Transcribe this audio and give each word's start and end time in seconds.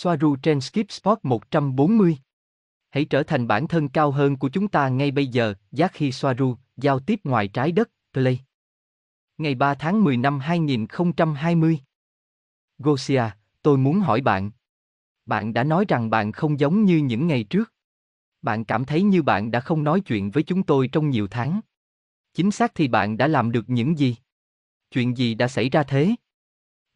Soaru 0.00 0.36
trên 0.36 0.60
Skip 0.60 0.90
Spot 0.92 1.18
140. 1.22 2.18
Hãy 2.90 3.04
trở 3.04 3.22
thành 3.22 3.46
bản 3.46 3.68
thân 3.68 3.88
cao 3.88 4.10
hơn 4.10 4.36
của 4.36 4.48
chúng 4.48 4.68
ta 4.68 4.88
ngay 4.88 5.10
bây 5.10 5.26
giờ, 5.26 5.54
Giác 5.72 5.92
khi 5.94 6.12
Soaru, 6.12 6.56
giao 6.76 7.00
tiếp 7.00 7.20
ngoài 7.24 7.48
trái 7.48 7.72
đất, 7.72 7.90
Play. 8.12 8.40
Ngày 9.38 9.54
3 9.54 9.74
tháng 9.74 10.04
10 10.04 10.16
năm 10.16 10.38
2020. 10.40 11.78
Gosia, 12.78 13.22
tôi 13.62 13.78
muốn 13.78 14.00
hỏi 14.00 14.20
bạn. 14.20 14.50
Bạn 15.26 15.52
đã 15.52 15.64
nói 15.64 15.84
rằng 15.88 16.10
bạn 16.10 16.32
không 16.32 16.60
giống 16.60 16.84
như 16.84 16.96
những 16.96 17.26
ngày 17.26 17.44
trước. 17.44 17.72
Bạn 18.42 18.64
cảm 18.64 18.84
thấy 18.84 19.02
như 19.02 19.22
bạn 19.22 19.50
đã 19.50 19.60
không 19.60 19.84
nói 19.84 20.00
chuyện 20.00 20.30
với 20.30 20.42
chúng 20.42 20.62
tôi 20.62 20.88
trong 20.88 21.10
nhiều 21.10 21.28
tháng. 21.30 21.60
Chính 22.34 22.50
xác 22.50 22.74
thì 22.74 22.88
bạn 22.88 23.16
đã 23.16 23.26
làm 23.26 23.52
được 23.52 23.64
những 23.70 23.98
gì? 23.98 24.16
Chuyện 24.90 25.16
gì 25.16 25.34
đã 25.34 25.48
xảy 25.48 25.68
ra 25.68 25.82
thế? 25.82 26.14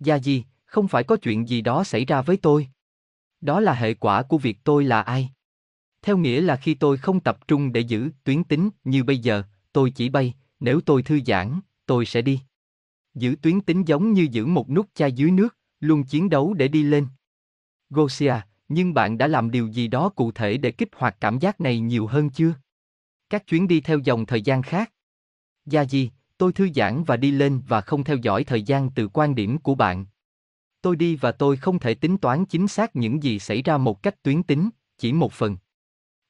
Gia 0.01 0.17
gì, 0.17 0.45
không 0.65 0.89
phải 0.89 1.05
có 1.05 1.17
chuyện 1.17 1.49
gì 1.49 1.61
đó 1.61 1.85
xảy 1.85 2.05
ra 2.05 2.23
với 2.23 2.37
tôi. 2.37 2.69
Đó 3.43 3.61
là 3.61 3.75
hệ 3.75 3.95
quả 3.95 4.23
của 4.23 4.39
việc 4.39 4.59
tôi 4.65 4.85
là 4.85 5.03
ai. 5.03 5.31
Theo 6.03 6.17
nghĩa 6.17 6.41
là 6.41 6.57
khi 6.57 6.75
tôi 6.75 6.97
không 6.97 7.21
tập 7.21 7.49
trung 7.49 7.73
để 7.73 7.81
giữ 7.81 8.11
tuyến 8.25 8.45
tính 8.45 8.71
như 8.85 9.05
bây 9.05 9.19
giờ, 9.19 9.43
tôi 9.73 9.91
chỉ 9.91 10.09
bay, 10.09 10.35
nếu 10.61 10.81
tôi 10.81 11.03
thư 11.03 11.21
giãn, 11.27 11.61
tôi 11.87 12.07
sẽ 12.07 12.23
đi. 12.23 12.41
Giữ 13.15 13.37
tuyến 13.43 13.61
tính 13.61 13.85
giống 13.87 14.13
như 14.13 14.29
giữ 14.31 14.47
một 14.47 14.71
nút 14.71 14.87
chai 14.95 15.13
dưới 15.13 15.31
nước, 15.31 15.57
luôn 15.81 16.05
chiến 16.05 16.31
đấu 16.31 16.55
để 16.55 16.69
đi 16.69 16.83
lên. 16.83 17.07
Gosia, 17.91 18.35
nhưng 18.69 18.95
bạn 18.95 19.19
đã 19.19 19.27
làm 19.27 19.51
điều 19.51 19.67
gì 19.67 19.89
đó 19.89 20.09
cụ 20.09 20.33
thể 20.33 20.57
để 20.57 20.71
kích 20.71 20.89
hoạt 20.97 21.17
cảm 21.21 21.39
giác 21.39 21.61
này 21.61 21.81
nhiều 21.81 22.07
hơn 22.07 22.31
chưa? 22.31 22.55
Các 23.31 23.47
chuyến 23.47 23.69
đi 23.69 23.81
theo 23.81 23.99
dòng 23.99 24.27
thời 24.27 24.43
gian 24.43 24.63
khác. 24.63 24.93
Gia 25.67 25.83
gì, 25.83 26.11
tôi 26.39 26.53
thư 26.53 26.69
giãn 26.75 27.05
và 27.05 27.17
đi 27.17 27.31
lên 27.31 27.63
và 27.69 27.81
không 27.81 28.05
theo 28.05 28.17
dõi 28.17 28.45
thời 28.45 28.63
gian 28.63 28.91
từ 28.91 29.09
quan 29.09 29.35
điểm 29.35 29.59
của 29.59 29.75
bạn. 29.75 30.07
Tôi 30.83 30.97
đi 30.97 31.17
và 31.17 31.33
tôi 31.33 31.57
không 31.57 31.79
thể 31.79 31.95
tính 31.95 32.19
toán 32.19 32.45
chính 32.45 32.69
xác 32.69 32.97
những 32.97 33.23
gì 33.23 33.39
xảy 33.39 33.63
ra 33.63 33.79
một 33.79 34.03
cách 34.03 34.23
tuyến 34.23 34.43
tính, 34.43 34.71
chỉ 34.99 35.13
một 35.13 35.33
phần. 35.33 35.57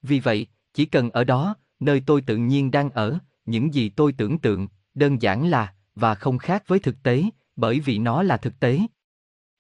Vì 0.03 0.21
vậy, 0.21 0.47
chỉ 0.75 0.85
cần 0.85 1.11
ở 1.11 1.25
đó, 1.25 1.57
nơi 1.81 2.03
tôi 2.07 2.21
tự 2.21 2.37
nhiên 2.37 2.71
đang 2.71 2.91
ở, 2.91 3.19
những 3.47 3.75
gì 3.75 3.89
tôi 3.89 4.13
tưởng 4.13 4.39
tượng, 4.39 4.69
đơn 4.95 5.23
giản 5.23 5.47
là, 5.47 5.75
và 5.95 6.15
không 6.15 6.39
khác 6.39 6.65
với 6.67 6.79
thực 6.79 7.03
tế, 7.03 7.25
bởi 7.57 7.81
vì 7.81 7.99
nó 7.99 8.23
là 8.23 8.37
thực 8.37 8.61
tế. 8.61 8.81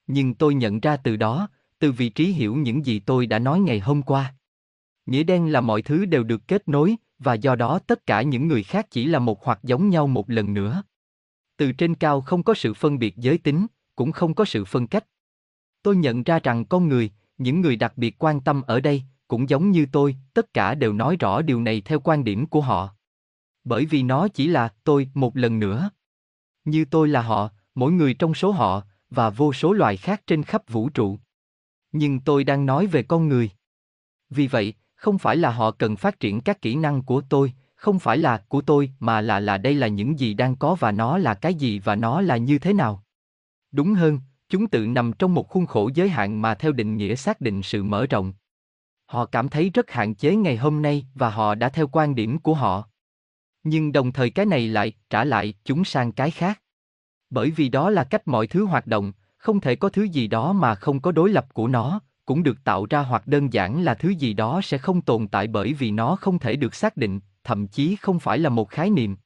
Nhưng 0.06 0.34
tôi 0.34 0.54
nhận 0.54 0.80
ra 0.80 0.96
từ 0.96 1.16
đó, 1.16 1.48
từ 1.78 1.92
vị 1.92 2.08
trí 2.08 2.32
hiểu 2.32 2.56
những 2.56 2.86
gì 2.86 2.98
tôi 2.98 3.26
đã 3.26 3.38
nói 3.38 3.60
ngày 3.60 3.80
hôm 3.80 4.02
qua. 4.02 4.34
Nghĩa 5.06 5.22
đen 5.22 5.52
là 5.52 5.60
mọi 5.60 5.82
thứ 5.82 6.04
đều 6.04 6.22
được 6.22 6.48
kết 6.48 6.68
nối, 6.68 6.96
và 7.18 7.34
do 7.34 7.54
đó 7.54 7.78
tất 7.78 8.06
cả 8.06 8.22
những 8.22 8.48
người 8.48 8.62
khác 8.62 8.86
chỉ 8.90 9.06
là 9.06 9.18
một 9.18 9.44
hoặc 9.44 9.60
giống 9.62 9.88
nhau 9.88 10.06
một 10.06 10.30
lần 10.30 10.54
nữa. 10.54 10.82
Từ 11.56 11.72
trên 11.72 11.94
cao 11.94 12.20
không 12.20 12.42
có 12.42 12.54
sự 12.54 12.74
phân 12.74 12.98
biệt 12.98 13.16
giới 13.16 13.38
tính, 13.38 13.66
cũng 13.96 14.12
không 14.12 14.34
có 14.34 14.44
sự 14.44 14.64
phân 14.64 14.86
cách. 14.86 15.06
Tôi 15.82 15.96
nhận 15.96 16.22
ra 16.22 16.38
rằng 16.38 16.64
con 16.64 16.88
người, 16.88 17.10
những 17.38 17.60
người 17.60 17.76
đặc 17.76 17.92
biệt 17.96 18.16
quan 18.18 18.40
tâm 18.40 18.62
ở 18.62 18.80
đây, 18.80 19.02
cũng 19.28 19.48
giống 19.48 19.70
như 19.70 19.86
tôi, 19.92 20.16
tất 20.34 20.54
cả 20.54 20.74
đều 20.74 20.92
nói 20.92 21.16
rõ 21.20 21.42
điều 21.42 21.60
này 21.60 21.80
theo 21.80 22.00
quan 22.00 22.24
điểm 22.24 22.46
của 22.46 22.60
họ. 22.60 22.94
Bởi 23.64 23.86
vì 23.86 24.02
nó 24.02 24.28
chỉ 24.28 24.46
là 24.46 24.74
tôi 24.84 25.08
một 25.14 25.36
lần 25.36 25.58
nữa. 25.58 25.90
Như 26.64 26.84
tôi 26.84 27.08
là 27.08 27.22
họ, 27.22 27.50
mỗi 27.74 27.92
người 27.92 28.14
trong 28.14 28.34
số 28.34 28.50
họ, 28.50 28.82
và 29.10 29.30
vô 29.30 29.52
số 29.52 29.72
loài 29.72 29.96
khác 29.96 30.22
trên 30.26 30.42
khắp 30.42 30.62
vũ 30.68 30.88
trụ. 30.88 31.18
Nhưng 31.92 32.20
tôi 32.20 32.44
đang 32.44 32.66
nói 32.66 32.86
về 32.86 33.02
con 33.02 33.28
người. 33.28 33.50
Vì 34.30 34.46
vậy, 34.46 34.74
không 34.94 35.18
phải 35.18 35.36
là 35.36 35.50
họ 35.50 35.70
cần 35.70 35.96
phát 35.96 36.20
triển 36.20 36.40
các 36.40 36.62
kỹ 36.62 36.74
năng 36.74 37.02
của 37.02 37.20
tôi, 37.28 37.52
không 37.74 37.98
phải 37.98 38.18
là 38.18 38.44
của 38.48 38.60
tôi 38.60 38.92
mà 39.00 39.20
là 39.20 39.40
là 39.40 39.58
đây 39.58 39.74
là 39.74 39.88
những 39.88 40.18
gì 40.18 40.34
đang 40.34 40.56
có 40.56 40.74
và 40.74 40.92
nó 40.92 41.18
là 41.18 41.34
cái 41.34 41.54
gì 41.54 41.78
và 41.78 41.96
nó 41.96 42.20
là 42.20 42.36
như 42.36 42.58
thế 42.58 42.72
nào. 42.72 43.04
Đúng 43.72 43.94
hơn, 43.94 44.20
chúng 44.48 44.66
tự 44.66 44.86
nằm 44.86 45.12
trong 45.18 45.34
một 45.34 45.48
khuôn 45.48 45.66
khổ 45.66 45.90
giới 45.94 46.08
hạn 46.08 46.42
mà 46.42 46.54
theo 46.54 46.72
định 46.72 46.96
nghĩa 46.96 47.14
xác 47.14 47.40
định 47.40 47.62
sự 47.62 47.82
mở 47.82 48.06
rộng. 48.06 48.32
Họ 49.06 49.26
cảm 49.26 49.48
thấy 49.48 49.70
rất 49.70 49.90
hạn 49.90 50.14
chế 50.14 50.36
ngày 50.36 50.56
hôm 50.56 50.82
nay 50.82 51.06
và 51.14 51.30
họ 51.30 51.54
đã 51.54 51.68
theo 51.68 51.88
quan 51.92 52.14
điểm 52.14 52.38
của 52.38 52.54
họ. 52.54 52.88
Nhưng 53.64 53.92
đồng 53.92 54.12
thời 54.12 54.30
cái 54.30 54.46
này 54.46 54.68
lại 54.68 54.92
trả 55.10 55.24
lại 55.24 55.54
chúng 55.64 55.84
sang 55.84 56.12
cái 56.12 56.30
khác. 56.30 56.62
Bởi 57.30 57.50
vì 57.50 57.68
đó 57.68 57.90
là 57.90 58.04
cách 58.04 58.28
mọi 58.28 58.46
thứ 58.46 58.64
hoạt 58.64 58.86
động, 58.86 59.12
không 59.36 59.60
thể 59.60 59.76
có 59.76 59.88
thứ 59.88 60.02
gì 60.02 60.26
đó 60.26 60.52
mà 60.52 60.74
không 60.74 61.00
có 61.00 61.12
đối 61.12 61.30
lập 61.30 61.54
của 61.54 61.68
nó, 61.68 62.00
cũng 62.24 62.42
được 62.42 62.64
tạo 62.64 62.86
ra 62.90 63.02
hoặc 63.02 63.26
đơn 63.26 63.52
giản 63.52 63.82
là 63.82 63.94
thứ 63.94 64.08
gì 64.08 64.34
đó 64.34 64.60
sẽ 64.64 64.78
không 64.78 65.00
tồn 65.00 65.28
tại 65.28 65.46
bởi 65.46 65.72
vì 65.72 65.90
nó 65.90 66.16
không 66.16 66.38
thể 66.38 66.56
được 66.56 66.74
xác 66.74 66.96
định, 66.96 67.20
thậm 67.44 67.66
chí 67.66 67.96
không 67.96 68.20
phải 68.20 68.38
là 68.38 68.48
một 68.48 68.70
khái 68.70 68.90
niệm. 68.90 69.16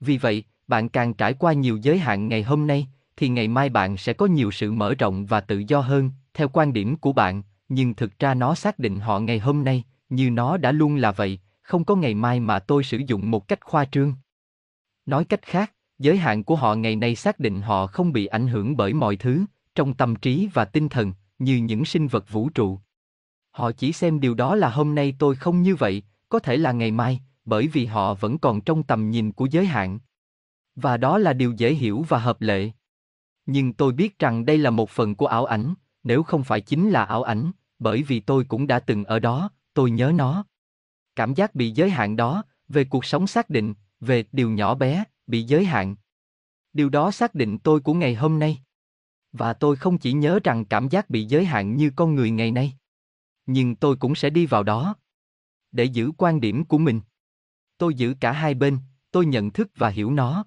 Vì 0.00 0.18
vậy, 0.18 0.44
bạn 0.66 0.88
càng 0.88 1.14
trải 1.14 1.34
qua 1.34 1.52
nhiều 1.52 1.76
giới 1.76 1.98
hạn 1.98 2.28
ngày 2.28 2.42
hôm 2.42 2.66
nay, 2.66 2.86
thì 3.16 3.28
ngày 3.28 3.48
mai 3.48 3.68
bạn 3.68 3.96
sẽ 3.96 4.12
có 4.12 4.26
nhiều 4.26 4.50
sự 4.50 4.72
mở 4.72 4.94
rộng 4.94 5.26
và 5.26 5.40
tự 5.40 5.62
do 5.68 5.80
hơn, 5.80 6.10
theo 6.34 6.48
quan 6.48 6.72
điểm 6.72 6.96
của 6.96 7.12
bạn, 7.12 7.42
nhưng 7.68 7.94
thực 7.94 8.18
ra 8.18 8.34
nó 8.34 8.54
xác 8.54 8.78
định 8.78 9.00
họ 9.00 9.20
ngày 9.20 9.38
hôm 9.38 9.64
nay, 9.64 9.84
như 10.08 10.30
nó 10.30 10.56
đã 10.56 10.72
luôn 10.72 10.96
là 10.96 11.12
vậy, 11.12 11.38
không 11.62 11.84
có 11.84 11.96
ngày 11.96 12.14
mai 12.14 12.40
mà 12.40 12.58
tôi 12.58 12.84
sử 12.84 13.00
dụng 13.06 13.30
một 13.30 13.48
cách 13.48 13.64
khoa 13.64 13.84
trương. 13.84 14.14
Nói 15.06 15.24
cách 15.24 15.42
khác, 15.42 15.72
giới 15.98 16.16
hạn 16.16 16.44
của 16.44 16.56
họ 16.56 16.74
ngày 16.74 16.96
nay 16.96 17.16
xác 17.16 17.38
định 17.38 17.60
họ 17.60 17.86
không 17.86 18.12
bị 18.12 18.26
ảnh 18.26 18.48
hưởng 18.48 18.76
bởi 18.76 18.92
mọi 18.92 19.16
thứ, 19.16 19.44
trong 19.74 19.94
tâm 19.94 20.16
trí 20.16 20.48
và 20.54 20.64
tinh 20.64 20.88
thần, 20.88 21.12
như 21.38 21.56
những 21.56 21.84
sinh 21.84 22.08
vật 22.08 22.32
vũ 22.32 22.48
trụ. 22.48 22.80
Họ 23.50 23.72
chỉ 23.72 23.92
xem 23.92 24.20
điều 24.20 24.34
đó 24.34 24.54
là 24.54 24.68
hôm 24.68 24.94
nay 24.94 25.14
tôi 25.18 25.36
không 25.36 25.62
như 25.62 25.74
vậy, 25.74 26.02
có 26.28 26.38
thể 26.38 26.56
là 26.56 26.72
ngày 26.72 26.90
mai, 26.90 27.20
bởi 27.44 27.68
vì 27.68 27.86
họ 27.86 28.14
vẫn 28.14 28.38
còn 28.38 28.60
trong 28.60 28.82
tầm 28.82 29.10
nhìn 29.10 29.32
của 29.32 29.46
giới 29.46 29.66
hạn. 29.66 29.98
Và 30.74 30.96
đó 30.96 31.18
là 31.18 31.32
điều 31.32 31.52
dễ 31.52 31.74
hiểu 31.74 32.04
và 32.08 32.18
hợp 32.18 32.40
lệ. 32.40 32.70
Nhưng 33.46 33.72
tôi 33.72 33.92
biết 33.92 34.18
rằng 34.18 34.44
đây 34.44 34.58
là 34.58 34.70
một 34.70 34.90
phần 34.90 35.14
của 35.14 35.26
ảo 35.26 35.44
ảnh, 35.44 35.74
nếu 36.02 36.22
không 36.22 36.44
phải 36.44 36.60
chính 36.60 36.90
là 36.90 37.04
ảo 37.04 37.22
ảnh, 37.22 37.50
bởi 37.78 38.02
vì 38.02 38.20
tôi 38.20 38.44
cũng 38.44 38.66
đã 38.66 38.80
từng 38.80 39.04
ở 39.04 39.18
đó, 39.18 39.50
tôi 39.74 39.90
nhớ 39.90 40.12
nó. 40.14 40.44
Cảm 41.16 41.34
giác 41.34 41.54
bị 41.54 41.70
giới 41.70 41.90
hạn 41.90 42.16
đó, 42.16 42.44
về 42.68 42.84
cuộc 42.84 43.04
sống 43.04 43.26
xác 43.26 43.50
định, 43.50 43.74
về 44.00 44.24
điều 44.32 44.50
nhỏ 44.50 44.74
bé, 44.74 45.04
bị 45.26 45.42
giới 45.42 45.64
hạn. 45.64 45.96
Điều 46.72 46.88
đó 46.88 47.10
xác 47.10 47.34
định 47.34 47.58
tôi 47.58 47.80
của 47.80 47.94
ngày 47.94 48.14
hôm 48.14 48.38
nay. 48.38 48.62
Và 49.32 49.52
tôi 49.52 49.76
không 49.76 49.98
chỉ 49.98 50.12
nhớ 50.12 50.38
rằng 50.44 50.64
cảm 50.64 50.88
giác 50.88 51.10
bị 51.10 51.24
giới 51.24 51.44
hạn 51.44 51.76
như 51.76 51.90
con 51.96 52.14
người 52.14 52.30
ngày 52.30 52.50
nay. 52.50 52.76
Nhưng 53.46 53.76
tôi 53.76 53.96
cũng 53.96 54.14
sẽ 54.14 54.30
đi 54.30 54.46
vào 54.46 54.62
đó. 54.62 54.94
Để 55.72 55.84
giữ 55.84 56.10
quan 56.18 56.40
điểm 56.40 56.64
của 56.64 56.78
mình. 56.78 57.00
Tôi 57.78 57.94
giữ 57.94 58.14
cả 58.20 58.32
hai 58.32 58.54
bên, 58.54 58.78
tôi 59.10 59.26
nhận 59.26 59.50
thức 59.50 59.70
và 59.76 59.88
hiểu 59.88 60.10
nó. 60.10 60.44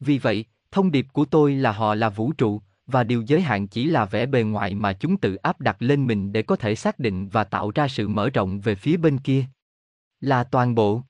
Vì 0.00 0.18
vậy, 0.18 0.44
thông 0.72 0.90
điệp 0.90 1.06
của 1.12 1.24
tôi 1.24 1.54
là 1.54 1.72
họ 1.72 1.94
là 1.94 2.08
vũ 2.08 2.32
trụ, 2.32 2.60
và 2.86 3.04
điều 3.04 3.22
giới 3.22 3.40
hạn 3.40 3.68
chỉ 3.68 3.84
là 3.84 4.04
vẻ 4.04 4.26
bề 4.26 4.42
ngoài 4.42 4.74
mà 4.74 4.92
chúng 4.92 5.16
tự 5.16 5.34
áp 5.34 5.60
đặt 5.60 5.76
lên 5.82 6.06
mình 6.06 6.32
để 6.32 6.42
có 6.42 6.56
thể 6.56 6.74
xác 6.74 6.98
định 6.98 7.28
và 7.28 7.44
tạo 7.44 7.70
ra 7.74 7.88
sự 7.88 8.08
mở 8.08 8.30
rộng 8.30 8.60
về 8.60 8.74
phía 8.74 8.96
bên 8.96 9.18
kia. 9.18 9.44
Là 10.20 10.44
toàn 10.44 10.74
bộ. 10.74 11.02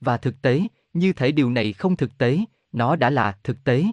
Và 0.00 0.16
thực 0.16 0.42
tế, 0.42 0.62
như 0.92 1.12
thể 1.12 1.32
điều 1.32 1.50
này 1.50 1.72
không 1.72 1.96
thực 1.96 2.18
tế, 2.18 2.38
nó 2.72 2.96
đã 2.96 3.10
là 3.10 3.38
thực 3.44 3.64
tế. 3.64 3.84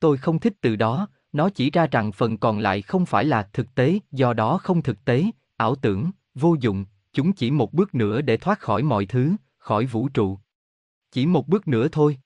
Tôi 0.00 0.16
không 0.16 0.38
thích 0.38 0.54
từ 0.60 0.76
đó, 0.76 1.08
nó 1.32 1.50
chỉ 1.50 1.70
ra 1.70 1.86
rằng 1.86 2.12
phần 2.12 2.38
còn 2.38 2.58
lại 2.58 2.82
không 2.82 3.06
phải 3.06 3.24
là 3.24 3.48
thực 3.52 3.74
tế, 3.74 3.98
do 4.12 4.32
đó 4.32 4.58
không 4.58 4.82
thực 4.82 5.04
tế, 5.04 5.24
ảo 5.56 5.74
tưởng, 5.74 6.10
vô 6.34 6.56
dụng, 6.60 6.84
chúng 7.12 7.32
chỉ 7.32 7.50
một 7.50 7.72
bước 7.72 7.94
nữa 7.94 8.20
để 8.20 8.36
thoát 8.36 8.60
khỏi 8.60 8.82
mọi 8.82 9.06
thứ, 9.06 9.32
khỏi 9.58 9.86
vũ 9.86 10.08
trụ. 10.08 10.38
Chỉ 11.12 11.26
một 11.26 11.48
bước 11.48 11.68
nữa 11.68 11.88
thôi. 11.92 12.18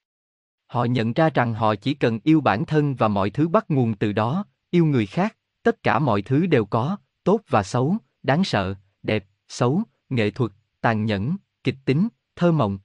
Họ 0.68 0.84
nhận 0.84 1.12
ra 1.12 1.30
rằng 1.30 1.54
họ 1.54 1.74
chỉ 1.74 1.94
cần 1.94 2.18
yêu 2.24 2.40
bản 2.40 2.64
thân 2.64 2.94
và 2.94 3.08
mọi 3.08 3.30
thứ 3.30 3.48
bắt 3.48 3.70
nguồn 3.70 3.94
từ 3.94 4.12
đó, 4.12 4.44
yêu 4.70 4.84
người 4.84 5.06
khác, 5.06 5.36
tất 5.62 5.82
cả 5.82 5.98
mọi 5.98 6.22
thứ 6.22 6.46
đều 6.46 6.64
có, 6.64 6.96
tốt 7.24 7.40
và 7.48 7.62
xấu, 7.62 7.96
đáng 8.22 8.44
sợ, 8.44 8.74
đẹp, 9.02 9.26
xấu, 9.48 9.82
nghệ 10.08 10.30
thuật, 10.30 10.52
tàn 10.80 11.04
nhẫn, 11.04 11.36
kịch 11.64 11.76
tính, 11.84 12.08
thơ 12.36 12.52
mộng. 12.52 12.78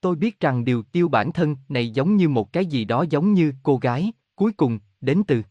Tôi 0.00 0.16
biết 0.16 0.40
rằng 0.40 0.64
điều 0.64 0.84
yêu 0.92 1.08
bản 1.08 1.32
thân 1.32 1.56
này 1.68 1.90
giống 1.90 2.16
như 2.16 2.28
một 2.28 2.52
cái 2.52 2.66
gì 2.66 2.84
đó 2.84 3.04
giống 3.10 3.32
như 3.32 3.52
cô 3.62 3.76
gái, 3.76 4.12
cuối 4.34 4.52
cùng, 4.52 4.78
đến 5.00 5.22
từ 5.26 5.42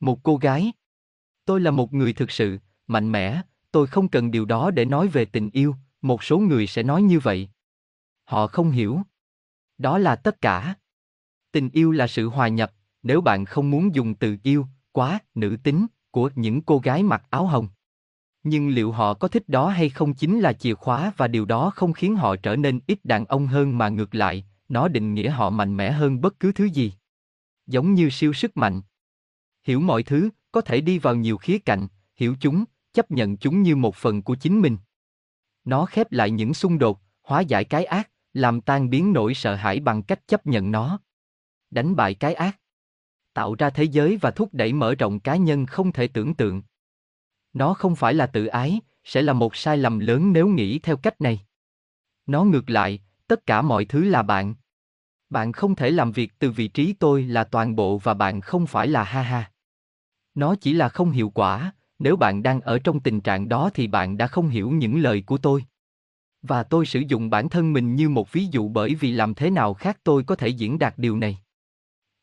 một 0.00 0.22
cô 0.22 0.36
gái. 0.36 0.72
Tôi 1.44 1.60
là 1.60 1.70
một 1.70 1.92
người 1.92 2.12
thực 2.12 2.30
sự, 2.30 2.58
mạnh 2.86 3.12
mẽ, 3.12 3.42
tôi 3.70 3.86
không 3.86 4.08
cần 4.08 4.30
điều 4.30 4.44
đó 4.44 4.70
để 4.70 4.84
nói 4.84 5.08
về 5.08 5.24
tình 5.24 5.50
yêu, 5.50 5.74
một 6.02 6.22
số 6.22 6.38
người 6.38 6.66
sẽ 6.66 6.82
nói 6.82 7.02
như 7.02 7.18
vậy. 7.18 7.48
Họ 8.24 8.46
không 8.46 8.70
hiểu. 8.70 9.02
Đó 9.82 9.98
là 9.98 10.16
tất 10.16 10.40
cả. 10.40 10.74
Tình 11.52 11.70
yêu 11.72 11.92
là 11.92 12.06
sự 12.06 12.28
hòa 12.28 12.48
nhập, 12.48 12.72
nếu 13.02 13.20
bạn 13.20 13.44
không 13.44 13.70
muốn 13.70 13.94
dùng 13.94 14.14
từ 14.14 14.36
yêu, 14.42 14.66
quá, 14.92 15.18
nữ 15.34 15.56
tính, 15.62 15.86
của 16.10 16.30
những 16.34 16.62
cô 16.62 16.78
gái 16.78 17.02
mặc 17.02 17.22
áo 17.30 17.46
hồng. 17.46 17.68
Nhưng 18.42 18.68
liệu 18.68 18.92
họ 18.92 19.14
có 19.14 19.28
thích 19.28 19.48
đó 19.48 19.68
hay 19.68 19.88
không 19.88 20.14
chính 20.14 20.40
là 20.40 20.52
chìa 20.52 20.74
khóa 20.74 21.12
và 21.16 21.28
điều 21.28 21.44
đó 21.44 21.70
không 21.70 21.92
khiến 21.92 22.16
họ 22.16 22.36
trở 22.36 22.56
nên 22.56 22.80
ít 22.86 23.04
đàn 23.04 23.24
ông 23.24 23.46
hơn 23.46 23.78
mà 23.78 23.88
ngược 23.88 24.14
lại, 24.14 24.44
nó 24.68 24.88
định 24.88 25.14
nghĩa 25.14 25.30
họ 25.30 25.50
mạnh 25.50 25.76
mẽ 25.76 25.90
hơn 25.90 26.20
bất 26.20 26.40
cứ 26.40 26.52
thứ 26.52 26.64
gì. 26.64 26.92
Giống 27.66 27.94
như 27.94 28.10
siêu 28.10 28.32
sức 28.32 28.56
mạnh. 28.56 28.80
Hiểu 29.62 29.80
mọi 29.80 30.02
thứ, 30.02 30.30
có 30.52 30.60
thể 30.60 30.80
đi 30.80 30.98
vào 30.98 31.14
nhiều 31.14 31.36
khía 31.36 31.58
cạnh, 31.58 31.86
hiểu 32.16 32.36
chúng, 32.40 32.64
chấp 32.92 33.10
nhận 33.10 33.36
chúng 33.36 33.62
như 33.62 33.76
một 33.76 33.96
phần 33.96 34.22
của 34.22 34.34
chính 34.34 34.60
mình. 34.60 34.76
Nó 35.64 35.86
khép 35.86 36.12
lại 36.12 36.30
những 36.30 36.54
xung 36.54 36.78
đột, 36.78 37.00
hóa 37.22 37.40
giải 37.40 37.64
cái 37.64 37.84
ác, 37.84 38.10
làm 38.34 38.60
tan 38.60 38.90
biến 38.90 39.12
nỗi 39.12 39.34
sợ 39.34 39.54
hãi 39.54 39.80
bằng 39.80 40.02
cách 40.02 40.28
chấp 40.28 40.46
nhận 40.46 40.70
nó. 40.70 40.98
Đánh 41.70 41.96
bại 41.96 42.14
cái 42.14 42.34
ác. 42.34 42.58
Tạo 43.34 43.54
ra 43.54 43.70
thế 43.70 43.84
giới 43.84 44.16
và 44.16 44.30
thúc 44.30 44.48
đẩy 44.52 44.72
mở 44.72 44.94
rộng 44.94 45.20
cá 45.20 45.36
nhân 45.36 45.66
không 45.66 45.92
thể 45.92 46.08
tưởng 46.08 46.34
tượng. 46.34 46.62
Nó 47.52 47.74
không 47.74 47.96
phải 47.96 48.14
là 48.14 48.26
tự 48.26 48.46
ái, 48.46 48.80
sẽ 49.04 49.22
là 49.22 49.32
một 49.32 49.56
sai 49.56 49.76
lầm 49.76 49.98
lớn 49.98 50.32
nếu 50.32 50.48
nghĩ 50.48 50.78
theo 50.78 50.96
cách 50.96 51.20
này. 51.20 51.40
Nó 52.26 52.44
ngược 52.44 52.70
lại, 52.70 53.00
tất 53.26 53.46
cả 53.46 53.62
mọi 53.62 53.84
thứ 53.84 54.04
là 54.04 54.22
bạn. 54.22 54.54
Bạn 55.30 55.52
không 55.52 55.74
thể 55.74 55.90
làm 55.90 56.12
việc 56.12 56.32
từ 56.38 56.50
vị 56.50 56.68
trí 56.68 56.92
tôi 56.92 57.22
là 57.22 57.44
toàn 57.44 57.76
bộ 57.76 57.98
và 57.98 58.14
bạn 58.14 58.40
không 58.40 58.66
phải 58.66 58.88
là 58.88 59.04
ha 59.04 59.22
ha. 59.22 59.52
Nó 60.34 60.54
chỉ 60.54 60.72
là 60.72 60.88
không 60.88 61.10
hiệu 61.10 61.30
quả, 61.30 61.72
nếu 61.98 62.16
bạn 62.16 62.42
đang 62.42 62.60
ở 62.60 62.78
trong 62.78 63.00
tình 63.00 63.20
trạng 63.20 63.48
đó 63.48 63.70
thì 63.74 63.86
bạn 63.86 64.16
đã 64.16 64.26
không 64.26 64.48
hiểu 64.48 64.70
những 64.70 65.02
lời 65.02 65.22
của 65.26 65.38
tôi. 65.38 65.64
Và 66.42 66.62
tôi 66.62 66.86
sử 66.86 67.00
dụng 67.00 67.30
bản 67.30 67.48
thân 67.48 67.72
mình 67.72 67.94
như 67.94 68.08
một 68.08 68.32
ví 68.32 68.46
dụ 68.50 68.68
bởi 68.68 68.94
vì 68.94 69.12
làm 69.12 69.34
thế 69.34 69.50
nào 69.50 69.74
khác 69.74 69.98
tôi 70.04 70.24
có 70.24 70.34
thể 70.34 70.48
diễn 70.48 70.78
đạt 70.78 70.94
điều 70.98 71.16
này. 71.16 71.38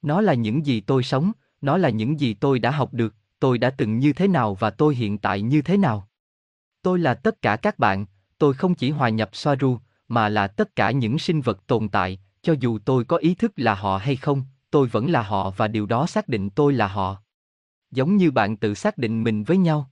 Nó 0.01 0.21
là 0.21 0.33
những 0.33 0.65
gì 0.65 0.81
tôi 0.81 1.03
sống, 1.03 1.31
nó 1.61 1.77
là 1.77 1.89
những 1.89 2.19
gì 2.19 2.33
tôi 2.33 2.59
đã 2.59 2.71
học 2.71 2.93
được, 2.93 3.15
tôi 3.39 3.57
đã 3.57 3.69
từng 3.69 3.99
như 3.99 4.13
thế 4.13 4.27
nào 4.27 4.55
và 4.55 4.69
tôi 4.69 4.95
hiện 4.95 5.17
tại 5.17 5.41
như 5.41 5.61
thế 5.61 5.77
nào. 5.77 6.07
Tôi 6.81 6.99
là 6.99 7.13
tất 7.13 7.41
cả 7.41 7.55
các 7.55 7.79
bạn, 7.79 8.05
tôi 8.37 8.53
không 8.53 8.75
chỉ 8.75 8.91
hòa 8.91 9.09
nhập 9.09 9.29
Soaru, 9.33 9.77
mà 10.07 10.29
là 10.29 10.47
tất 10.47 10.75
cả 10.75 10.91
những 10.91 11.19
sinh 11.19 11.41
vật 11.41 11.67
tồn 11.67 11.89
tại, 11.89 12.19
cho 12.41 12.55
dù 12.59 12.79
tôi 12.85 13.05
có 13.05 13.17
ý 13.17 13.35
thức 13.35 13.51
là 13.55 13.75
họ 13.75 13.97
hay 13.97 14.15
không, 14.15 14.43
tôi 14.71 14.87
vẫn 14.87 15.11
là 15.11 15.21
họ 15.21 15.53
và 15.57 15.67
điều 15.67 15.85
đó 15.85 16.05
xác 16.05 16.27
định 16.27 16.49
tôi 16.49 16.73
là 16.73 16.87
họ. 16.87 17.21
Giống 17.91 18.17
như 18.17 18.31
bạn 18.31 18.57
tự 18.57 18.73
xác 18.73 18.97
định 18.97 19.23
mình 19.23 19.43
với 19.43 19.57
nhau. 19.57 19.91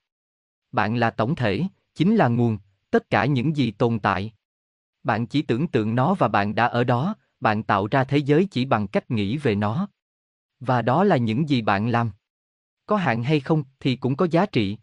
Bạn 0.72 0.96
là 0.96 1.10
tổng 1.10 1.36
thể, 1.36 1.64
chính 1.96 2.16
là 2.16 2.28
nguồn, 2.28 2.58
tất 2.90 3.10
cả 3.10 3.26
những 3.26 3.56
gì 3.56 3.72
tồn 3.72 4.00
tại. 4.00 4.34
Bạn 5.04 5.28
chỉ 5.28 5.42
tưởng 5.42 5.68
tượng 5.68 5.96
nó 5.96 6.14
và 6.14 6.28
bạn 6.28 6.56
đã 6.56 6.66
ở 6.66 6.84
đó, 6.84 7.16
bạn 7.40 7.64
tạo 7.64 7.88
ra 7.92 8.04
thế 8.04 8.18
giới 8.18 8.48
chỉ 8.52 8.66
bằng 8.66 8.88
cách 8.88 9.12
nghĩ 9.12 9.38
về 9.38 9.56
nó. 9.56 9.88
Và 10.60 10.82
đó 10.82 11.04
là 11.04 11.18
những 11.18 11.50
gì 11.50 11.62
bạn 11.62 11.90
làm. 11.90 12.12
Có 12.86 12.96
hạn 12.96 13.24
hay 13.24 13.40
không 13.40 13.64
thì 13.80 13.96
cũng 13.96 14.16
có 14.16 14.28
giá 14.32 14.46
trị. 14.46 14.78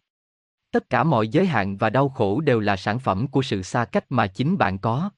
Tất 0.70 0.90
cả 0.90 1.04
mọi 1.04 1.28
giới 1.28 1.46
hạn 1.46 1.76
và 1.76 1.90
đau 1.90 2.08
khổ 2.08 2.40
đều 2.40 2.60
là 2.60 2.76
sản 2.76 2.98
phẩm 2.98 3.26
của 3.26 3.42
sự 3.42 3.62
xa 3.62 3.84
cách 3.84 4.04
mà 4.08 4.26
chính 4.26 4.58
bạn 4.58 4.78
có. 4.78 5.10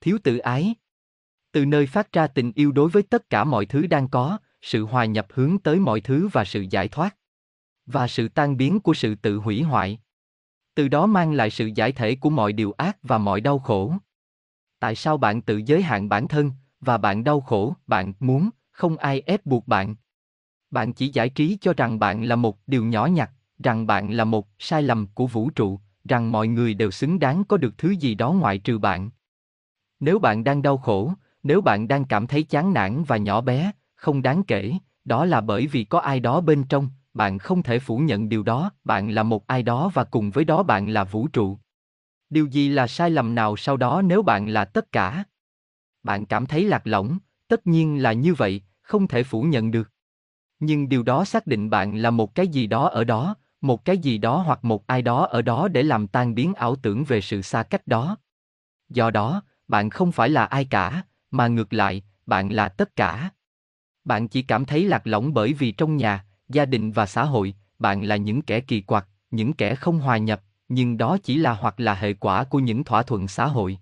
Thiếu 0.00 0.18
tự 0.24 0.38
ái. 0.38 0.74
Từ 1.52 1.66
nơi 1.66 1.86
phát 1.86 2.12
ra 2.12 2.26
tình 2.26 2.52
yêu 2.54 2.72
đối 2.72 2.88
với 2.90 3.02
tất 3.02 3.30
cả 3.30 3.44
mọi 3.44 3.66
thứ 3.66 3.86
đang 3.86 4.08
có, 4.08 4.38
sự 4.62 4.84
hòa 4.84 5.04
nhập 5.04 5.26
hướng 5.30 5.58
tới 5.58 5.78
mọi 5.78 6.00
thứ 6.00 6.28
và 6.32 6.44
sự 6.44 6.66
giải 6.70 6.88
thoát. 6.88 7.16
Và 7.86 8.08
sự 8.08 8.28
tan 8.28 8.56
biến 8.56 8.80
của 8.80 8.94
sự 8.94 9.14
tự 9.14 9.36
hủy 9.36 9.62
hoại. 9.62 9.98
Từ 10.74 10.88
đó 10.88 11.06
mang 11.06 11.32
lại 11.32 11.50
sự 11.50 11.70
giải 11.74 11.92
thể 11.92 12.14
của 12.14 12.30
mọi 12.30 12.52
điều 12.52 12.72
ác 12.72 12.96
và 13.02 13.18
mọi 13.18 13.40
đau 13.40 13.58
khổ. 13.58 13.94
Tại 14.78 14.94
sao 14.94 15.16
bạn 15.16 15.42
tự 15.42 15.56
giới 15.56 15.82
hạn 15.82 16.08
bản 16.08 16.28
thân, 16.28 16.50
và 16.80 16.98
bạn 16.98 17.24
đau 17.24 17.40
khổ, 17.40 17.74
bạn 17.86 18.12
muốn, 18.20 18.50
không 18.70 18.96
ai 18.96 19.22
ép 19.26 19.46
buộc 19.46 19.68
bạn. 19.68 19.94
Bạn 20.70 20.92
chỉ 20.92 21.08
giải 21.08 21.28
trí 21.28 21.58
cho 21.60 21.72
rằng 21.76 21.98
bạn 21.98 22.24
là 22.24 22.36
một 22.36 22.58
điều 22.66 22.84
nhỏ 22.84 23.06
nhặt, 23.06 23.30
rằng 23.64 23.86
bạn 23.86 24.10
là 24.10 24.24
một 24.24 24.48
sai 24.58 24.82
lầm 24.82 25.06
của 25.06 25.26
vũ 25.26 25.50
trụ, 25.50 25.80
rằng 26.04 26.32
mọi 26.32 26.48
người 26.48 26.74
đều 26.74 26.90
xứng 26.90 27.18
đáng 27.18 27.44
có 27.44 27.56
được 27.56 27.78
thứ 27.78 27.90
gì 27.90 28.14
đó 28.14 28.32
ngoại 28.32 28.58
trừ 28.58 28.78
bạn. 28.78 29.10
Nếu 30.00 30.18
bạn 30.18 30.44
đang 30.44 30.62
đau 30.62 30.78
khổ, 30.78 31.12
nếu 31.42 31.60
bạn 31.60 31.88
đang 31.88 32.04
cảm 32.04 32.26
thấy 32.26 32.42
chán 32.42 32.72
nản 32.72 33.04
và 33.04 33.16
nhỏ 33.16 33.40
bé, 33.40 33.72
không 33.94 34.22
đáng 34.22 34.42
kể, 34.42 34.72
đó 35.04 35.24
là 35.24 35.40
bởi 35.40 35.66
vì 35.66 35.84
có 35.84 35.98
ai 35.98 36.20
đó 36.20 36.40
bên 36.40 36.64
trong, 36.64 36.88
bạn 37.14 37.38
không 37.38 37.62
thể 37.62 37.78
phủ 37.78 37.98
nhận 37.98 38.28
điều 38.28 38.42
đó, 38.42 38.70
bạn 38.84 39.10
là 39.10 39.22
một 39.22 39.46
ai 39.46 39.62
đó 39.62 39.90
và 39.94 40.04
cùng 40.04 40.30
với 40.30 40.44
đó 40.44 40.62
bạn 40.62 40.88
là 40.88 41.04
vũ 41.04 41.28
trụ. 41.28 41.58
Điều 42.30 42.46
gì 42.46 42.68
là 42.68 42.86
sai 42.86 43.10
lầm 43.10 43.34
nào 43.34 43.56
sau 43.56 43.76
đó 43.76 44.02
nếu 44.02 44.22
bạn 44.22 44.48
là 44.48 44.64
tất 44.64 44.92
cả? 44.92 45.24
Bạn 46.02 46.26
cảm 46.26 46.46
thấy 46.46 46.64
lạc 46.64 46.86
lõng, 46.86 47.18
tất 47.48 47.66
nhiên 47.66 48.02
là 48.02 48.12
như 48.12 48.34
vậy, 48.34 48.62
không 48.82 49.08
thể 49.08 49.22
phủ 49.22 49.42
nhận 49.42 49.70
được. 49.70 49.90
Nhưng 50.60 50.88
điều 50.88 51.02
đó 51.02 51.24
xác 51.24 51.46
định 51.46 51.70
bạn 51.70 51.96
là 51.96 52.10
một 52.10 52.34
cái 52.34 52.48
gì 52.48 52.66
đó 52.66 52.88
ở 52.88 53.04
đó, 53.04 53.36
một 53.60 53.84
cái 53.84 53.98
gì 53.98 54.18
đó 54.18 54.36
hoặc 54.36 54.64
một 54.64 54.86
ai 54.86 55.02
đó 55.02 55.26
ở 55.26 55.42
đó 55.42 55.68
để 55.68 55.82
làm 55.82 56.06
tan 56.08 56.34
biến 56.34 56.54
ảo 56.54 56.76
tưởng 56.76 57.04
về 57.04 57.20
sự 57.20 57.42
xa 57.42 57.62
cách 57.62 57.86
đó. 57.86 58.16
Do 58.88 59.10
đó, 59.10 59.42
bạn 59.68 59.90
không 59.90 60.12
phải 60.12 60.28
là 60.28 60.44
ai 60.44 60.64
cả, 60.64 61.02
mà 61.30 61.48
ngược 61.48 61.72
lại, 61.72 62.02
bạn 62.26 62.52
là 62.52 62.68
tất 62.68 62.96
cả. 62.96 63.30
Bạn 64.04 64.28
chỉ 64.28 64.42
cảm 64.42 64.64
thấy 64.64 64.84
lạc 64.84 65.06
lõng 65.06 65.34
bởi 65.34 65.52
vì 65.52 65.72
trong 65.72 65.96
nhà, 65.96 66.24
gia 66.52 66.64
đình 66.64 66.92
và 66.92 67.06
xã 67.06 67.24
hội, 67.24 67.54
bạn 67.78 68.04
là 68.04 68.16
những 68.16 68.42
kẻ 68.42 68.60
kỳ 68.60 68.80
quặc, 68.80 69.08
những 69.30 69.52
kẻ 69.52 69.74
không 69.74 69.98
hòa 69.98 70.16
nhập, 70.18 70.42
nhưng 70.68 70.98
đó 70.98 71.18
chỉ 71.22 71.36
là 71.36 71.54
hoặc 71.54 71.80
là 71.80 71.94
hệ 71.94 72.14
quả 72.14 72.44
của 72.44 72.58
những 72.58 72.84
thỏa 72.84 73.02
thuận 73.02 73.28
xã 73.28 73.46
hội. 73.46 73.78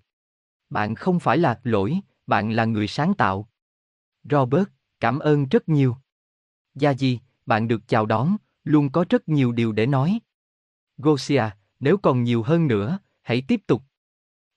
Bạn 0.69 0.95
không 0.95 1.19
phải 1.19 1.37
là 1.37 1.59
lỗi, 1.63 1.99
bạn 2.27 2.51
là 2.51 2.65
người 2.65 2.87
sáng 2.87 3.13
tạo. 3.13 3.49
Robert, 4.23 4.67
cảm 4.99 5.19
ơn 5.19 5.47
rất 5.47 5.69
nhiều. 5.69 5.97
Gia 6.75 6.93
Di, 6.93 7.19
bạn 7.45 7.67
được 7.67 7.87
chào 7.87 8.05
đón, 8.05 8.35
luôn 8.63 8.89
có 8.91 9.05
rất 9.09 9.29
nhiều 9.29 9.51
điều 9.51 9.71
để 9.71 9.85
nói. 9.85 10.19
Gosia, 10.97 11.43
nếu 11.79 11.97
còn 11.97 12.23
nhiều 12.23 12.43
hơn 12.43 12.67
nữa, 12.67 12.99
hãy 13.21 13.43
tiếp 13.47 13.61
tục. 13.67 13.83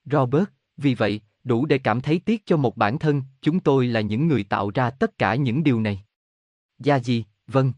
Robert, 0.04 0.48
vì 0.76 0.94
vậy, 0.94 1.20
đủ 1.44 1.66
để 1.66 1.78
cảm 1.78 2.00
thấy 2.00 2.20
tiếc 2.24 2.46
cho 2.46 2.56
một 2.56 2.76
bản 2.76 2.98
thân, 2.98 3.22
chúng 3.40 3.60
tôi 3.60 3.86
là 3.86 4.00
những 4.00 4.28
người 4.28 4.44
tạo 4.44 4.70
ra 4.70 4.90
tất 4.90 5.18
cả 5.18 5.34
những 5.34 5.62
điều 5.62 5.80
này. 5.80 6.04
Gia 6.78 6.98
Di, 6.98 7.24
vâng. 7.46 7.72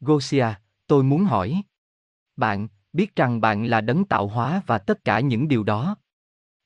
Gosia, 0.00 0.46
tôi 0.86 1.02
muốn 1.02 1.24
hỏi. 1.24 1.62
Bạn, 2.36 2.68
biết 2.92 3.16
rằng 3.16 3.40
bạn 3.40 3.64
là 3.64 3.80
đấng 3.80 4.04
tạo 4.04 4.28
hóa 4.28 4.62
và 4.66 4.78
tất 4.78 5.04
cả 5.04 5.20
những 5.20 5.48
điều 5.48 5.62
đó. 5.62 5.96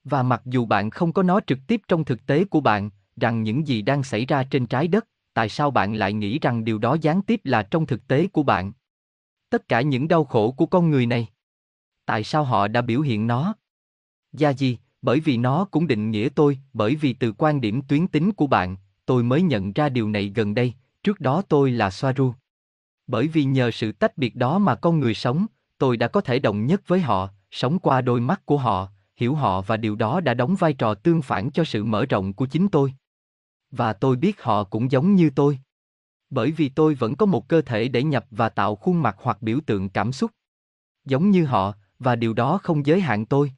Và 0.04 0.22
mặc 0.22 0.42
dù 0.44 0.66
bạn 0.66 0.90
không 0.90 1.12
có 1.12 1.22
nó 1.22 1.40
trực 1.46 1.58
tiếp 1.66 1.80
trong 1.88 2.04
thực 2.04 2.26
tế 2.26 2.44
của 2.44 2.60
bạn, 2.60 2.90
rằng 3.16 3.42
những 3.42 3.66
gì 3.66 3.82
đang 3.82 4.02
xảy 4.02 4.26
ra 4.26 4.44
trên 4.44 4.66
trái 4.66 4.88
đất, 4.88 5.08
tại 5.34 5.48
sao 5.48 5.70
bạn 5.70 5.94
lại 5.94 6.12
nghĩ 6.12 6.38
rằng 6.38 6.64
điều 6.64 6.78
đó 6.78 6.96
gián 7.00 7.22
tiếp 7.22 7.40
là 7.44 7.62
trong 7.62 7.86
thực 7.86 8.08
tế 8.08 8.26
của 8.26 8.42
bạn? 8.42 8.72
Tất 9.50 9.68
cả 9.68 9.80
những 9.80 10.08
đau 10.08 10.24
khổ 10.24 10.50
của 10.50 10.66
con 10.66 10.90
người 10.90 11.06
này. 11.06 11.28
Tại 12.06 12.24
sao 12.24 12.44
họ 12.44 12.68
đã 12.68 12.82
biểu 12.82 13.00
hiện 13.00 13.26
nó? 13.26 13.54
Gia 14.32 14.50
gì, 14.50 14.78
bởi 15.02 15.20
vì 15.20 15.36
nó 15.36 15.64
cũng 15.64 15.86
định 15.86 16.10
nghĩa 16.10 16.28
tôi, 16.34 16.58
bởi 16.72 16.96
vì 16.96 17.12
từ 17.12 17.32
quan 17.32 17.60
điểm 17.60 17.82
tuyến 17.82 18.06
tính 18.06 18.32
của 18.32 18.46
bạn, 18.46 18.76
tôi 19.06 19.22
mới 19.22 19.42
nhận 19.42 19.72
ra 19.72 19.88
điều 19.88 20.08
này 20.08 20.32
gần 20.34 20.54
đây, 20.54 20.74
trước 21.02 21.20
đó 21.20 21.42
tôi 21.48 21.70
là 21.70 21.90
Soaru. 21.90 22.34
Bởi 23.06 23.28
vì 23.28 23.44
nhờ 23.44 23.70
sự 23.70 23.92
tách 23.92 24.18
biệt 24.18 24.36
đó 24.36 24.58
mà 24.58 24.74
con 24.74 25.00
người 25.00 25.14
sống, 25.14 25.46
tôi 25.78 25.96
đã 25.96 26.08
có 26.08 26.20
thể 26.20 26.38
đồng 26.38 26.66
nhất 26.66 26.82
với 26.86 27.00
họ, 27.00 27.28
sống 27.50 27.78
qua 27.78 28.00
đôi 28.00 28.20
mắt 28.20 28.46
của 28.46 28.58
họ, 28.58 28.88
hiểu 29.16 29.34
họ 29.34 29.60
và 29.62 29.76
điều 29.76 29.96
đó 29.96 30.20
đã 30.20 30.34
đóng 30.34 30.54
vai 30.54 30.72
trò 30.72 30.94
tương 30.94 31.22
phản 31.22 31.50
cho 31.50 31.64
sự 31.64 31.84
mở 31.84 32.06
rộng 32.06 32.32
của 32.32 32.46
chính 32.46 32.68
tôi. 32.68 32.94
Và 33.70 33.92
tôi 33.92 34.16
biết 34.16 34.42
họ 34.42 34.64
cũng 34.64 34.90
giống 34.90 35.14
như 35.14 35.30
tôi. 35.30 35.58
Bởi 36.30 36.50
vì 36.50 36.68
tôi 36.68 36.94
vẫn 36.94 37.16
có 37.16 37.26
một 37.26 37.48
cơ 37.48 37.62
thể 37.62 37.88
để 37.88 38.02
nhập 38.02 38.26
và 38.30 38.48
tạo 38.48 38.76
khuôn 38.76 39.02
mặt 39.02 39.16
hoặc 39.18 39.42
biểu 39.42 39.58
tượng 39.66 39.88
cảm 39.88 40.12
xúc. 40.12 40.30
Giống 41.04 41.30
như 41.30 41.44
họ, 41.44 41.74
và 41.98 42.16
điều 42.16 42.32
đó 42.32 42.58
không 42.62 42.86
giới 42.86 43.00
hạn 43.00 43.26
tôi. 43.26 43.52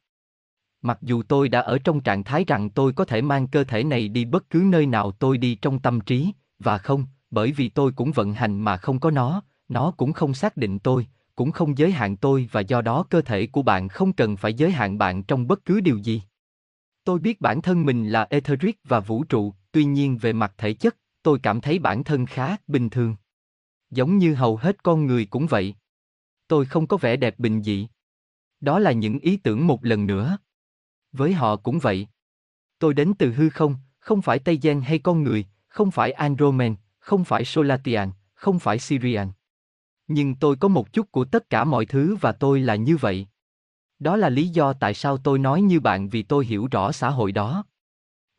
Mặc 0.81 0.97
dù 1.01 1.23
tôi 1.23 1.49
đã 1.49 1.59
ở 1.59 1.79
trong 1.83 2.01
trạng 2.01 2.23
thái 2.23 2.43
rằng 2.47 2.69
tôi 2.69 2.93
có 2.93 3.05
thể 3.05 3.21
mang 3.21 3.47
cơ 3.47 3.63
thể 3.63 3.83
này 3.83 4.07
đi 4.07 4.25
bất 4.25 4.49
cứ 4.49 4.63
nơi 4.65 4.85
nào 4.85 5.11
tôi 5.11 5.37
đi 5.37 5.55
trong 5.55 5.79
tâm 5.79 6.01
trí, 6.01 6.31
và 6.59 6.77
không, 6.77 7.05
bởi 7.31 7.51
vì 7.51 7.69
tôi 7.69 7.91
cũng 7.91 8.11
vận 8.11 8.33
hành 8.33 8.59
mà 8.61 8.77
không 8.77 8.99
có 8.99 9.11
nó, 9.11 9.43
nó 9.67 9.91
cũng 9.91 10.13
không 10.13 10.33
xác 10.33 10.57
định 10.57 10.79
tôi, 10.79 11.07
cũng 11.35 11.51
không 11.51 11.77
giới 11.77 11.91
hạn 11.91 12.17
tôi 12.17 12.49
và 12.51 12.61
do 12.61 12.81
đó 12.81 13.03
cơ 13.09 13.21
thể 13.21 13.47
của 13.47 13.61
bạn 13.61 13.87
không 13.87 14.13
cần 14.13 14.37
phải 14.37 14.53
giới 14.53 14.71
hạn 14.71 14.97
bạn 14.97 15.23
trong 15.23 15.47
bất 15.47 15.65
cứ 15.65 15.81
điều 15.81 15.97
gì. 15.97 16.21
Tôi 17.03 17.19
biết 17.19 17.41
bản 17.41 17.61
thân 17.61 17.85
mình 17.85 18.09
là 18.09 18.27
etheric 18.29 18.79
và 18.83 18.99
vũ 18.99 19.23
trụ, 19.23 19.53
tuy 19.71 19.85
nhiên 19.85 20.17
về 20.17 20.33
mặt 20.33 20.53
thể 20.57 20.73
chất, 20.73 20.97
tôi 21.23 21.39
cảm 21.43 21.61
thấy 21.61 21.79
bản 21.79 22.03
thân 22.03 22.25
khá 22.25 22.55
bình 22.67 22.89
thường. 22.89 23.15
Giống 23.89 24.17
như 24.17 24.33
hầu 24.33 24.57
hết 24.57 24.83
con 24.83 25.05
người 25.05 25.25
cũng 25.25 25.47
vậy. 25.47 25.75
Tôi 26.47 26.65
không 26.65 26.87
có 26.87 26.97
vẻ 26.97 27.15
đẹp 27.15 27.39
bình 27.39 27.63
dị. 27.63 27.87
Đó 28.59 28.79
là 28.79 28.91
những 28.91 29.19
ý 29.19 29.37
tưởng 29.37 29.67
một 29.67 29.85
lần 29.85 30.07
nữa. 30.07 30.37
Với 31.11 31.33
họ 31.33 31.55
cũng 31.55 31.79
vậy. 31.79 32.07
Tôi 32.79 32.93
đến 32.93 33.13
từ 33.19 33.33
hư 33.33 33.49
không, 33.49 33.75
không 33.99 34.21
phải 34.21 34.39
Tây 34.39 34.59
Gen 34.61 34.81
hay 34.81 34.99
con 34.99 35.23
người, 35.23 35.45
không 35.67 35.91
phải 35.91 36.11
Andromen, 36.11 36.75
không 37.07 37.23
phải 37.23 37.45
Solatian, 37.45 38.11
không 38.33 38.59
phải 38.59 38.79
Syrian. 38.79 39.31
Nhưng 40.07 40.35
tôi 40.35 40.55
có 40.55 40.67
một 40.67 40.93
chút 40.93 41.11
của 41.11 41.25
tất 41.25 41.49
cả 41.49 41.63
mọi 41.63 41.85
thứ 41.85 42.15
và 42.21 42.31
tôi 42.31 42.59
là 42.59 42.75
như 42.75 42.97
vậy. 42.97 43.27
Đó 43.99 44.17
là 44.17 44.29
lý 44.29 44.47
do 44.47 44.73
tại 44.73 44.93
sao 44.93 45.17
tôi 45.17 45.39
nói 45.39 45.61
như 45.61 45.79
bạn 45.79 46.09
vì 46.09 46.23
tôi 46.23 46.45
hiểu 46.45 46.67
rõ 46.71 46.91
xã 46.91 47.09
hội 47.09 47.31
đó. 47.31 47.65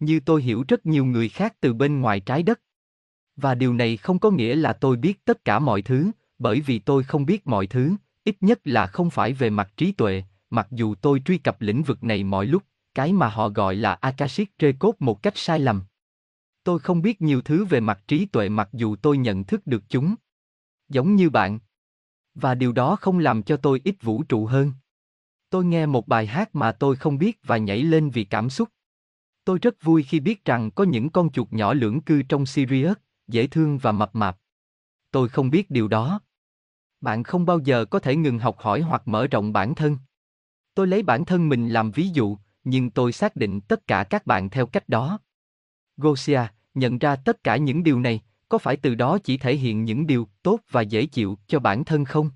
Như 0.00 0.20
tôi 0.20 0.42
hiểu 0.42 0.64
rất 0.68 0.86
nhiều 0.86 1.04
người 1.04 1.28
khác 1.28 1.54
từ 1.60 1.74
bên 1.74 2.00
ngoài 2.00 2.20
trái 2.20 2.42
đất. 2.42 2.60
Và 3.36 3.54
điều 3.54 3.74
này 3.74 3.96
không 3.96 4.18
có 4.18 4.30
nghĩa 4.30 4.54
là 4.54 4.72
tôi 4.72 4.96
biết 4.96 5.24
tất 5.24 5.44
cả 5.44 5.58
mọi 5.58 5.82
thứ, 5.82 6.10
bởi 6.38 6.60
vì 6.60 6.78
tôi 6.78 7.02
không 7.02 7.26
biết 7.26 7.46
mọi 7.46 7.66
thứ, 7.66 7.96
ít 8.24 8.36
nhất 8.40 8.60
là 8.64 8.86
không 8.86 9.10
phải 9.10 9.32
về 9.32 9.50
mặt 9.50 9.72
trí 9.76 9.92
tuệ, 9.92 10.22
mặc 10.50 10.66
dù 10.70 10.94
tôi 10.94 11.22
truy 11.24 11.38
cập 11.38 11.60
lĩnh 11.60 11.82
vực 11.82 12.04
này 12.04 12.24
mọi 12.24 12.46
lúc, 12.46 12.62
cái 12.94 13.12
mà 13.12 13.28
họ 13.28 13.48
gọi 13.48 13.74
là 13.74 13.94
Akashic 13.94 14.50
Record 14.58 14.96
một 14.98 15.22
cách 15.22 15.36
sai 15.36 15.58
lầm. 15.58 15.82
Tôi 16.68 16.78
không 16.78 17.02
biết 17.02 17.22
nhiều 17.22 17.42
thứ 17.42 17.64
về 17.64 17.80
mặt 17.80 18.00
trí 18.08 18.26
tuệ 18.26 18.48
mặc 18.48 18.68
dù 18.72 18.96
tôi 18.96 19.18
nhận 19.18 19.44
thức 19.44 19.66
được 19.66 19.82
chúng. 19.88 20.14
Giống 20.88 21.14
như 21.14 21.30
bạn. 21.30 21.58
Và 22.34 22.54
điều 22.54 22.72
đó 22.72 22.96
không 22.96 23.18
làm 23.18 23.42
cho 23.42 23.56
tôi 23.56 23.80
ít 23.84 24.02
vũ 24.02 24.22
trụ 24.22 24.46
hơn. 24.46 24.72
Tôi 25.50 25.64
nghe 25.64 25.86
một 25.86 26.08
bài 26.08 26.26
hát 26.26 26.54
mà 26.54 26.72
tôi 26.72 26.96
không 26.96 27.18
biết 27.18 27.38
và 27.42 27.56
nhảy 27.56 27.82
lên 27.82 28.10
vì 28.10 28.24
cảm 28.24 28.50
xúc. 28.50 28.68
Tôi 29.44 29.58
rất 29.58 29.82
vui 29.82 30.02
khi 30.02 30.20
biết 30.20 30.44
rằng 30.44 30.70
có 30.70 30.84
những 30.84 31.10
con 31.10 31.32
chuột 31.32 31.48
nhỏ 31.50 31.74
lưỡng 31.74 32.00
cư 32.00 32.22
trong 32.22 32.46
Sirius, 32.46 32.96
dễ 33.28 33.46
thương 33.46 33.78
và 33.78 33.92
mập 33.92 34.14
mạp. 34.14 34.38
Tôi 35.10 35.28
không 35.28 35.50
biết 35.50 35.70
điều 35.70 35.88
đó. 35.88 36.20
Bạn 37.00 37.22
không 37.22 37.46
bao 37.46 37.58
giờ 37.58 37.84
có 37.84 37.98
thể 37.98 38.16
ngừng 38.16 38.38
học 38.38 38.58
hỏi 38.58 38.80
hoặc 38.80 39.08
mở 39.08 39.26
rộng 39.26 39.52
bản 39.52 39.74
thân. 39.74 39.98
Tôi 40.74 40.86
lấy 40.86 41.02
bản 41.02 41.24
thân 41.24 41.48
mình 41.48 41.68
làm 41.68 41.90
ví 41.90 42.08
dụ, 42.08 42.38
nhưng 42.64 42.90
tôi 42.90 43.12
xác 43.12 43.36
định 43.36 43.60
tất 43.60 43.86
cả 43.86 44.04
các 44.04 44.26
bạn 44.26 44.50
theo 44.50 44.66
cách 44.66 44.88
đó. 44.88 45.18
Gosia, 45.96 46.40
nhận 46.78 46.98
ra 46.98 47.16
tất 47.16 47.44
cả 47.44 47.56
những 47.56 47.82
điều 47.82 48.00
này, 48.00 48.20
có 48.48 48.58
phải 48.58 48.76
từ 48.76 48.94
đó 48.94 49.18
chỉ 49.24 49.38
thể 49.38 49.56
hiện 49.56 49.84
những 49.84 50.06
điều 50.06 50.28
tốt 50.42 50.60
và 50.70 50.82
dễ 50.82 51.06
chịu 51.06 51.38
cho 51.46 51.58
bản 51.58 51.84
thân 51.84 52.04
không? 52.04 52.30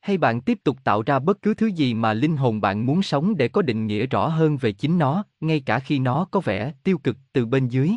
Hay 0.00 0.18
bạn 0.18 0.40
tiếp 0.40 0.58
tục 0.64 0.78
tạo 0.84 1.02
ra 1.02 1.18
bất 1.18 1.42
cứ 1.42 1.54
thứ 1.54 1.66
gì 1.66 1.94
mà 1.94 2.12
linh 2.12 2.36
hồn 2.36 2.60
bạn 2.60 2.86
muốn 2.86 3.02
sống 3.02 3.36
để 3.36 3.48
có 3.48 3.62
định 3.62 3.86
nghĩa 3.86 4.06
rõ 4.06 4.28
hơn 4.28 4.56
về 4.56 4.72
chính 4.72 4.98
nó, 4.98 5.24
ngay 5.40 5.60
cả 5.60 5.78
khi 5.78 5.98
nó 5.98 6.24
có 6.30 6.40
vẻ 6.40 6.72
tiêu 6.82 6.98
cực 6.98 7.16
từ 7.32 7.46
bên 7.46 7.68
dưới? 7.68 7.92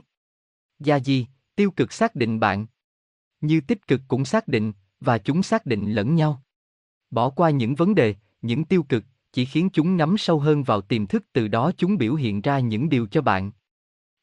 Gia 0.80 0.96
gì, 0.96 1.28
tiêu 1.56 1.72
cực 1.72 1.94
xác 1.94 2.16
định 2.16 2.40
bạn. 2.40 2.66
Như 3.42 3.62
tích 3.62 3.88
cực 3.88 4.02
cũng 4.08 4.26
xác 4.26 4.48
định, 4.48 4.74
và 5.00 5.18
chúng 5.18 5.44
xác 5.44 5.66
định 5.66 5.92
lẫn 5.92 6.16
nhau. 6.16 6.42
Bỏ 7.10 7.30
qua 7.30 7.50
những 7.50 7.76
vấn 7.76 7.96
đề, 7.96 8.16
những 8.42 8.66
tiêu 8.66 8.84
cực, 8.84 9.04
chỉ 9.32 9.46
khiến 9.46 9.70
chúng 9.74 9.98
ngắm 9.98 10.18
sâu 10.18 10.40
hơn 10.40 10.64
vào 10.64 10.82
tiềm 10.82 11.08
thức 11.08 11.24
từ 11.34 11.48
đó 11.48 11.72
chúng 11.78 11.98
biểu 11.98 12.16
hiện 12.16 12.42
ra 12.42 12.60
những 12.60 12.90
điều 12.90 13.08
cho 13.08 13.22
bạn. 13.22 13.52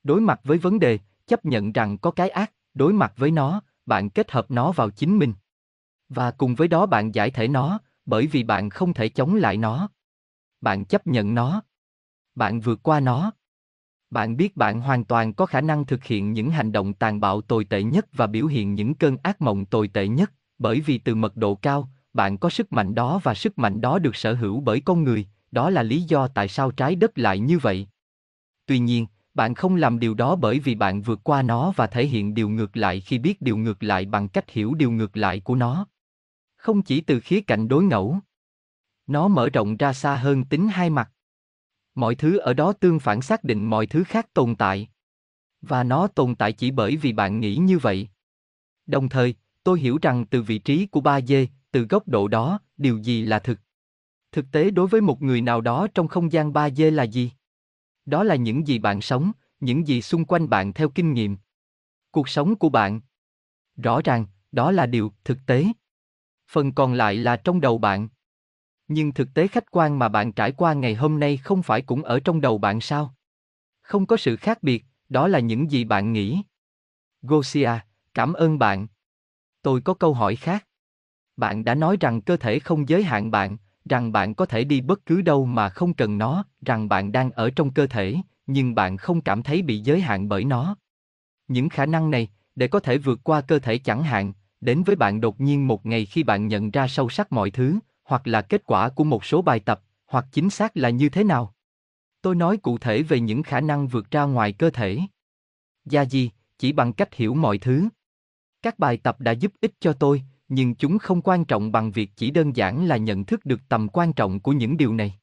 Đối 0.03 0.21
mặt 0.21 0.41
với 0.45 0.59
vấn 0.59 0.79
đề, 0.79 0.99
chấp 1.27 1.45
nhận 1.45 1.73
rằng 1.73 1.99
có 1.99 2.11
cái 2.11 2.29
ác, 2.29 2.53
đối 2.75 2.93
mặt 2.93 3.13
với 3.17 3.31
nó, 3.31 3.63
bạn 3.87 4.11
kết 4.11 4.31
hợp 4.31 4.51
nó 4.51 4.73
vào 4.73 4.91
chính 4.91 5.19
mình. 5.19 5.35
Và 6.09 6.31
cùng 6.31 6.55
với 6.55 6.69
đó 6.69 6.87
bạn 6.87 7.15
giải 7.15 7.31
thể 7.31 7.49
nó, 7.49 7.79
bởi 8.07 8.27
vì 8.27 8.43
bạn 8.43 8.71
không 8.71 8.95
thể 8.95 9.09
chống 9.09 9.35
lại 9.35 9.57
nó. 9.57 9.89
Bạn 10.61 10.85
chấp 10.85 11.07
nhận 11.07 11.35
nó. 11.35 11.63
Bạn 12.35 12.61
vượt 12.61 12.83
qua 12.83 13.01
nó. 13.01 13.33
Bạn 14.11 14.37
biết 14.37 14.57
bạn 14.57 14.81
hoàn 14.81 15.05
toàn 15.05 15.35
có 15.35 15.47
khả 15.47 15.61
năng 15.61 15.87
thực 15.87 16.05
hiện 16.05 16.33
những 16.33 16.51
hành 16.51 16.73
động 16.73 16.95
tàn 16.95 17.21
bạo 17.21 17.41
tồi 17.41 17.65
tệ 17.65 17.83
nhất 17.83 18.07
và 18.13 18.27
biểu 18.27 18.47
hiện 18.47 18.75
những 18.75 18.95
cơn 18.95 19.17
ác 19.23 19.43
mộng 19.43 19.67
tồi 19.67 19.89
tệ 19.89 20.09
nhất, 20.09 20.33
bởi 20.59 20.81
vì 20.81 20.99
từ 20.99 21.15
mật 21.15 21.37
độ 21.37 21.55
cao, 21.55 21.89
bạn 22.13 22.39
có 22.39 22.51
sức 22.51 22.73
mạnh 22.73 22.95
đó 22.95 23.21
và 23.23 23.35
sức 23.35 23.59
mạnh 23.59 23.81
đó 23.81 23.99
được 23.99 24.17
sở 24.17 24.35
hữu 24.35 24.61
bởi 24.61 24.81
con 24.81 25.05
người, 25.05 25.27
đó 25.51 25.71
là 25.71 25.83
lý 25.83 26.03
do 26.03 26.29
tại 26.29 26.49
sao 26.49 26.71
trái 26.71 26.95
đất 26.95 27.19
lại 27.19 27.39
như 27.39 27.59
vậy. 27.59 27.89
Tuy 28.67 28.79
nhiên, 28.79 29.07
bạn 29.35 29.55
không 29.55 29.77
làm 29.77 29.99
điều 29.99 30.15
đó 30.15 30.37
bởi 30.37 30.59
vì 30.59 30.75
bạn 30.75 31.03
vượt 31.03 31.21
qua 31.25 31.43
nó 31.43 31.73
và 31.77 31.87
thể 31.87 32.07
hiện 32.07 32.35
điều 32.35 32.49
ngược 32.49 32.77
lại 32.77 33.01
khi 33.01 33.19
biết 33.19 33.43
điều 33.43 33.57
ngược 33.57 33.83
lại 33.83 34.07
bằng 34.07 34.29
cách 34.29 34.51
hiểu 34.51 34.75
điều 34.75 34.91
ngược 34.91 35.17
lại 35.17 35.41
của 35.41 35.55
nó. 35.55 35.87
Không 36.57 36.83
chỉ 36.83 37.01
từ 37.01 37.21
khía 37.21 37.41
cạnh 37.41 37.69
đối 37.69 37.85
ngẫu. 37.85 38.19
Nó 39.07 39.29
mở 39.29 39.49
rộng 39.49 39.77
ra 39.77 39.93
xa 39.93 40.17
hơn 40.17 40.45
tính 40.45 40.69
hai 40.69 40.91
mặt. 40.91 41.11
Mọi 41.95 42.15
thứ 42.15 42.39
ở 42.39 42.55
đó 42.55 42.73
tương 42.73 43.01
phản 43.01 43.23
xác 43.23 43.45
định 43.45 43.71
mọi 43.71 43.87
thứ 43.87 44.05
khác 44.05 44.35
tồn 44.35 44.55
tại. 44.57 44.89
Và 45.61 45.85
nó 45.85 46.07
tồn 46.07 46.35
tại 46.35 46.53
chỉ 46.53 46.71
bởi 46.71 46.97
vì 46.97 47.13
bạn 47.13 47.41
nghĩ 47.41 47.57
như 47.57 47.79
vậy. 47.79 48.09
Đồng 48.87 49.09
thời, 49.09 49.35
tôi 49.65 49.81
hiểu 49.81 49.99
rằng 50.03 50.27
từ 50.27 50.43
vị 50.43 50.59
trí 50.59 50.87
của 50.87 51.01
ba 51.01 51.21
dê, 51.21 51.47
từ 51.71 51.87
góc 51.87 52.09
độ 52.09 52.29
đó, 52.29 52.59
điều 52.77 52.99
gì 52.99 53.23
là 53.23 53.39
thực. 53.39 53.59
Thực 54.33 54.45
tế 54.53 54.71
đối 54.71 54.87
với 54.87 55.01
một 55.01 55.23
người 55.23 55.41
nào 55.41 55.61
đó 55.61 55.87
trong 55.95 56.09
không 56.09 56.33
gian 56.33 56.53
ba 56.53 56.71
dê 56.71 56.91
là 56.91 57.03
gì? 57.03 57.31
Đó 58.07 58.25
là 58.25 58.35
những 58.35 58.67
gì 58.67 58.79
bạn 58.79 59.01
sống, 59.01 59.33
những 59.61 59.87
gì 59.87 60.03
xung 60.03 60.25
quanh 60.25 60.49
bạn 60.49 60.73
theo 60.73 60.89
kinh 60.89 61.13
nghiệm. 61.13 61.37
Cuộc 62.11 62.29
sống 62.29 62.57
của 62.57 62.69
bạn. 62.69 63.01
Rõ 63.77 64.01
ràng, 64.05 64.27
đó 64.53 64.71
là 64.71 64.87
điều 64.87 65.13
thực 65.25 65.39
tế. 65.47 65.67
Phần 66.51 66.73
còn 66.73 66.93
lại 66.93 67.15
là 67.15 67.37
trong 67.37 67.61
đầu 67.61 67.79
bạn. 67.79 68.09
Nhưng 68.89 69.13
thực 69.13 69.29
tế 69.35 69.47
khách 69.47 69.71
quan 69.71 69.99
mà 69.99 70.09
bạn 70.09 70.33
trải 70.33 70.53
qua 70.53 70.73
ngày 70.73 70.95
hôm 70.95 71.21
nay 71.21 71.37
không 71.37 71.63
phải 71.63 71.83
cũng 71.83 72.03
ở 72.03 72.21
trong 72.21 72.41
đầu 72.41 72.59
bạn 72.59 72.81
sao? 72.81 73.15
Không 73.83 74.07
có 74.07 74.17
sự 74.17 74.37
khác 74.37 74.63
biệt, 74.63 74.85
đó 75.09 75.29
là 75.29 75.39
những 75.39 75.71
gì 75.71 75.85
bạn 75.85 76.13
nghĩ. 76.13 76.43
Gosia, 77.23 77.71
cảm 78.15 78.33
ơn 78.33 78.59
bạn. 78.59 78.87
Tôi 79.63 79.81
có 79.81 79.95
câu 79.95 80.15
hỏi 80.15 80.37
khác. 80.37 80.67
Bạn 81.37 81.65
đã 81.65 81.75
nói 81.75 81.97
rằng 82.01 82.21
cơ 82.21 82.37
thể 82.37 82.59
không 82.59 82.89
giới 82.89 83.03
hạn 83.03 83.31
bạn, 83.31 83.57
rằng 83.85 84.13
bạn 84.13 84.35
có 84.35 84.47
thể 84.47 84.65
đi 84.65 84.81
bất 84.81 85.07
cứ 85.07 85.23
đâu 85.23 85.45
mà 85.45 85.69
không 85.69 85.95
cần 85.95 86.19
nó, 86.19 86.45
rằng 86.67 86.89
bạn 86.89 87.13
đang 87.13 87.31
ở 87.31 87.51
trong 87.51 87.71
cơ 87.71 87.87
thể, 87.87 88.17
nhưng 88.47 88.75
bạn 88.75 88.97
không 88.97 89.21
cảm 89.21 89.43
thấy 89.43 89.63
bị 89.63 89.79
giới 89.79 90.01
hạn 90.01 90.29
bởi 90.29 90.45
nó. 90.45 90.77
Những 91.49 91.69
khả 91.69 91.87
năng 91.87 92.11
này, 92.11 92.29
để 92.55 92.69
có 92.69 92.81
thể 92.81 92.99
vượt 92.99 93.21
qua 93.25 93.41
cơ 93.41 93.59
thể 93.59 93.79
chẳng 93.79 94.03
hạn, 94.03 94.33
đến 94.61 94.83
với 94.83 94.97
bạn 94.97 95.21
đột 95.21 95.41
nhiên 95.41 95.69
một 95.69 95.87
ngày 95.87 96.07
khi 96.07 96.23
bạn 96.23 96.49
nhận 96.49 96.71
ra 96.71 96.89
sâu 96.89 97.09
sắc 97.09 97.33
mọi 97.33 97.51
thứ, 97.51 97.79
hoặc 98.05 98.27
là 98.27 98.43
kết 98.43 98.63
quả 98.65 98.89
của 98.89 99.05
một 99.05 99.25
số 99.25 99.43
bài 99.43 99.61
tập, 99.61 99.83
hoặc 100.07 100.27
chính 100.33 100.51
xác 100.51 100.77
là 100.77 100.91
như 100.91 101.09
thế 101.09 101.25
nào. 101.25 101.55
Tôi 102.23 102.35
nói 102.35 102.57
cụ 102.57 102.79
thể 102.79 103.03
về 103.03 103.21
những 103.21 103.43
khả 103.43 103.61
năng 103.61 103.89
vượt 103.89 104.11
ra 104.11 104.23
ngoài 104.23 104.53
cơ 104.53 104.71
thể. 104.71 105.01
Gia 105.85 106.03
gì, 106.03 106.31
chỉ 106.59 106.73
bằng 106.73 106.93
cách 106.93 107.15
hiểu 107.15 107.35
mọi 107.35 107.59
thứ. 107.59 107.89
Các 108.63 108.79
bài 108.79 108.97
tập 108.97 109.21
đã 109.21 109.33
giúp 109.33 109.53
ích 109.61 109.73
cho 109.81 109.93
tôi, 109.93 110.23
nhưng 110.49 110.75
chúng 110.75 110.99
không 110.99 111.21
quan 111.23 111.45
trọng 111.45 111.73
bằng 111.73 111.91
việc 111.91 112.11
chỉ 112.17 112.31
đơn 112.31 112.57
giản 112.57 112.87
là 112.87 112.97
nhận 112.97 113.25
thức 113.25 113.45
được 113.45 113.61
tầm 113.69 113.89
quan 113.89 114.13
trọng 114.13 114.41
của 114.41 114.53
những 114.53 114.77
điều 114.77 114.95
này. 114.95 115.15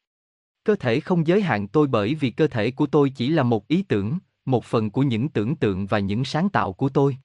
Cơ 0.64 0.76
thể 0.76 1.00
không 1.00 1.28
giới 1.28 1.42
hạn 1.42 1.68
tôi 1.68 1.88
bởi 1.88 2.16
vì 2.16 2.30
cơ 2.30 2.48
thể 2.48 2.72
của 2.72 2.86
tôi 2.86 3.10
chỉ 3.10 3.30
là 3.30 3.44
một 3.44 3.68
ý 3.68 3.82
tưởng, 3.82 4.18
một 4.46 4.66
phần 4.66 4.90
của 4.90 5.04
những 5.04 5.30
tưởng 5.30 5.56
tượng 5.56 5.86
và 5.86 6.00
những 6.00 6.26
sáng 6.26 6.50
tạo 6.50 6.74
của 6.74 6.90
tôi. 6.90 7.18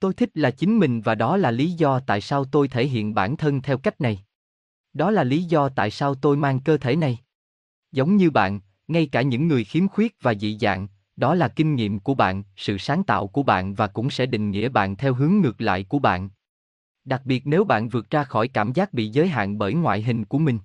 Tôi 0.00 0.14
thích 0.14 0.30
là 0.34 0.50
chính 0.50 0.78
mình 0.78 1.00
và 1.00 1.14
đó 1.14 1.36
là 1.36 1.50
lý 1.50 1.70
do 1.70 2.00
tại 2.00 2.20
sao 2.20 2.44
tôi 2.44 2.68
thể 2.68 2.86
hiện 2.86 3.14
bản 3.14 3.36
thân 3.36 3.62
theo 3.62 3.78
cách 3.78 4.00
này. 4.00 4.24
Đó 4.92 5.10
là 5.10 5.24
lý 5.24 5.44
do 5.44 5.68
tại 5.68 5.90
sao 5.90 6.14
tôi 6.14 6.36
mang 6.36 6.60
cơ 6.60 6.76
thể 6.76 6.96
này. 6.96 7.18
Giống 7.92 8.16
như 8.16 8.30
bạn, 8.30 8.60
ngay 8.88 9.06
cả 9.06 9.22
những 9.22 9.48
người 9.48 9.64
khiếm 9.64 9.88
khuyết 9.88 10.16
và 10.20 10.34
dị 10.34 10.58
dạng, 10.60 10.88
đó 11.16 11.34
là 11.34 11.48
kinh 11.48 11.74
nghiệm 11.74 12.00
của 12.00 12.14
bạn, 12.14 12.42
sự 12.56 12.78
sáng 12.78 13.04
tạo 13.04 13.26
của 13.26 13.42
bạn 13.42 13.74
và 13.74 13.86
cũng 13.86 14.10
sẽ 14.10 14.26
định 14.26 14.50
nghĩa 14.50 14.68
bạn 14.68 14.96
theo 14.96 15.14
hướng 15.14 15.32
ngược 15.40 15.60
lại 15.60 15.84
của 15.84 15.98
bạn. 15.98 16.28
Đặc 17.04 17.22
biệt 17.24 17.42
nếu 17.46 17.64
bạn 17.64 17.88
vượt 17.88 18.10
ra 18.10 18.24
khỏi 18.24 18.48
cảm 18.48 18.72
giác 18.72 18.92
bị 18.94 19.08
giới 19.08 19.28
hạn 19.28 19.58
bởi 19.58 19.74
ngoại 19.74 20.02
hình 20.02 20.24
của 20.24 20.38
mình. 20.38 20.58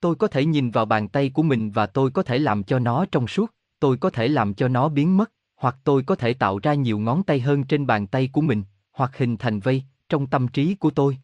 Tôi 0.00 0.14
có 0.14 0.26
thể 0.26 0.44
nhìn 0.44 0.70
vào 0.70 0.84
bàn 0.84 1.08
tay 1.08 1.30
của 1.30 1.42
mình 1.42 1.70
và 1.70 1.86
tôi 1.86 2.10
có 2.10 2.22
thể 2.22 2.38
làm 2.38 2.62
cho 2.62 2.78
nó 2.78 3.06
trong 3.12 3.26
suốt, 3.26 3.54
tôi 3.80 3.96
có 3.96 4.10
thể 4.10 4.28
làm 4.28 4.54
cho 4.54 4.68
nó 4.68 4.88
biến 4.88 5.16
mất, 5.16 5.32
hoặc 5.56 5.76
tôi 5.84 6.02
có 6.02 6.14
thể 6.14 6.34
tạo 6.34 6.58
ra 6.58 6.74
nhiều 6.74 6.98
ngón 6.98 7.22
tay 7.22 7.40
hơn 7.40 7.64
trên 7.64 7.86
bàn 7.86 8.06
tay 8.06 8.28
của 8.32 8.40
mình, 8.40 8.62
hoặc 8.92 9.16
hình 9.16 9.36
thành 9.36 9.60
vây 9.60 9.84
trong 10.08 10.26
tâm 10.26 10.48
trí 10.48 10.74
của 10.74 10.90
tôi. 10.90 11.18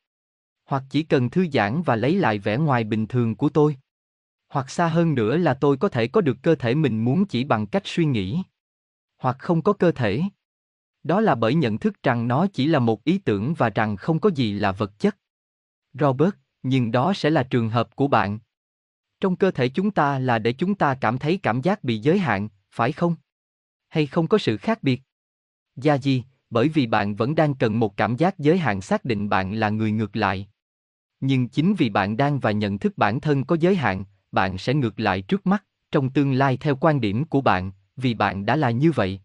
Hoặc 0.64 0.84
chỉ 0.90 1.02
cần 1.02 1.30
thư 1.30 1.46
giãn 1.52 1.82
và 1.82 1.96
lấy 1.96 2.14
lại 2.14 2.38
vẻ 2.38 2.56
ngoài 2.56 2.84
bình 2.84 3.06
thường 3.06 3.36
của 3.36 3.48
tôi. 3.48 3.76
Hoặc 4.48 4.70
xa 4.70 4.88
hơn 4.88 5.14
nữa 5.14 5.36
là 5.36 5.54
tôi 5.54 5.76
có 5.76 5.88
thể 5.88 6.08
có 6.08 6.20
được 6.20 6.36
cơ 6.42 6.54
thể 6.54 6.74
mình 6.74 7.04
muốn 7.04 7.26
chỉ 7.26 7.44
bằng 7.44 7.66
cách 7.66 7.82
suy 7.86 8.04
nghĩ. 8.04 8.42
Hoặc 9.18 9.36
không 9.38 9.62
có 9.62 9.72
cơ 9.72 9.92
thể. 9.92 10.22
Đó 11.06 11.20
là 11.20 11.34
bởi 11.34 11.54
nhận 11.54 11.78
thức 11.78 12.02
rằng 12.02 12.28
nó 12.28 12.46
chỉ 12.46 12.66
là 12.66 12.78
một 12.78 13.04
ý 13.04 13.18
tưởng 13.18 13.54
và 13.54 13.70
rằng 13.70 13.96
không 13.96 14.20
có 14.20 14.30
gì 14.34 14.52
là 14.52 14.72
vật 14.72 14.98
chất. 14.98 15.16
Robert, 15.94 16.34
nhưng 16.62 16.92
đó 16.92 17.12
sẽ 17.14 17.30
là 17.30 17.42
trường 17.42 17.70
hợp 17.70 17.96
của 17.96 18.08
bạn. 18.08 18.38
Trong 19.20 19.36
cơ 19.36 19.50
thể 19.50 19.68
chúng 19.68 19.90
ta 19.90 20.18
là 20.18 20.38
để 20.38 20.52
chúng 20.52 20.74
ta 20.74 20.94
cảm 20.94 21.18
thấy 21.18 21.38
cảm 21.42 21.60
giác 21.60 21.84
bị 21.84 21.98
giới 21.98 22.18
hạn, 22.18 22.48
phải 22.70 22.92
không? 22.92 23.16
Hay 23.88 24.06
không 24.06 24.26
có 24.26 24.38
sự 24.38 24.56
khác 24.56 24.82
biệt? 24.82 25.02
Gia 25.76 25.94
gì, 25.94 26.24
bởi 26.50 26.68
vì 26.68 26.86
bạn 26.86 27.14
vẫn 27.14 27.34
đang 27.34 27.54
cần 27.54 27.80
một 27.80 27.96
cảm 27.96 28.16
giác 28.16 28.38
giới 28.38 28.58
hạn 28.58 28.80
xác 28.80 29.04
định 29.04 29.28
bạn 29.28 29.54
là 29.54 29.70
người 29.70 29.92
ngược 29.92 30.16
lại. 30.16 30.48
Nhưng 31.20 31.48
chính 31.48 31.74
vì 31.74 31.90
bạn 31.90 32.16
đang 32.16 32.40
và 32.40 32.50
nhận 32.50 32.78
thức 32.78 32.98
bản 32.98 33.20
thân 33.20 33.44
có 33.44 33.56
giới 33.60 33.76
hạn, 33.76 34.04
bạn 34.32 34.58
sẽ 34.58 34.74
ngược 34.74 35.00
lại 35.00 35.22
trước 35.22 35.46
mắt, 35.46 35.64
trong 35.90 36.10
tương 36.10 36.32
lai 36.32 36.56
theo 36.56 36.76
quan 36.76 37.00
điểm 37.00 37.24
của 37.24 37.40
bạn, 37.40 37.72
vì 37.96 38.14
bạn 38.14 38.46
đã 38.46 38.56
là 38.56 38.70
như 38.70 38.92
vậy. 38.92 39.20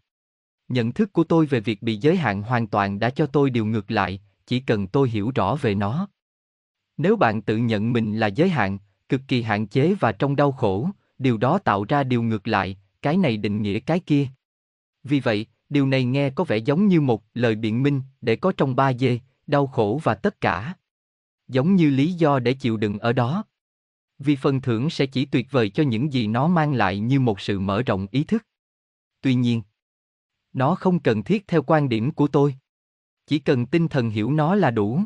Nhận 0.72 0.92
thức 0.92 1.12
của 1.12 1.24
tôi 1.24 1.46
về 1.46 1.60
việc 1.60 1.82
bị 1.82 1.96
giới 1.96 2.16
hạn 2.16 2.42
hoàn 2.42 2.66
toàn 2.66 2.98
đã 2.98 3.10
cho 3.10 3.26
tôi 3.26 3.50
điều 3.50 3.66
ngược 3.66 3.90
lại, 3.90 4.20
chỉ 4.46 4.60
cần 4.60 4.86
tôi 4.86 5.10
hiểu 5.10 5.32
rõ 5.34 5.56
về 5.60 5.74
nó. 5.74 6.08
Nếu 6.96 7.16
bạn 7.16 7.42
tự 7.42 7.56
nhận 7.56 7.92
mình 7.92 8.16
là 8.16 8.26
giới 8.26 8.48
hạn, 8.48 8.78
cực 9.08 9.20
kỳ 9.28 9.42
hạn 9.42 9.66
chế 9.66 9.94
và 10.00 10.12
trong 10.12 10.36
đau 10.36 10.52
khổ, 10.52 10.88
điều 11.18 11.36
đó 11.36 11.58
tạo 11.58 11.84
ra 11.84 12.04
điều 12.04 12.22
ngược 12.22 12.48
lại, 12.48 12.76
cái 13.02 13.16
này 13.16 13.36
định 13.36 13.62
nghĩa 13.62 13.80
cái 13.80 14.00
kia. 14.00 14.26
Vì 15.04 15.20
vậy, 15.20 15.46
điều 15.68 15.86
này 15.86 16.04
nghe 16.04 16.30
có 16.30 16.44
vẻ 16.44 16.56
giống 16.56 16.86
như 16.86 17.00
một 17.00 17.24
lời 17.34 17.54
biện 17.54 17.82
minh 17.82 18.02
để 18.20 18.36
có 18.36 18.52
trong 18.56 18.76
ba 18.76 18.92
dê, 18.92 19.18
đau 19.46 19.66
khổ 19.66 20.00
và 20.04 20.14
tất 20.14 20.40
cả. 20.40 20.74
Giống 21.48 21.76
như 21.76 21.90
lý 21.90 22.12
do 22.12 22.38
để 22.38 22.52
chịu 22.52 22.76
đựng 22.76 22.98
ở 22.98 23.12
đó. 23.12 23.44
Vì 24.18 24.36
phần 24.36 24.60
thưởng 24.60 24.90
sẽ 24.90 25.06
chỉ 25.06 25.24
tuyệt 25.24 25.46
vời 25.50 25.70
cho 25.70 25.82
những 25.82 26.12
gì 26.12 26.26
nó 26.26 26.48
mang 26.48 26.72
lại 26.74 26.98
như 26.98 27.20
một 27.20 27.40
sự 27.40 27.60
mở 27.60 27.82
rộng 27.82 28.06
ý 28.10 28.24
thức. 28.24 28.46
Tuy 29.20 29.34
nhiên, 29.34 29.62
nó 30.52 30.74
không 30.74 30.98
cần 30.98 31.22
thiết 31.22 31.48
theo 31.48 31.62
quan 31.62 31.88
điểm 31.88 32.10
của 32.10 32.26
tôi. 32.26 32.54
Chỉ 33.26 33.38
cần 33.38 33.66
tinh 33.66 33.88
thần 33.88 34.10
hiểu 34.10 34.32
nó 34.32 34.54
là 34.54 34.70
đủ. 34.70 35.00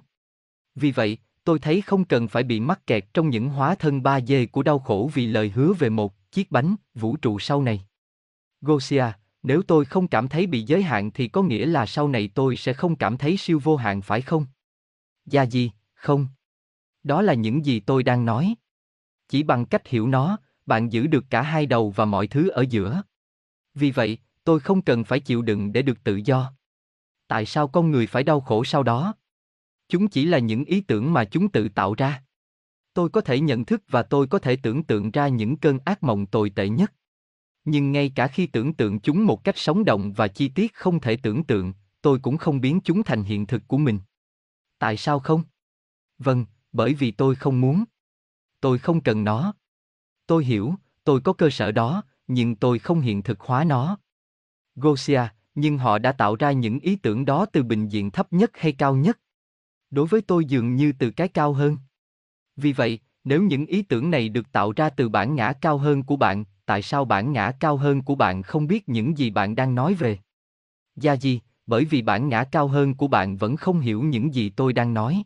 Vì 0.74 0.90
vậy, 0.90 1.18
tôi 1.44 1.58
thấy 1.58 1.80
không 1.80 2.04
cần 2.04 2.28
phải 2.28 2.42
bị 2.42 2.60
mắc 2.60 2.86
kẹt 2.86 3.04
trong 3.14 3.30
những 3.30 3.48
hóa 3.48 3.74
thân 3.74 4.02
ba 4.02 4.20
dê 4.20 4.46
của 4.46 4.62
đau 4.62 4.78
khổ 4.78 5.10
vì 5.14 5.26
lời 5.26 5.52
hứa 5.54 5.72
về 5.72 5.88
một 5.88 6.14
chiếc 6.30 6.50
bánh 6.50 6.76
vũ 6.94 7.16
trụ 7.16 7.38
sau 7.38 7.62
này. 7.62 7.86
Gosia, 8.60 9.04
nếu 9.42 9.62
tôi 9.62 9.84
không 9.84 10.08
cảm 10.08 10.28
thấy 10.28 10.46
bị 10.46 10.62
giới 10.62 10.82
hạn 10.82 11.10
thì 11.10 11.28
có 11.28 11.42
nghĩa 11.42 11.66
là 11.66 11.86
sau 11.86 12.08
này 12.08 12.30
tôi 12.34 12.56
sẽ 12.56 12.72
không 12.72 12.96
cảm 12.96 13.16
thấy 13.16 13.36
siêu 13.36 13.60
vô 13.62 13.76
hạn 13.76 14.02
phải 14.02 14.22
không? 14.22 14.46
Gia 15.26 15.42
gì, 15.42 15.70
không. 15.94 16.28
Đó 17.02 17.22
là 17.22 17.34
những 17.34 17.64
gì 17.64 17.80
tôi 17.80 18.02
đang 18.02 18.24
nói. 18.24 18.54
Chỉ 19.28 19.42
bằng 19.42 19.66
cách 19.66 19.86
hiểu 19.86 20.08
nó, 20.08 20.38
bạn 20.66 20.92
giữ 20.92 21.06
được 21.06 21.24
cả 21.30 21.42
hai 21.42 21.66
đầu 21.66 21.90
và 21.90 22.04
mọi 22.04 22.26
thứ 22.26 22.48
ở 22.48 22.64
giữa. 22.70 23.02
Vì 23.74 23.90
vậy, 23.90 24.18
tôi 24.46 24.60
không 24.60 24.82
cần 24.82 25.04
phải 25.04 25.20
chịu 25.20 25.42
đựng 25.42 25.72
để 25.72 25.82
được 25.82 26.04
tự 26.04 26.20
do. 26.24 26.52
Tại 27.28 27.46
sao 27.46 27.68
con 27.68 27.90
người 27.90 28.06
phải 28.06 28.22
đau 28.22 28.40
khổ 28.40 28.64
sau 28.64 28.82
đó? 28.82 29.14
Chúng 29.88 30.08
chỉ 30.08 30.24
là 30.24 30.38
những 30.38 30.64
ý 30.64 30.80
tưởng 30.80 31.12
mà 31.12 31.24
chúng 31.24 31.48
tự 31.48 31.68
tạo 31.68 31.94
ra. 31.94 32.24
Tôi 32.94 33.08
có 33.08 33.20
thể 33.20 33.40
nhận 33.40 33.64
thức 33.64 33.82
và 33.88 34.02
tôi 34.02 34.26
có 34.26 34.38
thể 34.38 34.56
tưởng 34.56 34.82
tượng 34.82 35.10
ra 35.10 35.28
những 35.28 35.56
cơn 35.56 35.78
ác 35.84 36.02
mộng 36.02 36.26
tồi 36.26 36.50
tệ 36.50 36.68
nhất. 36.68 36.92
Nhưng 37.64 37.92
ngay 37.92 38.12
cả 38.14 38.28
khi 38.28 38.46
tưởng 38.46 38.74
tượng 38.74 39.00
chúng 39.00 39.26
một 39.26 39.44
cách 39.44 39.58
sống 39.58 39.84
động 39.84 40.12
và 40.12 40.28
chi 40.28 40.48
tiết 40.48 40.74
không 40.74 41.00
thể 41.00 41.16
tưởng 41.16 41.44
tượng, 41.44 41.72
tôi 42.02 42.18
cũng 42.18 42.36
không 42.36 42.60
biến 42.60 42.80
chúng 42.84 43.02
thành 43.02 43.22
hiện 43.22 43.46
thực 43.46 43.62
của 43.68 43.78
mình. 43.78 43.98
Tại 44.78 44.96
sao 44.96 45.18
không? 45.18 45.42
Vâng, 46.18 46.44
bởi 46.72 46.94
vì 46.94 47.10
tôi 47.10 47.34
không 47.34 47.60
muốn. 47.60 47.84
Tôi 48.60 48.78
không 48.78 49.00
cần 49.00 49.24
nó. 49.24 49.54
Tôi 50.26 50.44
hiểu, 50.44 50.74
tôi 51.04 51.20
có 51.20 51.32
cơ 51.32 51.50
sở 51.50 51.72
đó, 51.72 52.02
nhưng 52.26 52.56
tôi 52.56 52.78
không 52.78 53.00
hiện 53.00 53.22
thực 53.22 53.40
hóa 53.40 53.64
nó. 53.64 53.98
Gosia, 54.76 55.22
nhưng 55.54 55.78
họ 55.78 55.98
đã 55.98 56.12
tạo 56.12 56.36
ra 56.36 56.52
những 56.52 56.80
ý 56.80 56.96
tưởng 56.96 57.24
đó 57.24 57.46
từ 57.52 57.62
bình 57.62 57.88
diện 57.88 58.10
thấp 58.10 58.32
nhất 58.32 58.50
hay 58.54 58.72
cao 58.72 58.96
nhất. 58.96 59.18
Đối 59.90 60.06
với 60.06 60.20
tôi 60.20 60.44
dường 60.44 60.76
như 60.76 60.92
từ 60.98 61.10
cái 61.10 61.28
cao 61.28 61.52
hơn. 61.52 61.76
Vì 62.56 62.72
vậy, 62.72 62.98
nếu 63.24 63.42
những 63.42 63.66
ý 63.66 63.82
tưởng 63.82 64.10
này 64.10 64.28
được 64.28 64.52
tạo 64.52 64.72
ra 64.72 64.90
từ 64.90 65.08
bản 65.08 65.34
ngã 65.34 65.52
cao 65.52 65.78
hơn 65.78 66.02
của 66.02 66.16
bạn, 66.16 66.44
tại 66.66 66.82
sao 66.82 67.04
bản 67.04 67.32
ngã 67.32 67.52
cao 67.60 67.76
hơn 67.76 68.02
của 68.02 68.14
bạn 68.14 68.42
không 68.42 68.66
biết 68.66 68.88
những 68.88 69.18
gì 69.18 69.30
bạn 69.30 69.56
đang 69.56 69.74
nói 69.74 69.94
về? 69.94 70.18
Gia 70.96 71.12
gì, 71.12 71.40
bởi 71.66 71.84
vì 71.84 72.02
bản 72.02 72.28
ngã 72.28 72.44
cao 72.44 72.68
hơn 72.68 72.94
của 72.94 73.08
bạn 73.08 73.36
vẫn 73.36 73.56
không 73.56 73.80
hiểu 73.80 74.02
những 74.02 74.34
gì 74.34 74.50
tôi 74.50 74.72
đang 74.72 74.94
nói. 74.94 75.22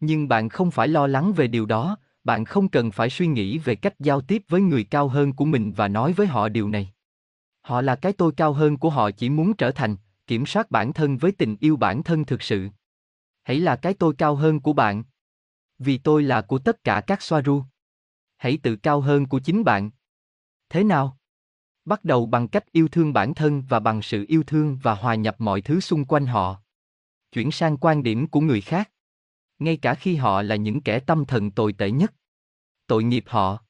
Nhưng 0.00 0.28
bạn 0.28 0.48
không 0.48 0.70
phải 0.70 0.88
lo 0.88 1.06
lắng 1.06 1.32
về 1.32 1.46
điều 1.46 1.66
đó, 1.66 1.96
bạn 2.24 2.44
không 2.44 2.68
cần 2.68 2.90
phải 2.90 3.10
suy 3.10 3.26
nghĩ 3.26 3.58
về 3.58 3.74
cách 3.74 4.00
giao 4.00 4.20
tiếp 4.20 4.42
với 4.48 4.60
người 4.60 4.84
cao 4.84 5.08
hơn 5.08 5.32
của 5.32 5.44
mình 5.44 5.72
và 5.72 5.88
nói 5.88 6.12
với 6.12 6.26
họ 6.26 6.48
điều 6.48 6.68
này. 6.68 6.92
Họ 7.60 7.80
là 7.80 7.96
cái 7.96 8.12
tôi 8.12 8.32
cao 8.36 8.52
hơn 8.52 8.76
của 8.76 8.90
họ 8.90 9.10
chỉ 9.10 9.28
muốn 9.28 9.56
trở 9.56 9.70
thành, 9.70 9.96
kiểm 10.26 10.46
soát 10.46 10.70
bản 10.70 10.92
thân 10.92 11.18
với 11.18 11.32
tình 11.32 11.56
yêu 11.60 11.76
bản 11.76 12.02
thân 12.02 12.24
thực 12.24 12.42
sự. 12.42 12.68
Hãy 13.42 13.60
là 13.60 13.76
cái 13.76 13.94
tôi 13.94 14.14
cao 14.18 14.34
hơn 14.34 14.60
của 14.60 14.72
bạn. 14.72 15.04
Vì 15.78 15.98
tôi 15.98 16.22
là 16.22 16.42
của 16.42 16.58
tất 16.58 16.84
cả 16.84 17.02
các 17.06 17.22
Soaru. 17.22 17.64
Hãy 18.36 18.58
tự 18.62 18.76
cao 18.76 19.00
hơn 19.00 19.26
của 19.26 19.38
chính 19.38 19.64
bạn. 19.64 19.90
Thế 20.68 20.84
nào? 20.84 21.18
Bắt 21.84 22.04
đầu 22.04 22.26
bằng 22.26 22.48
cách 22.48 22.72
yêu 22.72 22.88
thương 22.88 23.12
bản 23.12 23.34
thân 23.34 23.62
và 23.68 23.80
bằng 23.80 24.02
sự 24.02 24.24
yêu 24.28 24.42
thương 24.42 24.78
và 24.82 24.94
hòa 24.94 25.14
nhập 25.14 25.36
mọi 25.38 25.60
thứ 25.60 25.80
xung 25.80 26.04
quanh 26.04 26.26
họ. 26.26 26.62
Chuyển 27.32 27.50
sang 27.50 27.76
quan 27.76 28.02
điểm 28.02 28.26
của 28.26 28.40
người 28.40 28.60
khác. 28.60 28.90
Ngay 29.58 29.76
cả 29.76 29.94
khi 29.94 30.16
họ 30.16 30.42
là 30.42 30.56
những 30.56 30.80
kẻ 30.80 31.00
tâm 31.00 31.24
thần 31.24 31.50
tồi 31.50 31.72
tệ 31.72 31.90
nhất. 31.90 32.14
Tội 32.86 33.04
nghiệp 33.04 33.24
họ. 33.26 33.64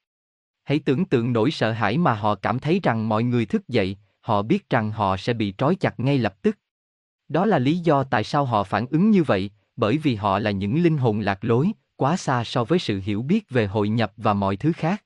Hãy 0.71 0.79
tưởng 0.79 1.05
tượng 1.05 1.33
nỗi 1.33 1.51
sợ 1.51 1.73
hãi 1.73 1.99
mà 1.99 2.15
họ 2.15 2.35
cảm 2.35 2.59
thấy 2.59 2.81
rằng 2.83 3.09
mọi 3.09 3.23
người 3.23 3.47
thức 3.47 3.69
dậy, 3.69 3.97
họ 4.21 4.43
biết 4.43 4.71
rằng 4.71 4.93
họ 4.93 5.17
sẽ 5.17 5.33
bị 5.33 5.55
trói 5.59 5.75
chặt 5.75 6.01
ngay 6.01 6.19
lập 6.19 6.43
tức. 6.43 6.59
Đó 7.29 7.47
là 7.47 7.59
lý 7.59 7.79
do 7.79 8.05
tại 8.05 8.25
sao 8.25 8.45
họ 8.45 8.65
phản 8.65 8.87
ứng 8.87 9.11
như 9.11 9.23
vậy, 9.23 9.51
bởi 9.77 9.99
vì 9.99 10.15
họ 10.15 10.39
là 10.39 10.51
những 10.51 10.83
linh 10.83 10.99
hồn 10.99 11.21
lạc 11.21 11.45
lối, 11.45 11.73
quá 11.97 12.17
xa 12.17 12.45
so 12.45 12.65
với 12.65 12.79
sự 12.79 13.01
hiểu 13.05 13.23
biết 13.23 13.51
về 13.51 13.67
hội 13.67 13.89
nhập 13.89 14.13
và 14.17 14.35
mọi 14.35 14.57
thứ 14.57 14.73
khác. 14.73 15.05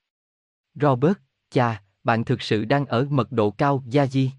Robert, 0.75 1.17
cha, 1.51 1.81
bạn 2.03 2.23
thực 2.23 2.41
sự 2.41 2.65
đang 2.65 2.85
ở 2.85 3.07
mật 3.09 3.31
độ 3.31 3.51
cao, 3.51 3.83
Gia 3.85 4.05
Di. 4.05 4.31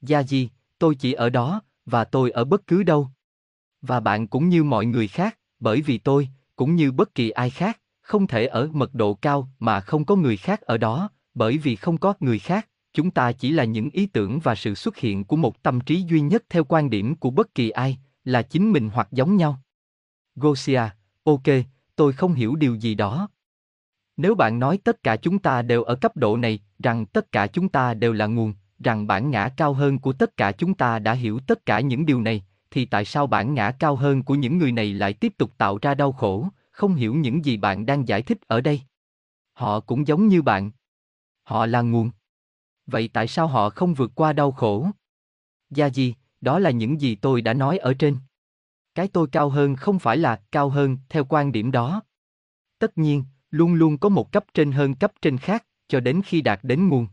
Gia 0.00 0.22
Di, 0.22 0.48
tôi 0.78 0.94
chỉ 0.94 1.12
ở 1.12 1.30
đó, 1.30 1.62
và 1.86 2.04
tôi 2.04 2.30
ở 2.30 2.44
bất 2.44 2.66
cứ 2.66 2.82
đâu. 2.82 3.08
Và 3.82 4.00
bạn 4.00 4.26
cũng 4.26 4.48
như 4.48 4.64
mọi 4.64 4.86
người 4.86 5.08
khác, 5.08 5.38
bởi 5.60 5.82
vì 5.82 5.98
tôi, 5.98 6.28
cũng 6.56 6.76
như 6.76 6.92
bất 6.92 7.14
kỳ 7.14 7.30
ai 7.30 7.50
khác, 7.50 7.80
không 8.04 8.26
thể 8.26 8.46
ở 8.46 8.68
mật 8.72 8.94
độ 8.94 9.14
cao 9.14 9.48
mà 9.58 9.80
không 9.80 10.04
có 10.04 10.16
người 10.16 10.36
khác 10.36 10.60
ở 10.60 10.78
đó, 10.78 11.10
bởi 11.34 11.58
vì 11.58 11.76
không 11.76 11.98
có 11.98 12.14
người 12.20 12.38
khác, 12.38 12.68
chúng 12.92 13.10
ta 13.10 13.32
chỉ 13.32 13.50
là 13.50 13.64
những 13.64 13.90
ý 13.90 14.06
tưởng 14.06 14.40
và 14.40 14.54
sự 14.54 14.74
xuất 14.74 14.96
hiện 14.96 15.24
của 15.24 15.36
một 15.36 15.62
tâm 15.62 15.80
trí 15.80 16.02
duy 16.02 16.20
nhất 16.20 16.44
theo 16.48 16.64
quan 16.64 16.90
điểm 16.90 17.14
của 17.14 17.30
bất 17.30 17.54
kỳ 17.54 17.70
ai, 17.70 17.98
là 18.24 18.42
chính 18.42 18.72
mình 18.72 18.90
hoặc 18.94 19.08
giống 19.12 19.36
nhau. 19.36 19.60
Gosia, 20.36 20.82
ok, 21.24 21.42
tôi 21.96 22.12
không 22.12 22.34
hiểu 22.34 22.56
điều 22.56 22.74
gì 22.74 22.94
đó. 22.94 23.28
Nếu 24.16 24.34
bạn 24.34 24.58
nói 24.58 24.78
tất 24.84 25.02
cả 25.02 25.16
chúng 25.16 25.38
ta 25.38 25.62
đều 25.62 25.82
ở 25.82 25.94
cấp 25.94 26.16
độ 26.16 26.36
này, 26.36 26.60
rằng 26.78 27.06
tất 27.06 27.32
cả 27.32 27.46
chúng 27.46 27.68
ta 27.68 27.94
đều 27.94 28.12
là 28.12 28.26
nguồn, 28.26 28.54
rằng 28.78 29.06
bản 29.06 29.30
ngã 29.30 29.48
cao 29.56 29.72
hơn 29.72 29.98
của 29.98 30.12
tất 30.12 30.36
cả 30.36 30.52
chúng 30.52 30.74
ta 30.74 30.98
đã 30.98 31.12
hiểu 31.12 31.40
tất 31.46 31.66
cả 31.66 31.80
những 31.80 32.06
điều 32.06 32.20
này, 32.20 32.44
thì 32.70 32.84
tại 32.84 33.04
sao 33.04 33.26
bản 33.26 33.54
ngã 33.54 33.70
cao 33.70 33.96
hơn 33.96 34.22
của 34.22 34.34
những 34.34 34.58
người 34.58 34.72
này 34.72 34.94
lại 34.94 35.12
tiếp 35.12 35.32
tục 35.38 35.50
tạo 35.58 35.78
ra 35.82 35.94
đau 35.94 36.12
khổ, 36.12 36.48
không 36.74 36.94
hiểu 36.94 37.14
những 37.14 37.44
gì 37.44 37.56
bạn 37.56 37.86
đang 37.86 38.08
giải 38.08 38.22
thích 38.22 38.38
ở 38.46 38.60
đây? 38.60 38.80
Họ 39.52 39.80
cũng 39.80 40.06
giống 40.06 40.28
như 40.28 40.42
bạn. 40.42 40.70
Họ 41.42 41.66
là 41.66 41.82
nguồn. 41.82 42.10
Vậy 42.86 43.10
tại 43.12 43.28
sao 43.28 43.46
họ 43.46 43.70
không 43.70 43.94
vượt 43.94 44.12
qua 44.14 44.32
đau 44.32 44.52
khổ? 44.52 44.86
Gia 45.70 45.86
gì, 45.86 46.14
đó 46.40 46.58
là 46.58 46.70
những 46.70 47.00
gì 47.00 47.14
tôi 47.14 47.42
đã 47.42 47.54
nói 47.54 47.78
ở 47.78 47.94
trên. 47.94 48.16
Cái 48.94 49.08
tôi 49.08 49.28
cao 49.32 49.48
hơn 49.48 49.76
không 49.76 49.98
phải 49.98 50.16
là 50.16 50.42
cao 50.52 50.68
hơn 50.68 50.98
theo 51.08 51.24
quan 51.24 51.52
điểm 51.52 51.70
đó. 51.70 52.02
Tất 52.78 52.98
nhiên, 52.98 53.24
luôn 53.50 53.74
luôn 53.74 53.98
có 53.98 54.08
một 54.08 54.32
cấp 54.32 54.44
trên 54.54 54.72
hơn 54.72 54.94
cấp 54.94 55.12
trên 55.22 55.38
khác, 55.38 55.66
cho 55.88 56.00
đến 56.00 56.22
khi 56.24 56.40
đạt 56.40 56.60
đến 56.62 56.88
nguồn. 56.88 57.06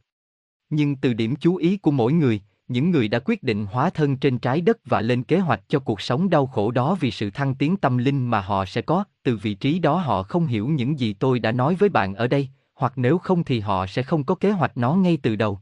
Nhưng 0.69 0.95
từ 0.95 1.13
điểm 1.13 1.35
chú 1.35 1.55
ý 1.55 1.77
của 1.77 1.91
mỗi 1.91 2.13
người, 2.13 2.41
những 2.71 2.91
người 2.91 3.07
đã 3.07 3.19
quyết 3.25 3.43
định 3.43 3.65
hóa 3.65 3.89
thân 3.89 4.17
trên 4.17 4.37
trái 4.37 4.61
đất 4.61 4.77
và 4.85 5.01
lên 5.01 5.23
kế 5.23 5.39
hoạch 5.39 5.61
cho 5.67 5.79
cuộc 5.79 6.01
sống 6.01 6.29
đau 6.29 6.47
khổ 6.47 6.71
đó 6.71 6.97
vì 6.99 7.11
sự 7.11 7.29
thăng 7.29 7.55
tiến 7.55 7.77
tâm 7.77 7.97
linh 7.97 8.29
mà 8.29 8.41
họ 8.41 8.65
sẽ 8.65 8.81
có, 8.81 9.03
từ 9.23 9.37
vị 9.37 9.53
trí 9.53 9.79
đó 9.79 9.97
họ 9.97 10.23
không 10.23 10.47
hiểu 10.47 10.67
những 10.67 10.99
gì 10.99 11.13
tôi 11.13 11.39
đã 11.39 11.51
nói 11.51 11.75
với 11.75 11.89
bạn 11.89 12.15
ở 12.15 12.27
đây, 12.27 12.49
hoặc 12.75 12.93
nếu 12.95 13.17
không 13.17 13.43
thì 13.43 13.59
họ 13.59 13.87
sẽ 13.87 14.03
không 14.03 14.23
có 14.23 14.35
kế 14.35 14.51
hoạch 14.51 14.77
nó 14.77 14.93
ngay 14.93 15.17
từ 15.23 15.35
đầu. 15.35 15.59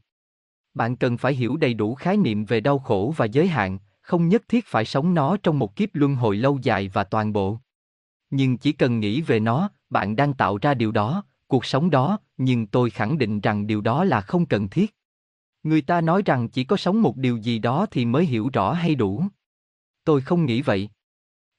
Bạn 0.73 0.95
cần 0.95 1.17
phải 1.17 1.33
hiểu 1.33 1.57
đầy 1.57 1.73
đủ 1.73 1.95
khái 1.95 2.17
niệm 2.17 2.45
về 2.45 2.59
đau 2.59 2.79
khổ 2.79 3.13
và 3.17 3.25
giới 3.25 3.47
hạn, 3.47 3.79
không 4.01 4.27
nhất 4.27 4.43
thiết 4.47 4.65
phải 4.67 4.85
sống 4.85 5.13
nó 5.13 5.37
trong 5.37 5.59
một 5.59 5.75
kiếp 5.75 5.89
luân 5.93 6.15
hồi 6.15 6.37
lâu 6.37 6.59
dài 6.61 6.89
và 6.93 7.03
toàn 7.03 7.33
bộ. 7.33 7.59
Nhưng 8.29 8.57
chỉ 8.57 8.71
cần 8.71 8.99
nghĩ 8.99 9.21
về 9.21 9.39
nó, 9.39 9.69
bạn 9.89 10.15
đang 10.15 10.33
tạo 10.33 10.57
ra 10.61 10.73
điều 10.73 10.91
đó, 10.91 11.23
cuộc 11.47 11.65
sống 11.65 11.89
đó, 11.89 12.19
nhưng 12.37 12.67
tôi 12.67 12.89
khẳng 12.89 13.17
định 13.17 13.39
rằng 13.39 13.67
điều 13.67 13.81
đó 13.81 14.03
là 14.03 14.21
không 14.21 14.45
cần 14.45 14.67
thiết. 14.67 14.95
Người 15.63 15.81
ta 15.81 16.01
nói 16.01 16.21
rằng 16.25 16.49
chỉ 16.49 16.63
có 16.63 16.77
sống 16.77 17.01
một 17.01 17.17
điều 17.17 17.37
gì 17.37 17.59
đó 17.59 17.85
thì 17.91 18.05
mới 18.05 18.25
hiểu 18.25 18.49
rõ 18.53 18.73
hay 18.73 18.95
đủ. 18.95 19.23
Tôi 20.03 20.21
không 20.21 20.45
nghĩ 20.45 20.61
vậy. 20.61 20.89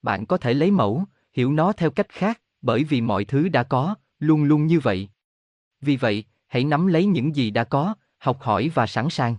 Bạn 0.02 0.26
có 0.26 0.36
thể 0.36 0.54
lấy 0.54 0.70
mẫu, 0.70 1.04
hiểu 1.32 1.52
nó 1.52 1.72
theo 1.72 1.90
cách 1.90 2.08
khác, 2.08 2.42
bởi 2.62 2.84
vì 2.84 3.00
mọi 3.00 3.24
thứ 3.24 3.48
đã 3.48 3.62
có, 3.62 3.94
luôn 4.18 4.44
luôn 4.44 4.66
như 4.66 4.80
vậy. 4.80 5.08
Vì 5.80 5.96
vậy, 5.96 6.24
hãy 6.46 6.64
nắm 6.64 6.86
lấy 6.86 7.06
những 7.06 7.36
gì 7.36 7.50
đã 7.50 7.64
có, 7.64 7.94
học 8.18 8.40
hỏi 8.40 8.70
và 8.74 8.86
sẵn 8.86 9.10
sàng. 9.10 9.36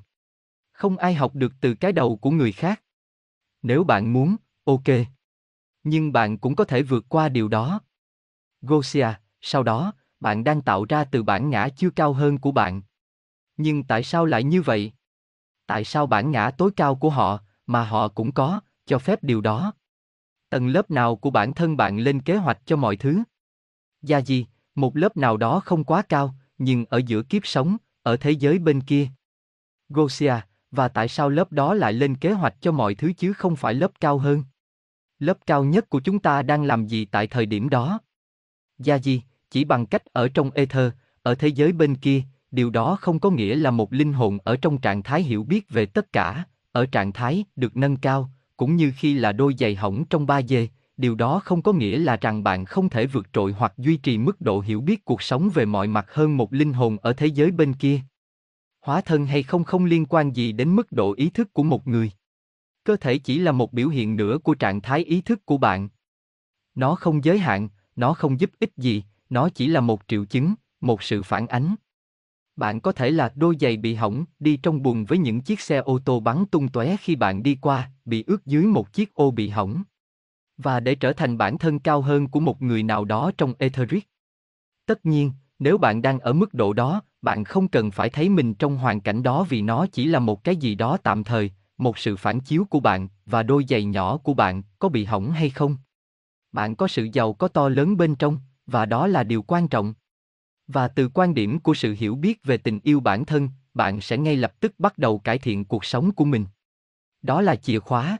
Không 0.72 0.98
ai 0.98 1.14
học 1.14 1.36
được 1.36 1.54
từ 1.62 1.74
cái 1.74 1.92
đầu 1.92 2.18
của 2.18 2.32
người 2.32 2.52
khác. 2.52 2.84
Nếu 3.62 3.84
bạn 3.84 4.14
muốn, 4.14 4.36
ok. 4.64 4.84
Nhưng 5.84 6.12
bạn 6.12 6.38
cũng 6.38 6.56
có 6.56 6.64
thể 6.64 6.84
vượt 6.84 7.06
qua 7.10 7.30
điều 7.30 7.48
đó. 7.48 7.82
Gosia, 8.62 9.08
sau 9.42 9.64
đó, 9.64 9.94
bạn 10.20 10.44
đang 10.44 10.62
tạo 10.62 10.86
ra 10.90 11.04
từ 11.04 11.24
bản 11.24 11.50
ngã 11.50 11.70
chưa 11.70 11.90
cao 11.90 12.14
hơn 12.14 12.38
của 12.38 12.52
bạn. 12.52 12.82
Nhưng 13.62 13.84
tại 13.84 14.04
sao 14.04 14.26
lại 14.26 14.44
như 14.44 14.62
vậy? 14.62 14.92
Tại 15.68 15.84
sao 15.84 16.08
bản 16.08 16.32
ngã 16.32 16.52
tối 16.52 16.72
cao 16.76 16.96
của 16.96 17.10
họ, 17.10 17.40
mà 17.68 17.84
họ 17.84 18.08
cũng 18.08 18.32
có, 18.32 18.60
cho 18.86 19.00
phép 19.00 19.24
điều 19.24 19.42
đó? 19.42 19.74
Tầng 20.50 20.68
lớp 20.68 20.92
nào 20.92 21.16
của 21.16 21.30
bản 21.30 21.54
thân 21.54 21.78
bạn 21.78 21.98
lên 21.98 22.22
kế 22.22 22.36
hoạch 22.36 22.60
cho 22.66 22.76
mọi 22.76 22.98
thứ? 22.98 23.20
Gia 24.02 24.18
gì, 24.18 24.46
một 24.76 24.98
lớp 24.98 25.18
nào 25.18 25.38
đó 25.38 25.60
không 25.60 25.84
quá 25.84 26.02
cao, 26.02 26.36
nhưng 26.58 26.86
ở 26.86 27.02
giữa 27.08 27.24
kiếp 27.24 27.46
sống, 27.46 27.78
ở 28.04 28.18
thế 28.18 28.32
giới 28.32 28.60
bên 28.60 28.82
kia. 28.82 29.08
Gosia, 29.90 30.36
và 30.72 30.88
tại 30.88 31.08
sao 31.08 31.30
lớp 31.30 31.52
đó 31.52 31.74
lại 31.74 31.94
lên 31.94 32.16
kế 32.16 32.32
hoạch 32.32 32.56
cho 32.62 32.72
mọi 32.72 32.96
thứ 32.96 33.14
chứ 33.18 33.34
không 33.34 33.56
phải 33.56 33.74
lớp 33.74 33.92
cao 34.00 34.18
hơn? 34.18 34.44
Lớp 35.20 35.38
cao 35.46 35.64
nhất 35.64 35.90
của 35.90 36.00
chúng 36.00 36.20
ta 36.20 36.42
đang 36.42 36.64
làm 36.64 36.88
gì 36.88 37.06
tại 37.06 37.28
thời 37.28 37.46
điểm 37.46 37.70
đó? 37.70 38.00
Gia 38.78 38.96
gì, 38.96 39.22
chỉ 39.50 39.66
bằng 39.66 39.86
cách 39.86 40.06
ở 40.06 40.28
trong 40.28 40.52
ether, 40.52 40.92
ở 41.24 41.36
thế 41.36 41.48
giới 41.48 41.72
bên 41.72 41.96
kia, 41.96 42.24
điều 42.52 42.70
đó 42.70 42.98
không 43.02 43.20
có 43.20 43.30
nghĩa 43.30 43.56
là 43.56 43.72
một 43.72 43.94
linh 43.94 44.14
hồn 44.14 44.38
ở 44.44 44.58
trong 44.62 44.78
trạng 44.78 45.04
thái 45.04 45.24
hiểu 45.24 45.44
biết 45.44 45.70
về 45.70 45.86
tất 45.86 46.14
cả, 46.14 46.46
ở 46.72 46.86
trạng 46.86 47.12
thái 47.12 47.44
được 47.56 47.78
nâng 47.78 47.98
cao, 47.98 48.30
cũng 48.58 48.76
như 48.76 48.94
khi 48.96 49.14
là 49.14 49.32
đôi 49.32 49.56
giày 49.60 49.76
hỏng 49.76 50.06
trong 50.06 50.26
ba 50.26 50.42
dê, 50.42 50.68
điều 50.98 51.16
đó 51.16 51.42
không 51.44 51.62
có 51.62 51.74
nghĩa 51.74 51.98
là 51.98 52.18
rằng 52.22 52.44
bạn 52.44 52.66
không 52.66 52.90
thể 52.90 53.06
vượt 53.06 53.28
trội 53.34 53.52
hoặc 53.52 53.74
duy 53.78 53.98
trì 53.98 54.18
mức 54.18 54.42
độ 54.42 54.60
hiểu 54.60 54.82
biết 54.82 55.06
cuộc 55.06 55.22
sống 55.22 55.50
về 55.50 55.66
mọi 55.66 55.88
mặt 55.88 56.06
hơn 56.10 56.38
một 56.38 56.54
linh 56.54 56.74
hồn 56.74 56.98
ở 57.02 57.14
thế 57.14 57.28
giới 57.28 57.52
bên 57.52 57.74
kia. 57.74 58.02
Hóa 58.82 59.02
thân 59.02 59.26
hay 59.26 59.44
không 59.44 59.64
không 59.64 59.86
liên 59.86 60.06
quan 60.06 60.36
gì 60.36 60.52
đến 60.52 60.76
mức 60.76 60.92
độ 60.92 61.14
ý 61.14 61.30
thức 61.30 61.54
của 61.54 61.64
một 61.64 61.88
người. 61.88 62.12
Cơ 62.84 62.96
thể 62.96 63.18
chỉ 63.18 63.40
là 63.40 63.52
một 63.52 63.74
biểu 63.74 63.90
hiện 63.90 64.16
nữa 64.16 64.38
của 64.44 64.54
trạng 64.54 64.82
thái 64.82 65.04
ý 65.04 65.22
thức 65.22 65.46
của 65.46 65.58
bạn. 65.58 65.90
Nó 66.76 66.96
không 66.96 67.24
giới 67.24 67.40
hạn, 67.40 67.70
nó 67.96 68.14
không 68.14 68.40
giúp 68.40 68.50
ích 68.60 68.78
gì, 68.78 69.04
nó 69.30 69.50
chỉ 69.50 69.68
là 69.68 69.82
một 69.82 70.02
triệu 70.08 70.26
chứng, 70.26 70.54
một 70.82 71.04
sự 71.04 71.24
phản 71.24 71.48
ánh. 71.48 71.76
Bạn 72.56 72.82
có 72.82 72.92
thể 72.92 73.12
là 73.12 73.32
đôi 73.36 73.58
giày 73.60 73.78
bị 73.78 73.94
hỏng, 73.94 74.26
đi 74.40 74.58
trong 74.58 74.84
bùn 74.84 75.06
với 75.06 75.18
những 75.18 75.42
chiếc 75.42 75.60
xe 75.60 75.78
ô 75.78 76.00
tô 76.06 76.20
bắn 76.20 76.46
tung 76.46 76.68
tóe 76.68 76.96
khi 76.98 77.16
bạn 77.16 77.44
đi 77.44 77.58
qua, 77.62 77.92
bị 78.06 78.24
ướt 78.28 78.46
dưới 78.46 78.66
một 78.66 78.94
chiếc 78.94 79.14
ô 79.14 79.32
bị 79.32 79.50
hỏng. 79.50 79.84
Và 80.58 80.80
để 80.80 80.96
trở 80.96 81.14
thành 81.14 81.38
bản 81.38 81.58
thân 81.58 81.80
cao 81.80 82.02
hơn 82.02 82.28
của 82.28 82.40
một 82.40 82.62
người 82.62 82.84
nào 82.84 83.06
đó 83.06 83.32
trong 83.38 83.54
Etheric. 83.60 84.08
Tất 84.86 85.06
nhiên, 85.06 85.32
nếu 85.60 85.78
bạn 85.78 86.02
đang 86.02 86.20
ở 86.20 86.34
mức 86.34 86.54
độ 86.54 86.74
đó, 86.74 87.02
bạn 87.22 87.44
không 87.44 87.68
cần 87.68 87.92
phải 87.92 88.10
thấy 88.10 88.30
mình 88.30 88.54
trong 88.54 88.78
hoàn 88.78 89.02
cảnh 89.02 89.24
đó 89.24 89.46
vì 89.50 89.62
nó 89.62 89.88
chỉ 89.88 90.06
là 90.06 90.20
một 90.20 90.44
cái 90.44 90.56
gì 90.56 90.76
đó 90.76 90.98
tạm 90.98 91.24
thời, 91.24 91.52
một 91.78 91.98
sự 91.98 92.16
phản 92.16 92.40
chiếu 92.40 92.66
của 92.70 92.80
bạn 92.80 93.08
và 93.26 93.44
đôi 93.44 93.66
giày 93.70 93.84
nhỏ 93.84 94.18
của 94.18 94.34
bạn 94.34 94.64
có 94.80 94.90
bị 94.90 95.06
hỏng 95.06 95.32
hay 95.32 95.50
không. 95.50 95.78
Bạn 96.52 96.76
có 96.76 96.88
sự 96.88 97.08
giàu 97.14 97.34
có 97.34 97.48
to 97.48 97.70
lớn 97.70 97.98
bên 97.98 98.16
trong, 98.16 98.38
và 98.66 98.86
đó 98.86 99.08
là 99.08 99.24
điều 99.24 99.42
quan 99.42 99.68
trọng. 99.68 99.94
Và 100.74 100.88
từ 100.88 101.10
quan 101.14 101.34
điểm 101.34 101.60
của 101.60 101.74
sự 101.74 101.96
hiểu 102.00 102.16
biết 102.16 102.44
về 102.44 102.58
tình 102.58 102.80
yêu 102.84 103.00
bản 103.00 103.26
thân, 103.26 103.50
bạn 103.74 104.02
sẽ 104.02 104.18
ngay 104.18 104.36
lập 104.36 104.60
tức 104.60 104.74
bắt 104.80 104.98
đầu 104.98 105.20
cải 105.20 105.38
thiện 105.38 105.66
cuộc 105.66 105.86
sống 105.86 106.12
của 106.12 106.26
mình. 106.26 106.46
Đó 107.22 107.42
là 107.42 107.56
chìa 107.56 107.80
khóa. 107.80 108.18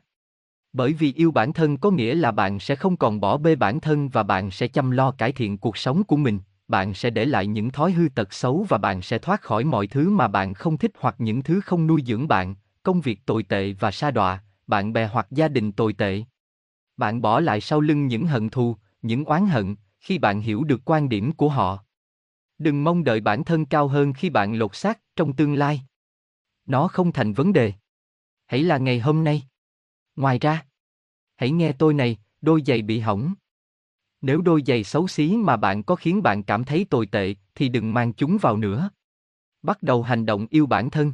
Bởi 0.74 0.94
vì 0.94 1.14
yêu 1.14 1.32
bản 1.32 1.54
thân 1.54 1.78
có 1.78 1.92
nghĩa 1.92 2.16
là 2.16 2.32
bạn 2.32 2.60
sẽ 2.60 2.76
không 2.76 2.98
còn 2.98 3.20
bỏ 3.20 3.38
bê 3.38 3.56
bản 3.56 3.80
thân 3.80 4.10
và 4.10 4.24
bạn 4.24 4.52
sẽ 4.52 4.68
chăm 4.68 4.92
lo 4.92 5.12
cải 5.12 5.32
thiện 5.32 5.58
cuộc 5.58 5.78
sống 5.78 6.04
của 6.04 6.18
mình, 6.18 6.40
bạn 6.68 6.94
sẽ 6.94 7.10
để 7.10 7.26
lại 7.26 7.48
những 7.48 7.72
thói 7.72 7.92
hư 7.92 8.10
tật 8.16 8.34
xấu 8.34 8.66
và 8.70 8.78
bạn 8.78 9.02
sẽ 9.02 9.18
thoát 9.18 9.42
khỏi 9.42 9.64
mọi 9.64 9.88
thứ 9.88 10.10
mà 10.10 10.28
bạn 10.28 10.54
không 10.54 10.78
thích 10.78 10.92
hoặc 11.00 11.16
những 11.18 11.44
thứ 11.44 11.62
không 11.62 11.88
nuôi 11.88 12.04
dưỡng 12.06 12.28
bạn, 12.28 12.56
công 12.84 13.02
việc 13.02 13.26
tồi 13.26 13.44
tệ 13.44 13.74
và 13.74 13.92
sa 13.92 14.12
đọa, 14.12 14.44
bạn 14.68 14.94
bè 14.94 15.08
hoặc 15.08 15.28
gia 15.32 15.48
đình 15.48 15.72
tồi 15.72 15.94
tệ. 15.94 16.24
Bạn 16.98 17.22
bỏ 17.22 17.40
lại 17.40 17.62
sau 17.62 17.82
lưng 17.82 18.08
những 18.08 18.28
hận 18.28 18.50
thù, 18.50 18.76
những 19.02 19.26
oán 19.26 19.48
hận, 19.48 19.76
khi 20.00 20.18
bạn 20.18 20.42
hiểu 20.42 20.64
được 20.64 20.82
quan 20.86 21.10
điểm 21.10 21.32
của 21.32 21.50
họ. 21.50 21.84
Đừng 22.62 22.84
mong 22.84 23.04
đợi 23.04 23.20
bản 23.20 23.44
thân 23.44 23.66
cao 23.66 23.88
hơn 23.88 24.14
khi 24.14 24.30
bạn 24.30 24.54
lột 24.54 24.76
xác 24.76 25.00
trong 25.16 25.36
tương 25.36 25.54
lai. 25.54 25.82
Nó 26.66 26.88
không 26.88 27.12
thành 27.12 27.34
vấn 27.34 27.54
đề. 27.54 27.74
Hãy 28.48 28.64
là 28.64 28.78
ngày 28.78 29.00
hôm 29.00 29.24
nay. 29.24 29.44
Ngoài 30.16 30.40
ra, 30.40 30.66
hãy 31.36 31.52
nghe 31.52 31.72
tôi 31.72 31.94
này, 31.94 32.18
đôi 32.42 32.62
giày 32.66 32.82
bị 32.82 33.00
hỏng. 33.00 33.34
Nếu 34.22 34.42
đôi 34.42 34.64
giày 34.68 34.84
xấu 34.84 35.08
xí 35.08 35.38
mà 35.38 35.58
bạn 35.58 35.84
có 35.84 35.96
khiến 35.96 36.24
bạn 36.24 36.44
cảm 36.44 36.64
thấy 36.64 36.86
tồi 36.90 37.06
tệ, 37.06 37.36
thì 37.56 37.70
đừng 37.70 37.94
mang 37.94 38.14
chúng 38.14 38.38
vào 38.42 38.58
nữa. 38.58 38.90
Bắt 39.62 39.84
đầu 39.84 40.04
hành 40.04 40.26
động 40.26 40.48
yêu 40.50 40.66
bản 40.66 40.90
thân. 40.90 41.14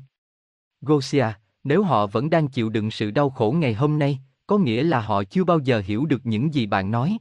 Gosia, 0.82 1.28
nếu 1.64 1.84
họ 1.84 2.08
vẫn 2.08 2.30
đang 2.30 2.48
chịu 2.48 2.70
đựng 2.70 2.92
sự 2.92 3.12
đau 3.12 3.30
khổ 3.30 3.56
ngày 3.58 3.74
hôm 3.74 4.00
nay, 4.00 4.20
có 4.48 4.58
nghĩa 4.58 4.84
là 4.84 5.02
họ 5.02 5.24
chưa 5.24 5.44
bao 5.44 5.60
giờ 5.60 5.82
hiểu 5.86 6.06
được 6.06 6.22
những 6.26 6.54
gì 6.54 6.66
bạn 6.66 6.92
nói. 6.92 7.18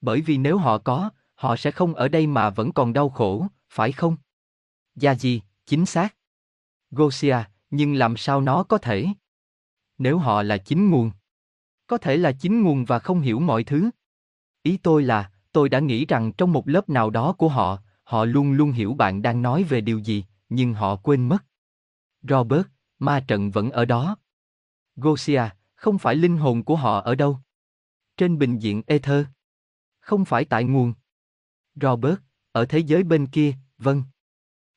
Bởi 0.00 0.20
vì 0.20 0.38
nếu 0.38 0.58
họ 0.58 0.78
có, 0.78 1.10
họ 1.38 1.56
sẽ 1.56 1.70
không 1.70 1.94
ở 1.94 2.08
đây 2.08 2.26
mà 2.26 2.50
vẫn 2.50 2.72
còn 2.72 2.92
đau 2.92 3.08
khổ, 3.08 3.46
phải 3.70 3.92
không? 3.92 4.16
Gia 4.94 5.14
gì, 5.14 5.42
chính 5.66 5.86
xác. 5.86 6.16
Gosia, 6.90 7.36
nhưng 7.70 7.94
làm 7.94 8.16
sao 8.16 8.40
nó 8.40 8.62
có 8.62 8.78
thể? 8.78 9.06
Nếu 9.98 10.18
họ 10.18 10.42
là 10.42 10.58
chính 10.58 10.90
nguồn. 10.90 11.10
Có 11.86 11.98
thể 11.98 12.16
là 12.16 12.32
chính 12.32 12.62
nguồn 12.62 12.84
và 12.84 12.98
không 12.98 13.20
hiểu 13.20 13.40
mọi 13.40 13.64
thứ. 13.64 13.90
Ý 14.62 14.76
tôi 14.76 15.02
là, 15.02 15.30
tôi 15.52 15.68
đã 15.68 15.80
nghĩ 15.80 16.06
rằng 16.06 16.32
trong 16.32 16.52
một 16.52 16.68
lớp 16.68 16.88
nào 16.88 17.10
đó 17.10 17.32
của 17.32 17.48
họ, 17.48 17.78
họ 18.02 18.24
luôn 18.24 18.52
luôn 18.52 18.72
hiểu 18.72 18.94
bạn 18.94 19.22
đang 19.22 19.42
nói 19.42 19.64
về 19.64 19.80
điều 19.80 19.98
gì, 19.98 20.24
nhưng 20.48 20.74
họ 20.74 20.96
quên 20.96 21.28
mất. 21.28 21.44
Robert, 22.22 22.66
ma 22.98 23.24
trận 23.28 23.50
vẫn 23.50 23.70
ở 23.70 23.84
đó. 23.84 24.16
Gosia, 24.96 25.42
không 25.74 25.98
phải 25.98 26.14
linh 26.14 26.36
hồn 26.36 26.64
của 26.64 26.76
họ 26.76 27.00
ở 27.00 27.14
đâu? 27.14 27.38
Trên 28.16 28.38
bình 28.38 28.58
diện 28.58 28.82
ether. 28.86 29.26
Không 30.00 30.24
phải 30.24 30.44
tại 30.44 30.64
nguồn. 30.64 30.92
Robert, 31.80 32.18
ở 32.52 32.64
thế 32.64 32.78
giới 32.78 33.02
bên 33.02 33.26
kia, 33.26 33.54
vâng. 33.78 34.02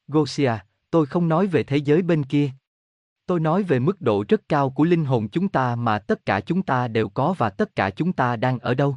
Gosia, 0.08 0.54
tôi 0.92 1.06
không 1.06 1.28
nói 1.28 1.48
về 1.48 1.64
thế 1.64 1.78
giới 1.78 2.02
bên 2.02 2.24
kia. 2.24 2.52
Tôi 3.26 3.40
nói 3.40 3.64
về 3.64 3.80
mức 3.80 4.02
độ 4.02 4.26
rất 4.28 4.50
cao 4.50 4.70
của 4.70 4.84
linh 4.84 5.06
hồn 5.06 5.30
chúng 5.30 5.50
ta 5.50 5.76
mà 5.76 6.00
tất 6.00 6.26
cả 6.26 6.42
chúng 6.42 6.64
ta 6.64 6.88
đều 6.88 7.10
có 7.10 7.34
và 7.38 7.50
tất 7.50 7.76
cả 7.76 7.90
chúng 7.90 8.14
ta 8.14 8.36
đang 8.36 8.60
ở 8.60 8.74
đâu. 8.74 8.96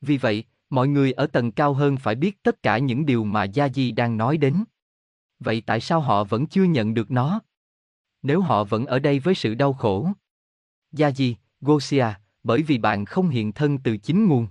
Vì 0.00 0.16
vậy, 0.16 0.44
mọi 0.70 0.88
người 0.88 1.12
ở 1.12 1.26
tầng 1.26 1.52
cao 1.52 1.74
hơn 1.74 1.96
phải 1.96 2.14
biết 2.14 2.42
tất 2.42 2.62
cả 2.62 2.78
những 2.78 3.06
điều 3.06 3.24
mà 3.24 3.44
Gia 3.44 3.68
Di 3.68 3.90
đang 3.90 4.16
nói 4.16 4.36
đến. 4.36 4.64
Vậy 5.40 5.62
tại 5.66 5.80
sao 5.80 6.00
họ 6.00 6.24
vẫn 6.24 6.46
chưa 6.46 6.64
nhận 6.64 6.94
được 6.94 7.10
nó? 7.10 7.40
Nếu 8.22 8.40
họ 8.40 8.64
vẫn 8.64 8.86
ở 8.86 8.98
đây 8.98 9.18
với 9.18 9.34
sự 9.34 9.54
đau 9.54 9.72
khổ. 9.72 10.08
Gia 10.92 11.10
Di, 11.10 11.36
Gosia, 11.60 12.06
bởi 12.42 12.62
vì 12.62 12.78
bạn 12.78 13.04
không 13.04 13.28
hiện 13.28 13.52
thân 13.52 13.78
từ 13.78 13.96
chính 13.96 14.28
nguồn. 14.28 14.46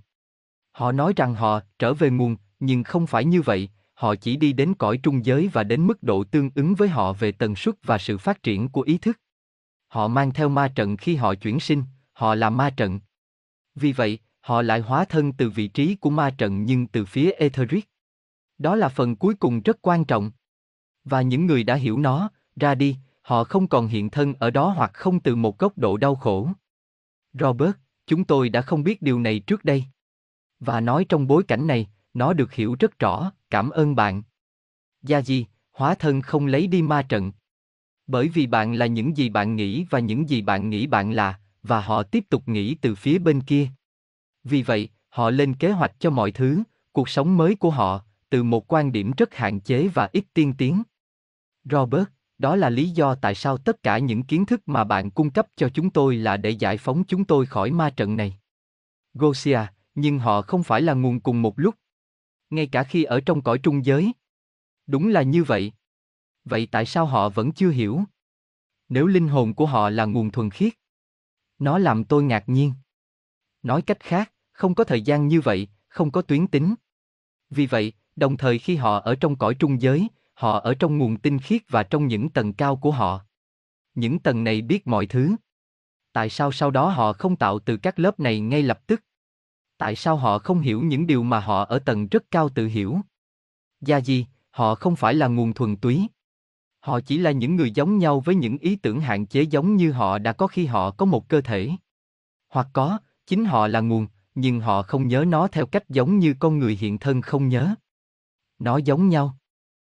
Họ 0.72 0.92
nói 0.92 1.14
rằng 1.16 1.36
họ 1.36 1.60
trở 1.80 1.94
về 1.94 2.10
nguồn, 2.10 2.36
nhưng 2.62 2.84
không 2.84 3.08
phải 3.08 3.26
như 3.26 3.42
vậy, 3.42 3.70
họ 3.94 4.16
chỉ 4.16 4.36
đi 4.38 4.54
đến 4.54 4.74
cõi 4.74 5.00
trung 5.04 5.26
giới 5.26 5.48
và 5.48 5.64
đến 5.64 5.88
mức 5.88 6.04
độ 6.04 6.24
tương 6.24 6.50
ứng 6.56 6.76
với 6.76 6.90
họ 6.90 7.14
về 7.14 7.32
tần 7.32 7.56
suất 7.56 7.76
và 7.84 7.98
sự 7.98 8.18
phát 8.18 8.44
triển 8.44 8.70
của 8.70 8.82
ý 8.82 8.98
thức. 8.98 9.20
Họ 9.88 10.08
mang 10.08 10.34
theo 10.34 10.50
ma 10.50 10.68
trận 10.68 10.98
khi 10.98 11.16
họ 11.16 11.36
chuyển 11.36 11.60
sinh, 11.60 11.84
họ 12.14 12.36
là 12.36 12.50
ma 12.50 12.70
trận. 12.70 13.00
Vì 13.76 13.92
vậy, 13.92 14.20
họ 14.40 14.62
lại 14.62 14.80
hóa 14.80 15.06
thân 15.06 15.34
từ 15.34 15.50
vị 15.50 15.68
trí 15.68 15.96
của 15.96 16.10
ma 16.10 16.30
trận 16.30 16.66
nhưng 16.66 16.88
từ 16.88 17.06
phía 17.06 17.32
etheric. 17.32 17.90
Đó 18.58 18.76
là 18.76 18.90
phần 18.90 19.16
cuối 19.16 19.36
cùng 19.36 19.62
rất 19.62 19.78
quan 19.82 20.06
trọng. 20.06 20.32
Và 21.04 21.22
những 21.22 21.46
người 21.46 21.64
đã 21.64 21.76
hiểu 21.76 21.98
nó, 21.98 22.30
ra 22.56 22.76
đi, 22.76 22.96
họ 23.22 23.44
không 23.44 23.68
còn 23.68 23.88
hiện 23.88 24.10
thân 24.10 24.34
ở 24.40 24.52
đó 24.52 24.70
hoặc 24.70 24.92
không 24.94 25.20
từ 25.20 25.36
một 25.36 25.60
góc 25.60 25.78
độ 25.78 25.98
đau 25.98 26.16
khổ. 26.16 26.50
Robert, 27.34 27.72
chúng 28.08 28.24
tôi 28.24 28.50
đã 28.50 28.62
không 28.62 28.84
biết 28.84 29.02
điều 29.02 29.20
này 29.20 29.40
trước 29.40 29.66
đây. 29.66 29.84
Và 30.60 30.80
nói 30.80 31.06
trong 31.10 31.28
bối 31.28 31.44
cảnh 31.44 31.68
này, 31.68 31.88
nó 32.14 32.34
được 32.34 32.54
hiểu 32.54 32.76
rất 32.80 33.00
rõ, 33.00 33.32
cảm 33.50 33.70
ơn 33.70 33.96
bạn. 33.96 34.24
Gia 35.02 35.22
Di, 35.22 35.46
hóa 35.72 35.96
thân 35.96 36.22
không 36.22 36.46
lấy 36.46 36.68
đi 36.68 36.82
ma 36.82 37.02
trận. 37.02 37.32
Bởi 38.08 38.28
vì 38.28 38.48
bạn 38.48 38.74
là 38.74 38.86
những 38.86 39.18
gì 39.18 39.30
bạn 39.30 39.56
nghĩ 39.56 39.86
và 39.90 40.00
những 40.00 40.30
gì 40.30 40.42
bạn 40.42 40.70
nghĩ 40.70 40.88
bạn 40.88 41.12
là, 41.12 41.40
và 41.64 41.82
họ 41.82 42.04
tiếp 42.04 42.24
tục 42.30 42.48
nghĩ 42.48 42.76
từ 42.76 42.96
phía 42.96 43.20
bên 43.20 43.42
kia. 43.42 43.68
Vì 44.44 44.64
vậy, 44.64 44.90
họ 45.10 45.30
lên 45.30 45.54
kế 45.54 45.72
hoạch 45.72 46.00
cho 46.00 46.10
mọi 46.10 46.32
thứ, 46.32 46.64
cuộc 46.92 47.10
sống 47.10 47.38
mới 47.38 47.56
của 47.56 47.70
họ, 47.70 48.04
từ 48.30 48.44
một 48.44 48.74
quan 48.74 48.92
điểm 48.92 49.12
rất 49.18 49.36
hạn 49.36 49.60
chế 49.60 49.88
và 49.88 50.10
ít 50.12 50.26
tiên 50.34 50.54
tiến. 50.58 50.84
Robert, 51.64 52.04
đó 52.38 52.56
là 52.56 52.70
lý 52.70 52.90
do 52.90 53.16
tại 53.16 53.36
sao 53.36 53.58
tất 53.58 53.84
cả 53.84 53.98
những 53.98 54.24
kiến 54.24 54.46
thức 54.46 54.62
mà 54.66 54.84
bạn 54.84 55.12
cung 55.12 55.30
cấp 55.30 55.48
cho 55.56 55.70
chúng 55.70 55.90
tôi 55.90 56.16
là 56.16 56.38
để 56.38 56.50
giải 56.50 56.78
phóng 56.78 57.04
chúng 57.04 57.26
tôi 57.26 57.46
khỏi 57.46 57.72
ma 57.72 57.90
trận 57.90 58.18
này. 58.18 58.38
Gosia, 59.14 59.60
nhưng 59.96 60.20
họ 60.20 60.42
không 60.42 60.64
phải 60.64 60.82
là 60.82 60.94
nguồn 60.94 61.20
cùng 61.20 61.42
một 61.42 61.60
lúc. 61.60 61.76
Ngay 62.52 62.68
cả 62.68 62.84
khi 62.84 63.04
ở 63.04 63.22
trong 63.22 63.42
cõi 63.42 63.60
trung 63.64 63.86
giới. 63.86 64.14
Đúng 64.88 65.08
là 65.08 65.22
như 65.22 65.44
vậy. 65.44 65.74
Vậy 66.46 66.68
tại 66.72 66.86
sao 66.86 67.06
họ 67.06 67.30
vẫn 67.30 67.52
chưa 67.52 67.70
hiểu? 67.70 68.04
Nếu 68.90 69.08
linh 69.08 69.28
hồn 69.28 69.54
của 69.54 69.66
họ 69.66 69.90
là 69.90 70.06
nguồn 70.06 70.32
thuần 70.32 70.50
khiết. 70.50 70.74
Nó 71.60 71.78
làm 71.78 72.04
tôi 72.04 72.24
ngạc 72.24 72.44
nhiên. 72.48 72.74
Nói 73.64 73.82
cách 73.82 74.00
khác, 74.00 74.32
không 74.52 74.76
có 74.76 74.84
thời 74.84 75.02
gian 75.02 75.28
như 75.28 75.42
vậy, 75.42 75.68
không 75.88 76.12
có 76.12 76.22
tuyến 76.22 76.48
tính. 76.48 76.76
Vì 77.50 77.66
vậy, 77.66 77.94
đồng 78.16 78.38
thời 78.38 78.60
khi 78.60 78.76
họ 78.76 79.00
ở 79.00 79.16
trong 79.16 79.36
cõi 79.36 79.56
trung 79.56 79.82
giới, 79.82 80.08
họ 80.34 80.60
ở 80.60 80.74
trong 80.74 80.98
nguồn 80.98 81.20
tinh 81.20 81.40
khiết 81.40 81.62
và 81.70 81.84
trong 81.84 82.08
những 82.08 82.30
tầng 82.30 82.54
cao 82.54 82.76
của 82.76 82.92
họ. 82.92 83.26
Những 83.96 84.20
tầng 84.20 84.44
này 84.44 84.62
biết 84.62 84.88
mọi 84.88 85.06
thứ. 85.06 85.36
Tại 86.14 86.30
sao 86.30 86.52
sau 86.52 86.72
đó 86.72 86.90
họ 86.90 87.14
không 87.14 87.36
tạo 87.36 87.60
từ 87.60 87.78
các 87.78 88.00
lớp 88.00 88.20
này 88.20 88.40
ngay 88.40 88.64
lập 88.64 88.88
tức? 88.88 89.04
Tại 89.82 89.96
sao 89.96 90.16
họ 90.16 90.40
không 90.40 90.60
hiểu 90.60 90.82
những 90.82 91.08
điều 91.08 91.24
mà 91.24 91.40
họ 91.40 91.66
ở 91.66 91.80
tầng 91.80 92.08
rất 92.08 92.24
cao 92.32 92.50
tự 92.50 92.68
hiểu? 92.68 92.98
Gia 93.82 93.98
gì, 93.98 94.26
họ 94.50 94.76
không 94.76 94.96
phải 94.96 95.14
là 95.14 95.28
nguồn 95.28 95.54
thuần 95.54 95.76
túy. 95.76 96.08
Họ 96.80 97.00
chỉ 97.00 97.18
là 97.18 97.32
những 97.32 97.56
người 97.56 97.72
giống 97.72 97.98
nhau 97.98 98.20
với 98.20 98.36
những 98.36 98.58
ý 98.58 98.76
tưởng 98.76 99.02
hạn 99.02 99.26
chế 99.26 99.42
giống 99.42 99.76
như 99.76 99.92
họ 99.92 100.18
đã 100.18 100.34
có 100.34 100.48
khi 100.48 100.66
họ 100.66 100.92
có 100.92 101.06
một 101.06 101.30
cơ 101.30 101.42
thể. 101.42 101.70
Hoặc 102.50 102.68
có, 102.74 102.98
chính 103.28 103.46
họ 103.46 103.68
là 103.68 103.80
nguồn, 103.80 104.08
nhưng 104.36 104.60
họ 104.60 104.82
không 104.82 105.08
nhớ 105.08 105.26
nó 105.28 105.48
theo 105.48 105.66
cách 105.66 105.90
giống 105.90 106.20
như 106.20 106.36
con 106.40 106.60
người 106.60 106.76
hiện 106.76 106.98
thân 106.98 107.22
không 107.22 107.48
nhớ. 107.48 107.76
Nó 108.60 108.78
giống 108.78 109.10
nhau. 109.10 109.38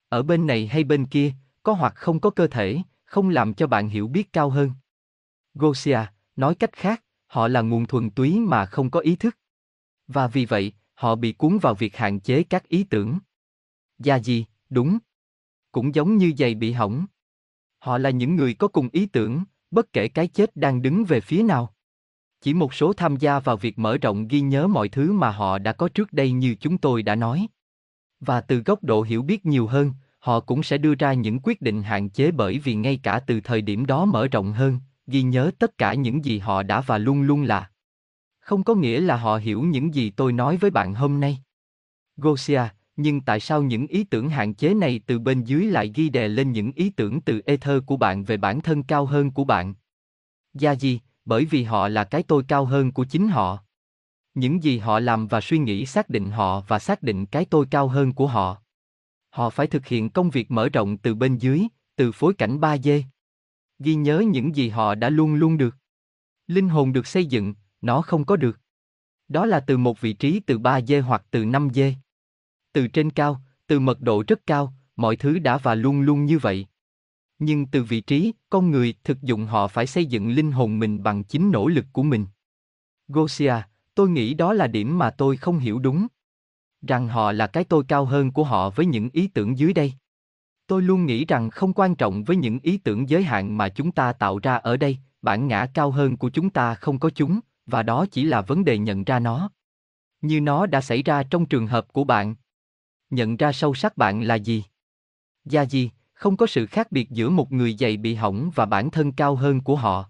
Ở 0.09 0.23
bên 0.23 0.47
này 0.47 0.67
hay 0.67 0.83
bên 0.83 1.05
kia, 1.05 1.33
có 1.63 1.73
hoặc 1.73 1.93
không 1.95 2.19
có 2.19 2.29
cơ 2.29 2.47
thể, 2.47 2.77
không 3.05 3.29
làm 3.29 3.53
cho 3.53 3.67
bạn 3.67 3.89
hiểu 3.89 4.07
biết 4.07 4.33
cao 4.33 4.49
hơn. 4.49 4.71
Gosia, 5.53 5.99
nói 6.35 6.55
cách 6.55 6.73
khác, 6.73 7.03
họ 7.27 7.47
là 7.47 7.61
nguồn 7.61 7.85
thuần 7.85 8.09
túy 8.09 8.39
mà 8.39 8.65
không 8.65 8.89
có 8.89 8.99
ý 8.99 9.15
thức. 9.15 9.35
Và 10.07 10.27
vì 10.27 10.45
vậy, 10.45 10.71
họ 10.93 11.15
bị 11.15 11.31
cuốn 11.31 11.57
vào 11.57 11.73
việc 11.73 11.97
hạn 11.97 12.19
chế 12.19 12.43
các 12.43 12.67
ý 12.67 12.83
tưởng. 12.83 13.17
Gia 13.99 14.15
gì, 14.15 14.45
đúng. 14.69 14.97
Cũng 15.71 15.95
giống 15.95 16.17
như 16.17 16.33
giày 16.37 16.55
bị 16.55 16.71
hỏng. 16.71 17.05
Họ 17.79 17.97
là 17.97 18.09
những 18.09 18.35
người 18.35 18.53
có 18.53 18.67
cùng 18.67 18.89
ý 18.91 19.05
tưởng, 19.05 19.43
bất 19.71 19.93
kể 19.93 20.07
cái 20.07 20.27
chết 20.27 20.55
đang 20.55 20.81
đứng 20.81 21.05
về 21.05 21.21
phía 21.21 21.43
nào. 21.43 21.73
Chỉ 22.41 22.53
một 22.53 22.73
số 22.73 22.93
tham 22.93 23.17
gia 23.17 23.39
vào 23.39 23.57
việc 23.57 23.79
mở 23.79 23.97
rộng 23.97 24.27
ghi 24.27 24.41
nhớ 24.41 24.67
mọi 24.67 24.89
thứ 24.89 25.11
mà 25.11 25.31
họ 25.31 25.57
đã 25.57 25.73
có 25.73 25.89
trước 25.89 26.13
đây 26.13 26.31
như 26.31 26.55
chúng 26.55 26.77
tôi 26.77 27.03
đã 27.03 27.15
nói. 27.15 27.47
Và 28.19 28.41
từ 28.41 28.59
góc 28.59 28.83
độ 28.83 29.01
hiểu 29.01 29.21
biết 29.21 29.45
nhiều 29.45 29.67
hơn, 29.67 29.93
họ 30.19 30.39
cũng 30.39 30.63
sẽ 30.63 30.77
đưa 30.77 30.95
ra 30.95 31.13
những 31.13 31.39
quyết 31.43 31.61
định 31.61 31.83
hạn 31.83 32.09
chế 32.09 32.31
bởi 32.31 32.59
vì 32.59 32.75
ngay 32.75 32.99
cả 33.03 33.19
từ 33.19 33.41
thời 33.41 33.61
điểm 33.61 33.85
đó 33.85 34.05
mở 34.05 34.27
rộng 34.27 34.53
hơn, 34.53 34.79
ghi 35.07 35.21
nhớ 35.21 35.51
tất 35.59 35.77
cả 35.77 35.93
những 35.93 36.25
gì 36.25 36.39
họ 36.39 36.63
đã 36.63 36.81
và 36.81 36.97
luôn 36.97 37.21
luôn 37.21 37.43
là. 37.43 37.69
Không 38.45 38.63
có 38.63 38.75
nghĩa 38.75 39.01
là 39.01 39.15
họ 39.17 39.37
hiểu 39.37 39.61
những 39.61 39.93
gì 39.93 40.09
tôi 40.09 40.33
nói 40.33 40.57
với 40.57 40.71
bạn 40.71 40.93
hôm 40.93 41.19
nay. 41.19 41.37
Gosia, 42.17 42.61
nhưng 42.95 43.21
tại 43.21 43.39
sao 43.39 43.63
những 43.63 43.87
ý 43.87 44.03
tưởng 44.03 44.29
hạn 44.29 44.53
chế 44.53 44.73
này 44.73 45.01
từ 45.05 45.19
bên 45.19 45.43
dưới 45.43 45.65
lại 45.65 45.91
ghi 45.95 46.09
đè 46.09 46.27
lên 46.27 46.51
những 46.51 46.71
ý 46.71 46.89
tưởng 46.89 47.21
từ 47.21 47.41
ether 47.45 47.83
của 47.85 47.97
bạn 47.97 48.23
về 48.23 48.37
bản 48.37 48.61
thân 48.61 48.83
cao 48.83 49.05
hơn 49.05 49.31
của 49.31 49.43
bạn? 49.43 49.73
Gia 50.53 50.71
gì, 50.71 50.99
bởi 51.25 51.45
vì 51.45 51.63
họ 51.63 51.87
là 51.87 52.03
cái 52.03 52.23
tôi 52.23 52.43
cao 52.47 52.65
hơn 52.65 52.91
của 52.91 53.05
chính 53.05 53.27
họ. 53.27 53.59
Những 54.33 54.63
gì 54.63 54.77
họ 54.77 54.99
làm 54.99 55.27
và 55.27 55.41
suy 55.41 55.57
nghĩ 55.57 55.85
xác 55.85 56.09
định 56.09 56.31
họ 56.31 56.61
và 56.67 56.79
xác 56.79 57.03
định 57.03 57.25
cái 57.25 57.45
tôi 57.45 57.65
cao 57.71 57.87
hơn 57.87 58.13
của 58.13 58.27
họ. 58.27 58.61
Họ 59.29 59.49
phải 59.49 59.67
thực 59.67 59.87
hiện 59.87 60.09
công 60.09 60.29
việc 60.29 60.51
mở 60.51 60.69
rộng 60.69 60.97
từ 60.97 61.15
bên 61.15 61.37
dưới, 61.37 61.67
từ 61.95 62.11
phối 62.11 62.33
cảnh 62.33 62.59
3D. 62.59 63.01
Ghi 63.79 63.95
nhớ 63.95 64.19
những 64.19 64.55
gì 64.55 64.69
họ 64.69 64.95
đã 64.95 65.09
luôn 65.09 65.33
luôn 65.33 65.57
được. 65.57 65.75
Linh 66.47 66.69
hồn 66.69 66.93
được 66.93 67.07
xây 67.07 67.25
dựng, 67.25 67.53
nó 67.81 68.01
không 68.01 68.25
có 68.25 68.35
được. 68.35 68.59
Đó 69.27 69.45
là 69.45 69.59
từ 69.59 69.77
một 69.77 70.01
vị 70.01 70.13
trí 70.13 70.39
từ 70.39 70.57
3 70.57 70.81
dê 70.81 70.99
hoặc 70.99 71.25
từ 71.31 71.45
5 71.45 71.69
dê. 71.73 71.93
Từ 72.73 72.87
trên 72.87 73.09
cao, 73.09 73.41
từ 73.67 73.79
mật 73.79 74.01
độ 74.01 74.23
rất 74.27 74.39
cao, 74.47 74.73
mọi 74.95 75.15
thứ 75.15 75.39
đã 75.39 75.57
và 75.57 75.75
luôn 75.75 76.01
luôn 76.01 76.25
như 76.25 76.37
vậy. 76.37 76.67
Nhưng 77.39 77.65
từ 77.65 77.83
vị 77.83 78.01
trí, 78.01 78.31
con 78.49 78.71
người 78.71 78.93
thực 79.03 79.21
dụng 79.21 79.45
họ 79.45 79.67
phải 79.67 79.87
xây 79.87 80.05
dựng 80.05 80.29
linh 80.29 80.51
hồn 80.51 80.79
mình 80.79 81.03
bằng 81.03 81.23
chính 81.23 81.51
nỗ 81.51 81.67
lực 81.67 81.85
của 81.91 82.03
mình. 82.03 82.25
Gosia, 83.07 83.55
tôi 83.95 84.09
nghĩ 84.09 84.33
đó 84.33 84.53
là 84.53 84.67
điểm 84.67 84.97
mà 84.97 85.09
tôi 85.09 85.37
không 85.37 85.57
hiểu 85.57 85.79
đúng. 85.79 86.07
Rằng 86.81 87.07
họ 87.07 87.31
là 87.31 87.47
cái 87.47 87.63
tôi 87.63 87.83
cao 87.87 88.05
hơn 88.05 88.31
của 88.31 88.43
họ 88.43 88.69
với 88.69 88.85
những 88.85 89.09
ý 89.13 89.27
tưởng 89.27 89.57
dưới 89.57 89.73
đây. 89.73 89.93
Tôi 90.67 90.81
luôn 90.81 91.05
nghĩ 91.05 91.25
rằng 91.25 91.49
không 91.49 91.73
quan 91.73 91.95
trọng 91.95 92.23
với 92.23 92.35
những 92.35 92.59
ý 92.59 92.77
tưởng 92.77 93.09
giới 93.09 93.23
hạn 93.23 93.57
mà 93.57 93.69
chúng 93.69 93.91
ta 93.91 94.13
tạo 94.13 94.39
ra 94.39 94.55
ở 94.55 94.77
đây, 94.77 94.97
bản 95.21 95.47
ngã 95.47 95.67
cao 95.73 95.91
hơn 95.91 96.17
của 96.17 96.29
chúng 96.29 96.49
ta 96.49 96.75
không 96.75 96.99
có 96.99 97.09
chúng, 97.09 97.39
và 97.65 97.83
đó 97.83 98.05
chỉ 98.11 98.25
là 98.25 98.41
vấn 98.41 98.65
đề 98.65 98.77
nhận 98.77 99.03
ra 99.03 99.19
nó. 99.19 99.49
Như 100.21 100.41
nó 100.41 100.65
đã 100.65 100.81
xảy 100.81 101.03
ra 101.03 101.23
trong 101.23 101.45
trường 101.45 101.67
hợp 101.67 101.93
của 101.93 102.03
bạn. 102.03 102.35
Nhận 103.09 103.37
ra 103.37 103.51
sâu 103.51 103.73
sắc 103.73 103.97
bạn 103.97 104.21
là 104.21 104.35
gì? 104.35 104.63
Gia 105.45 105.61
gì, 105.61 105.91
không 106.13 106.37
có 106.37 106.47
sự 106.47 106.65
khác 106.65 106.91
biệt 106.91 107.09
giữa 107.09 107.29
một 107.29 107.51
người 107.51 107.75
dày 107.79 107.97
bị 107.97 108.15
hỏng 108.15 108.51
và 108.55 108.65
bản 108.65 108.91
thân 108.91 109.11
cao 109.11 109.35
hơn 109.35 109.61
của 109.61 109.75
họ. 109.75 110.09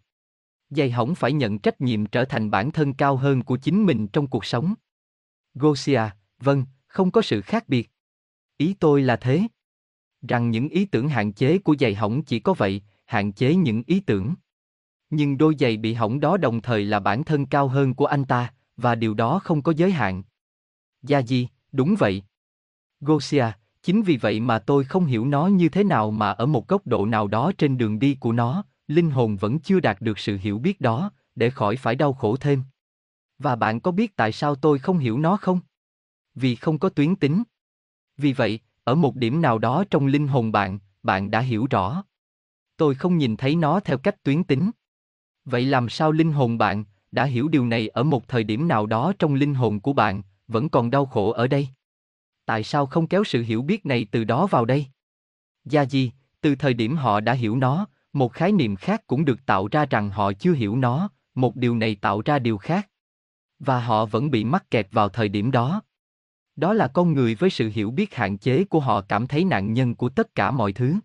Dày 0.70 0.92
hỏng 0.92 1.16
phải 1.16 1.34
nhận 1.34 1.60
trách 1.60 1.82
nhiệm 1.82 2.06
trở 2.06 2.26
thành 2.26 2.52
bản 2.52 2.72
thân 2.72 2.94
cao 2.94 3.18
hơn 3.18 3.44
của 3.44 3.58
chính 3.58 3.86
mình 3.86 4.08
trong 4.08 4.28
cuộc 4.28 4.46
sống. 4.46 4.74
Gosia, 5.54 6.02
vâng, 6.40 6.66
không 6.88 7.12
có 7.12 7.22
sự 7.22 7.42
khác 7.42 7.70
biệt. 7.70 7.90
Ý 8.58 8.76
tôi 8.80 9.02
là 9.02 9.16
thế. 9.16 9.42
Rằng 10.28 10.52
những 10.52 10.70
ý 10.70 10.86
tưởng 10.86 11.10
hạn 11.10 11.34
chế 11.34 11.58
của 11.58 11.76
dày 11.80 11.96
hỏng 11.96 12.24
chỉ 12.24 12.40
có 12.40 12.54
vậy, 12.54 12.82
hạn 13.06 13.32
chế 13.32 13.56
những 13.56 13.84
ý 13.88 14.00
tưởng. 14.00 14.36
Nhưng 15.16 15.38
đôi 15.38 15.56
giày 15.60 15.78
bị 15.78 15.94
hỏng 15.94 16.20
đó 16.20 16.38
đồng 16.38 16.62
thời 16.62 16.86
là 16.86 17.00
bản 17.00 17.24
thân 17.24 17.46
cao 17.46 17.68
hơn 17.68 17.94
của 17.94 18.06
anh 18.06 18.26
ta, 18.26 18.54
và 18.78 18.96
điều 18.96 19.14
đó 19.14 19.40
không 19.40 19.62
có 19.62 19.74
giới 19.76 19.92
hạn. 19.92 20.24
Gia 21.02 21.22
Di, 21.22 21.48
đúng 21.72 21.96
vậy. 22.00 22.24
Gosia, 23.00 23.46
chính 23.84 24.04
vì 24.04 24.18
vậy 24.18 24.40
mà 24.40 24.60
tôi 24.60 24.84
không 24.84 25.06
hiểu 25.06 25.26
nó 25.26 25.48
như 25.48 25.70
thế 25.70 25.84
nào 25.84 26.12
mà 26.12 26.30
ở 26.32 26.46
một 26.46 26.68
góc 26.68 26.88
độ 26.88 27.06
nào 27.06 27.28
đó 27.28 27.52
trên 27.58 27.78
đường 27.78 28.00
đi 28.00 28.16
của 28.16 28.32
nó, 28.32 28.64
linh 28.88 29.12
hồn 29.12 29.36
vẫn 29.36 29.60
chưa 29.60 29.80
đạt 29.80 30.02
được 30.02 30.20
sự 30.20 30.38
hiểu 30.38 30.60
biết 30.60 30.82
đó, 30.82 31.12
để 31.36 31.50
khỏi 31.50 31.76
phải 31.76 31.96
đau 31.96 32.14
khổ 32.14 32.38
thêm. 32.38 32.64
Và 33.40 33.56
bạn 33.56 33.80
có 33.80 33.92
biết 33.92 34.16
tại 34.16 34.32
sao 34.32 34.56
tôi 34.56 34.80
không 34.80 34.98
hiểu 34.98 35.20
nó 35.20 35.38
không? 35.38 35.60
Vì 36.34 36.56
không 36.56 36.80
có 36.80 36.90
tuyến 36.90 37.16
tính. 37.16 37.44
Vì 38.18 38.34
vậy, 38.34 38.60
ở 38.84 38.96
một 38.96 39.16
điểm 39.16 39.42
nào 39.42 39.58
đó 39.58 39.84
trong 39.90 40.08
linh 40.08 40.28
hồn 40.28 40.52
bạn, 40.52 40.80
bạn 41.04 41.32
đã 41.32 41.40
hiểu 41.40 41.68
rõ. 41.70 42.04
Tôi 42.78 42.96
không 42.96 43.18
nhìn 43.18 43.38
thấy 43.38 43.56
nó 43.56 43.80
theo 43.80 43.98
cách 43.98 44.24
tuyến 44.24 44.44
tính. 44.44 44.72
Vậy 45.46 45.66
làm 45.66 45.90
sao 45.90 46.12
linh 46.12 46.32
hồn 46.32 46.58
bạn 46.58 46.84
đã 47.12 47.26
hiểu 47.26 47.48
điều 47.48 47.66
này 47.66 47.88
ở 47.88 48.04
một 48.04 48.28
thời 48.28 48.44
điểm 48.44 48.68
nào 48.68 48.86
đó 48.86 49.14
trong 49.20 49.34
linh 49.34 49.54
hồn 49.54 49.80
của 49.80 49.94
bạn, 49.94 50.22
vẫn 50.48 50.70
còn 50.70 50.92
đau 50.92 51.06
khổ 51.06 51.32
ở 51.32 51.48
đây? 51.48 51.68
Tại 52.46 52.64
sao 52.64 52.86
không 52.86 53.08
kéo 53.08 53.24
sự 53.24 53.42
hiểu 53.42 53.62
biết 53.62 53.86
này 53.86 54.08
từ 54.12 54.24
đó 54.24 54.48
vào 54.48 54.66
đây? 54.66 54.86
Gia 55.66 55.86
Di, 55.86 56.12
từ 56.42 56.56
thời 56.56 56.74
điểm 56.74 56.96
họ 56.96 57.20
đã 57.20 57.34
hiểu 57.34 57.56
nó, 57.56 57.88
một 58.14 58.34
khái 58.34 58.52
niệm 58.52 58.76
khác 58.76 59.08
cũng 59.08 59.26
được 59.26 59.46
tạo 59.46 59.68
ra 59.72 59.86
rằng 59.86 60.10
họ 60.10 60.34
chưa 60.34 60.54
hiểu 60.54 60.76
nó, 60.76 61.10
một 61.36 61.56
điều 61.56 61.76
này 61.76 61.96
tạo 61.96 62.22
ra 62.26 62.40
điều 62.40 62.58
khác. 62.58 62.90
Và 63.60 63.80
họ 63.80 64.06
vẫn 64.06 64.32
bị 64.32 64.44
mắc 64.44 64.72
kẹt 64.72 64.88
vào 64.92 65.10
thời 65.10 65.30
điểm 65.30 65.52
đó. 65.52 65.82
Đó 66.56 66.74
là 66.74 66.88
con 66.88 67.14
người 67.14 67.36
với 67.36 67.50
sự 67.50 67.70
hiểu 67.74 67.92
biết 67.92 68.16
hạn 68.16 68.38
chế 68.38 68.64
của 68.64 68.80
họ 68.80 69.02
cảm 69.02 69.28
thấy 69.28 69.46
nạn 69.46 69.74
nhân 69.74 69.96
của 69.96 70.10
tất 70.10 70.36
cả 70.36 70.52
mọi 70.52 70.74
thứ. 70.74 70.96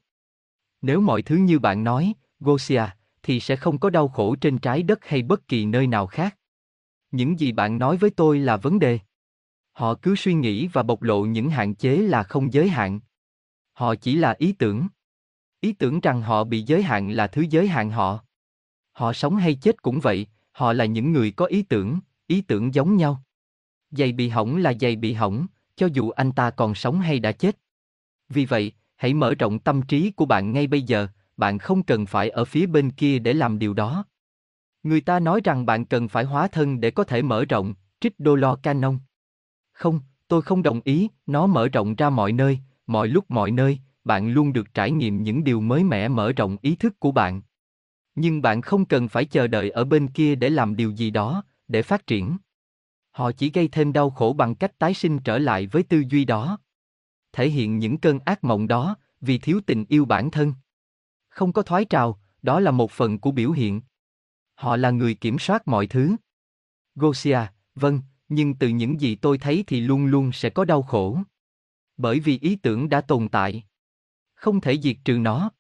Nếu 0.83 1.01
mọi 1.01 1.23
thứ 1.23 1.37
như 1.37 1.59
bạn 1.59 1.85
nói, 1.85 2.15
Gosia, 2.41 2.85
thì 3.23 3.41
sẽ 3.41 3.57
không 3.57 3.79
có 3.79 3.91
đau 3.91 4.09
khổ 4.09 4.37
trên 4.37 4.59
trái 4.59 4.83
đất 4.83 5.05
hay 5.05 5.23
bất 5.23 5.49
kỳ 5.49 5.67
nơi 5.67 5.87
nào 5.87 6.07
khác. 6.07 6.37
Những 7.11 7.41
gì 7.41 7.53
bạn 7.53 7.79
nói 7.79 7.97
với 7.97 8.11
tôi 8.11 8.39
là 8.39 8.57
vấn 8.57 8.79
đề. 8.79 8.99
Họ 9.73 9.95
cứ 9.95 10.17
suy 10.17 10.35
nghĩ 10.35 10.67
và 10.67 10.83
bộc 10.83 11.03
lộ 11.03 11.25
những 11.25 11.51
hạn 11.51 11.75
chế 11.75 11.97
là 11.97 12.23
không 12.23 12.53
giới 12.53 12.69
hạn. 12.69 13.01
Họ 13.73 13.95
chỉ 13.95 14.15
là 14.15 14.35
ý 14.39 14.53
tưởng. 14.53 14.89
Ý 15.61 15.73
tưởng 15.73 16.01
rằng 16.01 16.23
họ 16.23 16.45
bị 16.45 16.63
giới 16.63 16.83
hạn 16.83 17.11
là 17.11 17.27
thứ 17.27 17.45
giới 17.51 17.69
hạn 17.69 17.91
họ. 17.91 18.25
Họ 18.93 19.13
sống 19.13 19.37
hay 19.37 19.55
chết 19.55 19.83
cũng 19.83 20.01
vậy, 20.01 20.27
họ 20.53 20.73
là 20.73 20.85
những 20.85 21.13
người 21.13 21.31
có 21.31 21.47
ý 21.47 21.63
tưởng, 21.63 22.01
ý 22.27 22.41
tưởng 22.41 22.75
giống 22.75 22.97
nhau. 22.97 23.23
Giày 23.91 24.13
bị 24.13 24.29
hỏng 24.29 24.57
là 24.57 24.73
giày 24.81 24.97
bị 24.97 25.13
hỏng, 25.13 25.47
cho 25.77 25.89
dù 25.93 26.11
anh 26.11 26.33
ta 26.33 26.51
còn 26.51 26.75
sống 26.75 27.01
hay 27.01 27.19
đã 27.19 27.33
chết. 27.33 27.59
Vì 28.29 28.45
vậy, 28.45 28.73
hãy 28.97 29.15
mở 29.15 29.35
rộng 29.35 29.59
tâm 29.59 29.83
trí 29.83 30.11
của 30.11 30.27
bạn 30.27 30.53
ngay 30.53 30.67
bây 30.67 30.83
giờ, 30.83 31.09
bạn 31.41 31.59
không 31.59 31.83
cần 31.83 32.07
phải 32.07 32.31
ở 32.31 32.45
phía 32.45 32.67
bên 32.67 32.91
kia 32.91 33.19
để 33.19 33.33
làm 33.33 33.59
điều 33.59 33.75
đó. 33.75 34.05
Người 34.83 35.01
ta 35.01 35.21
nói 35.21 35.41
rằng 35.45 35.67
bạn 35.67 35.85
cần 35.85 36.09
phải 36.09 36.25
hóa 36.25 36.49
thân 36.49 36.81
để 36.81 36.91
có 36.91 37.05
thể 37.05 37.23
mở 37.23 37.45
rộng, 37.45 37.75
trích 38.01 38.21
đô 38.21 38.35
lo 38.35 38.57
canon. 38.57 38.99
Không, 39.73 40.01
tôi 40.29 40.43
không 40.43 40.63
đồng 40.63 40.81
ý, 40.85 41.09
nó 41.27 41.47
mở 41.47 41.69
rộng 41.69 41.95
ra 41.95 42.11
mọi 42.11 42.33
nơi, 42.33 42.59
mọi 42.87 43.09
lúc 43.09 43.25
mọi 43.31 43.51
nơi, 43.51 43.79
bạn 44.05 44.33
luôn 44.33 44.53
được 44.53 44.75
trải 44.75 44.91
nghiệm 44.91 45.23
những 45.23 45.45
điều 45.45 45.61
mới 45.61 45.85
mẻ 45.85 46.09
mở 46.09 46.33
rộng 46.33 46.57
ý 46.63 46.77
thức 46.77 47.01
của 47.01 47.13
bạn. 47.13 47.43
Nhưng 48.15 48.43
bạn 48.43 48.63
không 48.63 48.85
cần 48.85 49.09
phải 49.09 49.25
chờ 49.25 49.47
đợi 49.47 49.71
ở 49.71 49.85
bên 49.85 50.09
kia 50.09 50.35
để 50.35 50.51
làm 50.51 50.77
điều 50.77 50.91
gì 50.91 51.11
đó, 51.11 51.45
để 51.69 51.83
phát 51.83 52.07
triển. 52.07 52.37
Họ 53.11 53.33
chỉ 53.33 53.51
gây 53.51 53.69
thêm 53.69 53.93
đau 53.93 54.11
khổ 54.11 54.35
bằng 54.39 54.55
cách 54.55 54.79
tái 54.79 54.95
sinh 54.95 55.19
trở 55.19 55.39
lại 55.39 55.67
với 55.67 55.83
tư 55.83 56.03
duy 56.09 56.25
đó. 56.25 56.59
Thể 57.33 57.49
hiện 57.49 57.79
những 57.79 57.99
cơn 57.99 58.19
ác 58.25 58.45
mộng 58.45 58.69
đó, 58.69 58.97
vì 59.21 59.39
thiếu 59.39 59.61
tình 59.67 59.85
yêu 59.89 60.05
bản 60.05 60.31
thân. 60.31 60.55
Không 61.31 61.53
có 61.53 61.63
thoái 61.63 61.85
trào, 61.85 62.21
đó 62.43 62.61
là 62.61 62.71
một 62.71 62.91
phần 62.91 63.19
của 63.19 63.31
biểu 63.31 63.51
hiện. 63.51 63.81
Họ 64.55 64.77
là 64.77 64.91
người 64.91 65.15
kiểm 65.15 65.39
soát 65.39 65.69
mọi 65.69 65.87
thứ. 65.87 66.17
Gosia, 66.95 67.39
vâng, 67.75 68.01
nhưng 68.29 68.55
từ 68.55 68.69
những 68.69 69.01
gì 69.01 69.15
tôi 69.15 69.39
thấy 69.39 69.65
thì 69.67 69.81
luôn 69.81 70.07
luôn 70.07 70.33
sẽ 70.33 70.51
có 70.51 70.65
đau 70.65 70.83
khổ. 70.83 71.19
Bởi 71.97 72.21
vì 72.21 72.39
ý 72.39 72.57
tưởng 72.57 72.89
đã 72.89 73.01
tồn 73.01 73.29
tại. 73.29 73.65
Không 74.35 74.61
thể 74.61 74.79
diệt 74.79 74.97
trừ 75.05 75.19
nó. 75.19 75.51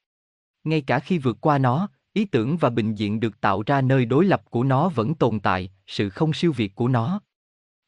Ngay 0.64 0.80
cả 0.80 0.98
khi 0.98 1.18
vượt 1.18 1.38
qua 1.40 1.58
nó, 1.58 1.88
ý 2.12 2.24
tưởng 2.24 2.56
và 2.56 2.70
bình 2.70 2.94
diện 2.94 3.20
được 3.20 3.40
tạo 3.40 3.62
ra 3.66 3.80
nơi 3.80 4.04
đối 4.04 4.24
lập 4.24 4.42
của 4.50 4.64
nó 4.64 4.88
vẫn 4.88 5.14
tồn 5.14 5.40
tại, 5.40 5.72
sự 5.86 6.10
không 6.10 6.32
siêu 6.32 6.52
việt 6.52 6.74
của 6.74 6.88
nó. 6.88 7.20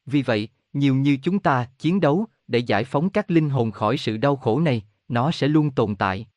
Vì 0.05 0.21
vậy, 0.21 0.49
nhiều 0.73 0.95
như 0.95 1.17
chúng 1.23 1.39
ta 1.39 1.67
chiến 1.79 1.99
đấu 1.99 2.25
để 2.47 2.59
giải 2.59 2.83
phóng 2.83 3.09
các 3.09 3.31
linh 3.31 3.49
hồn 3.49 3.71
khỏi 3.71 3.97
sự 3.97 4.17
đau 4.17 4.35
khổ 4.35 4.59
này, 4.59 4.83
nó 5.07 5.31
sẽ 5.31 5.47
luôn 5.47 5.71
tồn 5.71 5.95
tại. 5.95 6.27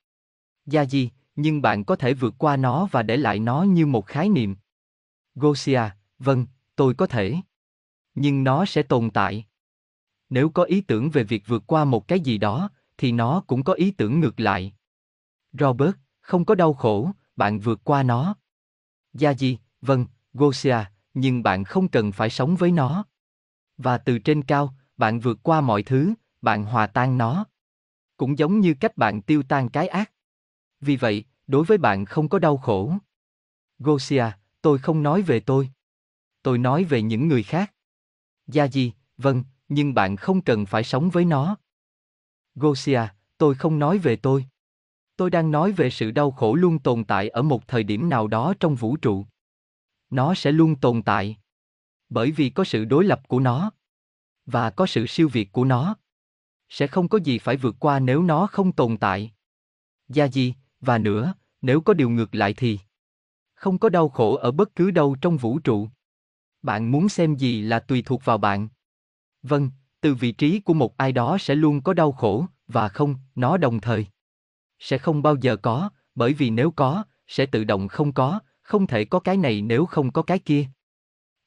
Gia 0.66 0.84
Di, 0.84 1.10
nhưng 1.36 1.62
bạn 1.62 1.84
có 1.84 1.96
thể 1.96 2.14
vượt 2.14 2.34
qua 2.38 2.56
nó 2.56 2.88
và 2.90 3.02
để 3.02 3.16
lại 3.16 3.38
nó 3.38 3.62
như 3.62 3.86
một 3.86 4.06
khái 4.06 4.28
niệm. 4.28 4.56
Gosia, 5.34 5.82
vâng, 6.18 6.46
tôi 6.76 6.94
có 6.94 7.06
thể. 7.06 7.36
Nhưng 8.14 8.44
nó 8.44 8.64
sẽ 8.64 8.82
tồn 8.82 9.10
tại. 9.10 9.46
Nếu 10.30 10.50
có 10.50 10.62
ý 10.62 10.80
tưởng 10.80 11.10
về 11.10 11.24
việc 11.24 11.42
vượt 11.46 11.62
qua 11.66 11.84
một 11.84 12.08
cái 12.08 12.20
gì 12.20 12.38
đó, 12.38 12.70
thì 12.98 13.12
nó 13.12 13.42
cũng 13.46 13.64
có 13.64 13.72
ý 13.72 13.90
tưởng 13.90 14.20
ngược 14.20 14.40
lại. 14.40 14.72
Robert, 15.52 15.94
không 16.20 16.44
có 16.44 16.54
đau 16.54 16.74
khổ, 16.74 17.10
bạn 17.36 17.58
vượt 17.58 17.80
qua 17.84 18.02
nó. 18.02 18.36
Gia 19.12 19.34
Di, 19.34 19.58
vâng, 19.80 20.06
Gosia, 20.34 20.78
nhưng 21.14 21.42
bạn 21.42 21.64
không 21.64 21.88
cần 21.88 22.12
phải 22.12 22.30
sống 22.30 22.56
với 22.56 22.72
nó. 22.72 23.04
Và 23.78 23.98
từ 23.98 24.18
trên 24.18 24.42
cao, 24.42 24.74
bạn 24.96 25.20
vượt 25.20 25.38
qua 25.42 25.60
mọi 25.60 25.82
thứ, 25.82 26.14
bạn 26.42 26.64
hòa 26.64 26.86
tan 26.86 27.18
nó. 27.18 27.44
Cũng 28.16 28.38
giống 28.38 28.60
như 28.60 28.74
cách 28.80 28.96
bạn 28.96 29.22
tiêu 29.22 29.42
tan 29.42 29.68
cái 29.68 29.88
ác. 29.88 30.12
Vì 30.80 30.96
vậy, 30.96 31.24
đối 31.46 31.64
với 31.64 31.78
bạn 31.78 32.04
không 32.04 32.28
có 32.28 32.38
đau 32.38 32.56
khổ. 32.56 32.92
Gosia, 33.78 34.24
tôi 34.62 34.78
không 34.78 35.02
nói 35.02 35.22
về 35.22 35.40
tôi. 35.40 35.70
Tôi 36.42 36.58
nói 36.58 36.84
về 36.84 37.02
những 37.02 37.28
người 37.28 37.42
khác. 37.42 37.74
Gia 38.46 38.68
Di, 38.68 38.92
vâng, 39.16 39.44
nhưng 39.68 39.94
bạn 39.94 40.16
không 40.16 40.40
cần 40.40 40.66
phải 40.66 40.84
sống 40.84 41.10
với 41.10 41.24
nó. 41.24 41.56
Gosia, 42.54 43.00
tôi 43.38 43.54
không 43.54 43.78
nói 43.78 43.98
về 43.98 44.16
tôi. 44.16 44.46
Tôi 45.16 45.30
đang 45.30 45.50
nói 45.50 45.72
về 45.72 45.90
sự 45.90 46.10
đau 46.10 46.30
khổ 46.30 46.54
luôn 46.54 46.78
tồn 46.78 47.04
tại 47.04 47.28
ở 47.28 47.42
một 47.42 47.68
thời 47.68 47.82
điểm 47.82 48.08
nào 48.08 48.28
đó 48.28 48.54
trong 48.60 48.74
vũ 48.74 48.96
trụ. 48.96 49.26
Nó 50.10 50.34
sẽ 50.34 50.52
luôn 50.52 50.76
tồn 50.76 51.02
tại. 51.02 51.36
Bởi 52.08 52.30
vì 52.30 52.50
có 52.50 52.64
sự 52.64 52.84
đối 52.84 53.04
lập 53.04 53.28
của 53.28 53.40
nó. 53.40 53.70
Và 54.46 54.70
có 54.70 54.86
sự 54.86 55.06
siêu 55.06 55.28
việt 55.28 55.52
của 55.52 55.64
nó. 55.64 55.96
Sẽ 56.68 56.86
không 56.86 57.08
có 57.08 57.18
gì 57.18 57.38
phải 57.38 57.56
vượt 57.56 57.76
qua 57.78 57.98
nếu 57.98 58.22
nó 58.22 58.46
không 58.46 58.72
tồn 58.72 58.96
tại. 58.96 59.32
Gia 60.08 60.28
Di, 60.28 60.54
và 60.80 60.98
nữa, 60.98 61.34
nếu 61.62 61.80
có 61.80 61.94
điều 61.94 62.10
ngược 62.10 62.34
lại 62.34 62.54
thì 62.54 62.78
không 63.54 63.78
có 63.78 63.88
đau 63.88 64.08
khổ 64.08 64.36
ở 64.36 64.50
bất 64.50 64.74
cứ 64.74 64.90
đâu 64.90 65.16
trong 65.20 65.36
vũ 65.36 65.58
trụ. 65.58 65.88
Bạn 66.62 66.90
muốn 66.90 67.08
xem 67.08 67.34
gì 67.34 67.62
là 67.62 67.80
tùy 67.80 68.02
thuộc 68.06 68.24
vào 68.24 68.38
bạn. 68.38 68.68
Vâng, 69.42 69.70
từ 70.00 70.14
vị 70.14 70.32
trí 70.32 70.60
của 70.60 70.74
một 70.74 70.96
ai 70.96 71.12
đó 71.12 71.38
sẽ 71.40 71.54
luôn 71.54 71.82
có 71.82 71.94
đau 71.94 72.12
khổ, 72.12 72.46
và 72.68 72.88
không, 72.88 73.14
nó 73.34 73.56
đồng 73.56 73.80
thời. 73.80 74.06
Sẽ 74.78 74.98
không 74.98 75.22
bao 75.22 75.36
giờ 75.36 75.56
có, 75.56 75.90
bởi 76.14 76.32
vì 76.32 76.50
nếu 76.50 76.70
có, 76.70 77.04
sẽ 77.26 77.46
tự 77.46 77.64
động 77.64 77.88
không 77.88 78.12
có, 78.12 78.40
không 78.62 78.86
thể 78.86 79.04
có 79.04 79.20
cái 79.20 79.36
này 79.36 79.62
nếu 79.62 79.86
không 79.86 80.12
có 80.12 80.22
cái 80.22 80.38
kia. 80.38 80.66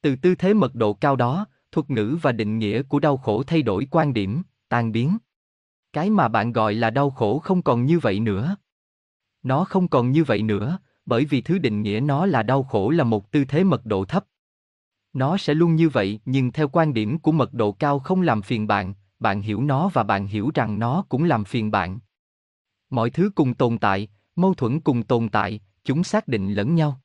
Từ 0.02 0.16
tư 0.16 0.36
thế 0.36 0.54
mật 0.54 0.76
độ 0.76 0.94
cao 0.94 1.16
đó, 1.16 1.46
thuật 1.72 1.90
ngữ 1.90 2.18
và 2.22 2.32
định 2.32 2.60
nghĩa 2.60 2.84
của 2.84 3.00
đau 3.00 3.18
khổ 3.18 3.44
thay 3.44 3.62
đổi 3.62 3.88
quan 3.92 4.14
điểm, 4.14 4.42
tan 4.70 4.92
biến. 4.92 5.18
Cái 5.94 6.10
mà 6.10 6.28
bạn 6.28 6.52
gọi 6.52 6.74
là 6.74 6.90
đau 6.90 7.10
khổ 7.10 7.40
không 7.40 7.62
còn 7.62 7.86
như 7.86 8.00
vậy 8.00 8.20
nữa. 8.20 8.56
Nó 9.44 9.64
không 9.64 9.88
còn 9.88 10.12
như 10.12 10.24
vậy 10.24 10.42
nữa, 10.42 10.80
bởi 11.06 11.26
vì 11.26 11.42
thứ 11.42 11.58
định 11.58 11.82
nghĩa 11.82 12.00
nó 12.00 12.26
là 12.26 12.44
đau 12.44 12.64
khổ 12.64 12.90
là 12.90 13.04
một 13.04 13.32
tư 13.32 13.46
thế 13.46 13.64
mật 13.64 13.86
độ 13.86 14.06
thấp. 14.06 14.26
Nó 15.14 15.38
sẽ 15.38 15.54
luôn 15.54 15.76
như 15.76 15.90
vậy 15.90 16.20
nhưng 16.26 16.52
theo 16.52 16.68
quan 16.68 16.94
điểm 16.94 17.20
của 17.20 17.32
mật 17.32 17.54
độ 17.54 17.72
cao 17.72 18.00
không 18.00 18.22
làm 18.22 18.42
phiền 18.42 18.68
bạn, 18.68 18.94
bạn 19.20 19.42
hiểu 19.42 19.62
nó 19.62 19.90
và 19.94 20.04
bạn 20.04 20.28
hiểu 20.28 20.52
rằng 20.56 20.80
nó 20.80 21.06
cũng 21.10 21.24
làm 21.24 21.44
phiền 21.46 21.72
bạn. 21.72 22.00
Mọi 22.90 23.10
thứ 23.10 23.32
cùng 23.36 23.54
tồn 23.54 23.78
tại, 23.78 24.08
mâu 24.36 24.54
thuẫn 24.54 24.80
cùng 24.80 25.04
tồn 25.04 25.30
tại, 25.30 25.60
chúng 25.84 26.04
xác 26.04 26.28
định 26.28 26.54
lẫn 26.54 26.76
nhau. 26.76 27.02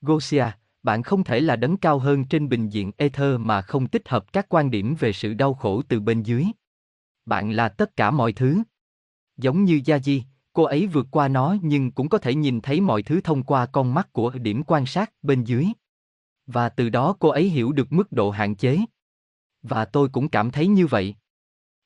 Gosia, 0.00 0.46
bạn 0.82 1.02
không 1.02 1.24
thể 1.24 1.40
là 1.40 1.56
đấng 1.56 1.76
cao 1.76 1.98
hơn 1.98 2.24
trên 2.24 2.48
bình 2.48 2.68
diện 2.68 2.92
ether 2.96 3.40
mà 3.40 3.62
không 3.62 3.86
tích 3.86 4.08
hợp 4.08 4.32
các 4.32 4.46
quan 4.48 4.70
điểm 4.70 4.94
về 4.94 5.12
sự 5.12 5.34
đau 5.34 5.54
khổ 5.54 5.82
từ 5.88 6.00
bên 6.00 6.22
dưới. 6.22 6.44
Bạn 7.26 7.50
là 7.50 7.68
tất 7.68 7.96
cả 7.96 8.10
mọi 8.10 8.32
thứ. 8.32 8.62
Giống 9.36 9.64
như 9.64 9.80
Gia 9.84 9.98
Di, 9.98 10.24
cô 10.56 10.62
ấy 10.62 10.86
vượt 10.86 11.06
qua 11.10 11.28
nó 11.28 11.56
nhưng 11.62 11.90
cũng 11.90 12.08
có 12.08 12.18
thể 12.18 12.34
nhìn 12.34 12.60
thấy 12.60 12.80
mọi 12.80 13.02
thứ 13.02 13.20
thông 13.20 13.42
qua 13.42 13.66
con 13.66 13.94
mắt 13.94 14.12
của 14.12 14.30
điểm 14.30 14.62
quan 14.66 14.86
sát 14.86 15.12
bên 15.22 15.44
dưới. 15.44 15.66
Và 16.46 16.68
từ 16.68 16.88
đó 16.88 17.16
cô 17.18 17.28
ấy 17.28 17.48
hiểu 17.48 17.72
được 17.72 17.92
mức 17.92 18.12
độ 18.12 18.30
hạn 18.30 18.54
chế. 18.54 18.78
Và 19.62 19.84
tôi 19.84 20.08
cũng 20.08 20.28
cảm 20.28 20.50
thấy 20.50 20.66
như 20.66 20.86
vậy. 20.86 21.14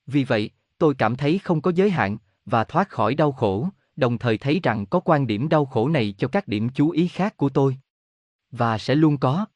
Vì 0.06 0.24
vậy, 0.24 0.50
tôi 0.78 0.94
cảm 0.94 1.16
thấy 1.16 1.38
không 1.38 1.60
có 1.60 1.72
giới 1.74 1.90
hạn 1.90 2.18
và 2.44 2.64
thoát 2.64 2.88
khỏi 2.88 3.14
đau 3.14 3.32
khổ, 3.32 3.68
đồng 3.96 4.18
thời 4.18 4.38
thấy 4.38 4.60
rằng 4.62 4.86
có 4.86 5.00
quan 5.00 5.26
điểm 5.26 5.48
đau 5.48 5.66
khổ 5.66 5.88
này 5.88 6.14
cho 6.18 6.28
các 6.28 6.48
điểm 6.48 6.68
chú 6.74 6.90
ý 6.90 7.08
khác 7.08 7.36
của 7.36 7.48
tôi. 7.48 7.76
Và 8.50 8.78
sẽ 8.78 8.94
luôn 8.94 9.18
có. 9.18 9.46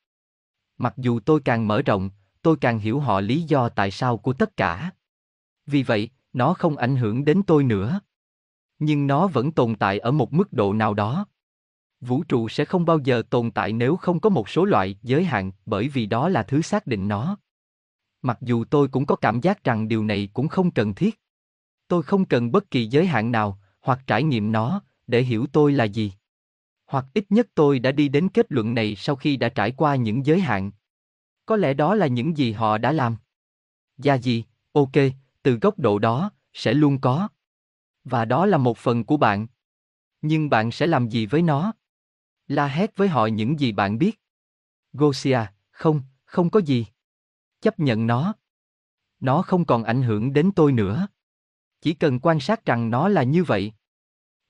Mặc 0.79 0.95
dù 0.97 1.21
tôi 1.21 1.41
càng 1.45 1.69
mở 1.69 1.83
rộng, 1.83 2.11
tôi 2.43 2.57
càng 2.61 2.79
hiểu 2.79 3.01
họ 3.01 3.21
lý 3.21 3.43
do 3.43 3.69
tại 3.69 3.91
sao 3.91 4.17
của 4.17 4.33
tất 4.33 4.57
cả. 4.57 4.91
Vì 5.67 5.83
vậy, 5.83 6.11
nó 6.33 6.55
không 6.55 6.77
ảnh 6.77 6.97
hưởng 6.97 7.25
đến 7.25 7.43
tôi 7.43 7.65
nữa. 7.65 8.01
Nhưng 8.85 9.07
nó 9.07 9.27
vẫn 9.27 9.53
tồn 9.53 9.75
tại 9.75 9.99
ở 9.99 10.11
một 10.11 10.33
mức 10.33 10.53
độ 10.53 10.73
nào 10.73 10.95
đó. 10.95 11.27
Vũ 12.01 12.23
trụ 12.23 12.49
sẽ 12.49 12.65
không 12.65 12.85
bao 12.85 12.99
giờ 12.99 13.23
tồn 13.31 13.51
tại 13.51 13.73
nếu 13.73 13.97
không 13.97 14.21
có 14.21 14.31
một 14.31 14.49
số 14.49 14.65
loại 14.65 14.97
giới 15.03 15.25
hạn, 15.25 15.53
bởi 15.67 15.89
vì 15.89 16.07
đó 16.07 16.29
là 16.29 16.43
thứ 16.43 16.63
xác 16.63 16.87
định 16.87 17.09
nó. 17.09 17.39
Mặc 18.23 18.39
dù 18.41 18.65
tôi 18.65 18.89
cũng 18.89 19.07
có 19.07 19.17
cảm 19.17 19.41
giác 19.41 19.65
rằng 19.65 19.89
điều 19.89 20.05
này 20.05 20.29
cũng 20.33 20.49
không 20.49 20.71
cần 20.71 20.95
thiết. 20.95 21.21
Tôi 21.89 22.03
không 22.03 22.25
cần 22.25 22.53
bất 22.53 22.71
kỳ 22.71 22.87
giới 22.87 23.07
hạn 23.07 23.33
nào, 23.33 23.59
hoặc 23.81 24.01
trải 24.07 24.23
nghiệm 24.23 24.53
nó, 24.53 24.83
để 25.07 25.23
hiểu 25.23 25.47
tôi 25.53 25.73
là 25.73 25.85
gì. 25.85 26.13
Hoặc 26.87 27.07
ít 27.15 27.25
nhất 27.31 27.49
tôi 27.55 27.79
đã 27.79 27.93
đi 27.93 28.09
đến 28.09 28.29
kết 28.29 28.47
luận 28.49 28.75
này 28.75 28.95
sau 28.97 29.17
khi 29.17 29.37
đã 29.37 29.49
trải 29.49 29.71
qua 29.71 29.97
những 29.97 30.27
giới 30.27 30.41
hạn. 30.41 30.71
Có 31.47 31.57
lẽ 31.57 31.75
đó 31.75 31.95
là 31.95 32.07
những 32.07 32.37
gì 32.37 32.53
họ 32.53 32.79
đã 32.79 32.93
làm. 32.93 33.17
Dạ 33.99 34.15
Gia 34.15 34.23
gì, 34.23 34.45
ok, 34.73 34.93
từ 35.43 35.59
góc 35.59 35.79
độ 35.79 35.99
đó, 35.99 36.31
sẽ 36.53 36.75
luôn 36.75 37.01
có. 37.01 37.29
Và 38.05 38.25
đó 38.25 38.47
là 38.47 38.59
một 38.59 38.79
phần 38.79 39.05
của 39.05 39.17
bạn. 39.17 39.47
Nhưng 40.23 40.51
bạn 40.51 40.71
sẽ 40.71 40.87
làm 40.87 41.09
gì 41.09 41.27
với 41.27 41.43
nó? 41.43 41.73
La 42.49 42.67
hét 42.67 42.97
với 42.97 43.09
họ 43.09 43.27
những 43.27 43.61
gì 43.61 43.73
bạn 43.73 43.99
biết. 43.99 44.21
Gosia, 44.93 45.41
không, 45.71 46.03
không 46.25 46.51
có 46.51 46.61
gì. 46.61 46.87
Chấp 47.61 47.81
nhận 47.81 48.07
nó. 48.07 48.35
Nó 49.21 49.43
không 49.43 49.65
còn 49.65 49.85
ảnh 49.85 50.03
hưởng 50.03 50.33
đến 50.33 50.51
tôi 50.57 50.73
nữa. 50.73 51.07
Chỉ 51.81 51.95
cần 51.95 52.19
quan 52.23 52.41
sát 52.41 52.67
rằng 52.67 52.91
nó 52.91 53.09
là 53.09 53.23
như 53.23 53.45
vậy. 53.45 53.73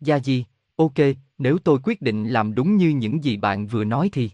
Gia 0.01 0.17
gì, 0.17 0.45
ok, 0.77 0.95
nếu 1.39 1.59
tôi 1.59 1.79
quyết 1.83 2.03
định 2.03 2.29
làm 2.29 2.55
đúng 2.55 2.77
như 2.77 2.89
những 2.89 3.25
gì 3.25 3.37
bạn 3.37 3.67
vừa 3.67 3.85
nói 3.85 4.09
thì. 4.13 4.31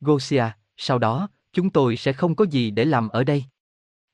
Gosia, 0.00 0.44
sau 0.76 0.98
đó, 0.98 1.28
chúng 1.52 1.70
tôi 1.70 1.96
sẽ 1.96 2.12
không 2.12 2.34
có 2.34 2.44
gì 2.44 2.70
để 2.70 2.84
làm 2.84 3.08
ở 3.08 3.24
đây. 3.24 3.44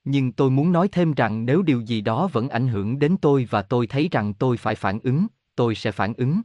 Nhưng 0.05 0.33
tôi 0.33 0.51
muốn 0.51 0.73
nói 0.73 0.89
thêm 0.89 1.13
rằng 1.13 1.47
nếu 1.47 1.63
điều 1.63 1.81
gì 1.81 2.01
đó 2.01 2.29
vẫn 2.33 2.49
ảnh 2.49 2.69
hưởng 2.69 2.99
đến 2.99 3.17
tôi 3.23 3.49
và 3.51 3.63
tôi 3.63 3.87
thấy 3.87 4.09
rằng 4.13 4.35
tôi 4.35 4.57
phải 4.57 4.75
phản 4.75 4.99
ứng, 5.03 5.27
tôi 5.55 5.75
sẽ 5.75 5.93
phản 5.93 6.15
ứng. 6.15 6.41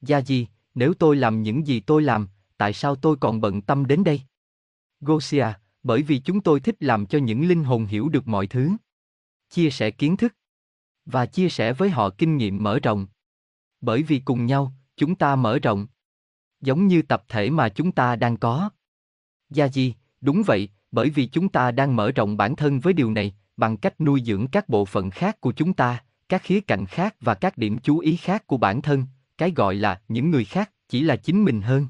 Gia 0.00 0.18
gì, 0.18 0.48
nếu 0.74 0.94
tôi 0.94 1.16
làm 1.16 1.42
những 1.42 1.66
gì 1.66 1.80
tôi 1.80 2.02
làm, 2.02 2.28
tại 2.56 2.72
sao 2.72 2.96
tôi 2.96 3.16
còn 3.20 3.40
bận 3.40 3.62
tâm 3.62 3.86
đến 3.86 4.04
đây? 4.04 4.22
Gosia, 5.00 5.46
bởi 5.82 6.02
vì 6.02 6.18
chúng 6.18 6.40
tôi 6.40 6.60
thích 6.60 6.76
làm 6.80 7.06
cho 7.06 7.18
những 7.18 7.48
linh 7.48 7.64
hồn 7.64 7.86
hiểu 7.86 8.08
được 8.08 8.28
mọi 8.28 8.46
thứ. 8.46 8.70
Chia 9.50 9.70
sẻ 9.70 9.90
kiến 9.90 10.16
thức 10.16 10.34
và 11.04 11.26
chia 11.26 11.48
sẻ 11.48 11.72
với 11.72 11.90
họ 11.90 12.10
kinh 12.10 12.36
nghiệm 12.36 12.62
mở 12.62 12.78
rộng. 12.78 13.06
Bởi 13.80 14.02
vì 14.02 14.18
cùng 14.18 14.46
nhau, 14.46 14.72
chúng 14.96 15.14
ta 15.14 15.36
mở 15.36 15.58
rộng. 15.58 15.86
Giống 16.60 16.86
như 16.86 17.02
tập 17.02 17.24
thể 17.28 17.50
mà 17.50 17.68
chúng 17.68 17.92
ta 17.92 18.16
đang 18.16 18.36
có. 18.36 18.70
Gia 19.50 19.68
gì, 19.68 19.94
đúng 20.20 20.42
vậy, 20.46 20.68
bởi 20.92 21.10
vì 21.10 21.26
chúng 21.26 21.48
ta 21.48 21.70
đang 21.70 21.96
mở 21.96 22.12
rộng 22.12 22.36
bản 22.36 22.56
thân 22.56 22.80
với 22.80 22.92
điều 22.92 23.10
này, 23.10 23.34
bằng 23.56 23.76
cách 23.76 24.00
nuôi 24.00 24.22
dưỡng 24.26 24.46
các 24.46 24.68
bộ 24.68 24.84
phận 24.84 25.10
khác 25.10 25.40
của 25.40 25.52
chúng 25.52 25.72
ta, 25.72 26.04
các 26.28 26.42
khía 26.42 26.60
cạnh 26.60 26.86
khác 26.86 27.16
và 27.20 27.34
các 27.34 27.58
điểm 27.58 27.78
chú 27.78 27.98
ý 27.98 28.16
khác 28.16 28.46
của 28.46 28.56
bản 28.56 28.82
thân, 28.82 29.06
cái 29.38 29.52
gọi 29.56 29.74
là 29.74 30.00
những 30.08 30.30
người 30.30 30.44
khác 30.44 30.70
chỉ 30.88 31.02
là 31.02 31.16
chính 31.16 31.44
mình 31.44 31.62
hơn. 31.62 31.86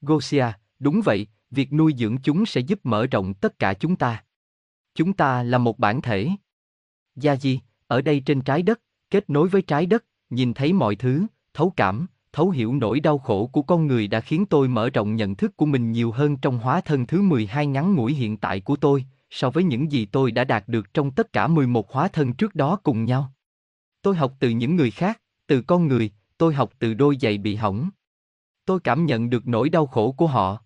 Gosia, 0.00 0.46
đúng 0.78 1.00
vậy, 1.04 1.26
việc 1.50 1.72
nuôi 1.72 1.94
dưỡng 1.98 2.16
chúng 2.22 2.46
sẽ 2.46 2.60
giúp 2.60 2.80
mở 2.82 3.06
rộng 3.06 3.34
tất 3.34 3.58
cả 3.58 3.74
chúng 3.74 3.96
ta. 3.96 4.24
Chúng 4.94 5.12
ta 5.12 5.42
là 5.42 5.58
một 5.58 5.78
bản 5.78 6.02
thể. 6.02 6.28
Gia 7.16 7.36
Di, 7.36 7.60
ở 7.86 8.02
đây 8.02 8.22
trên 8.26 8.40
trái 8.40 8.62
đất, 8.62 8.80
kết 9.10 9.30
nối 9.30 9.48
với 9.48 9.62
trái 9.62 9.86
đất, 9.86 10.04
nhìn 10.30 10.54
thấy 10.54 10.72
mọi 10.72 10.96
thứ, 10.96 11.26
thấu 11.54 11.72
cảm, 11.76 12.06
thấu 12.32 12.50
hiểu 12.50 12.74
nỗi 12.74 13.00
đau 13.00 13.18
khổ 13.18 13.46
của 13.46 13.62
con 13.62 13.86
người 13.86 14.08
đã 14.08 14.20
khiến 14.20 14.46
tôi 14.46 14.68
mở 14.68 14.90
rộng 14.90 15.16
nhận 15.16 15.34
thức 15.34 15.56
của 15.56 15.66
mình 15.66 15.92
nhiều 15.92 16.12
hơn 16.12 16.36
trong 16.36 16.58
hóa 16.58 16.80
thân 16.80 17.06
thứ 17.06 17.22
12 17.22 17.66
ngắn 17.66 17.94
ngủi 17.94 18.14
hiện 18.14 18.36
tại 18.36 18.60
của 18.60 18.76
tôi, 18.76 19.04
so 19.30 19.50
với 19.50 19.64
những 19.64 19.92
gì 19.92 20.06
tôi 20.06 20.30
đã 20.30 20.44
đạt 20.44 20.68
được 20.68 20.94
trong 20.94 21.10
tất 21.10 21.32
cả 21.32 21.46
11 21.46 21.92
hóa 21.92 22.08
thân 22.08 22.32
trước 22.32 22.54
đó 22.54 22.78
cùng 22.82 23.04
nhau. 23.04 23.32
Tôi 24.02 24.16
học 24.16 24.34
từ 24.38 24.50
những 24.50 24.76
người 24.76 24.90
khác, 24.90 25.20
từ 25.46 25.62
con 25.62 25.88
người, 25.88 26.10
tôi 26.38 26.54
học 26.54 26.72
từ 26.78 26.94
đôi 26.94 27.16
giày 27.20 27.38
bị 27.38 27.54
hỏng. 27.54 27.90
Tôi 28.64 28.80
cảm 28.80 29.06
nhận 29.06 29.30
được 29.30 29.46
nỗi 29.46 29.68
đau 29.68 29.86
khổ 29.86 30.12
của 30.12 30.26
họ. 30.26 30.58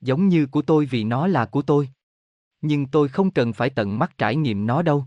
Giống 0.00 0.28
như 0.28 0.46
của 0.46 0.62
tôi 0.62 0.86
vì 0.86 1.04
nó 1.04 1.26
là 1.26 1.46
của 1.46 1.62
tôi. 1.62 1.88
Nhưng 2.60 2.86
tôi 2.86 3.08
không 3.08 3.30
cần 3.30 3.52
phải 3.52 3.70
tận 3.70 3.98
mắt 3.98 4.18
trải 4.18 4.36
nghiệm 4.36 4.66
nó 4.66 4.82
đâu. 4.82 5.06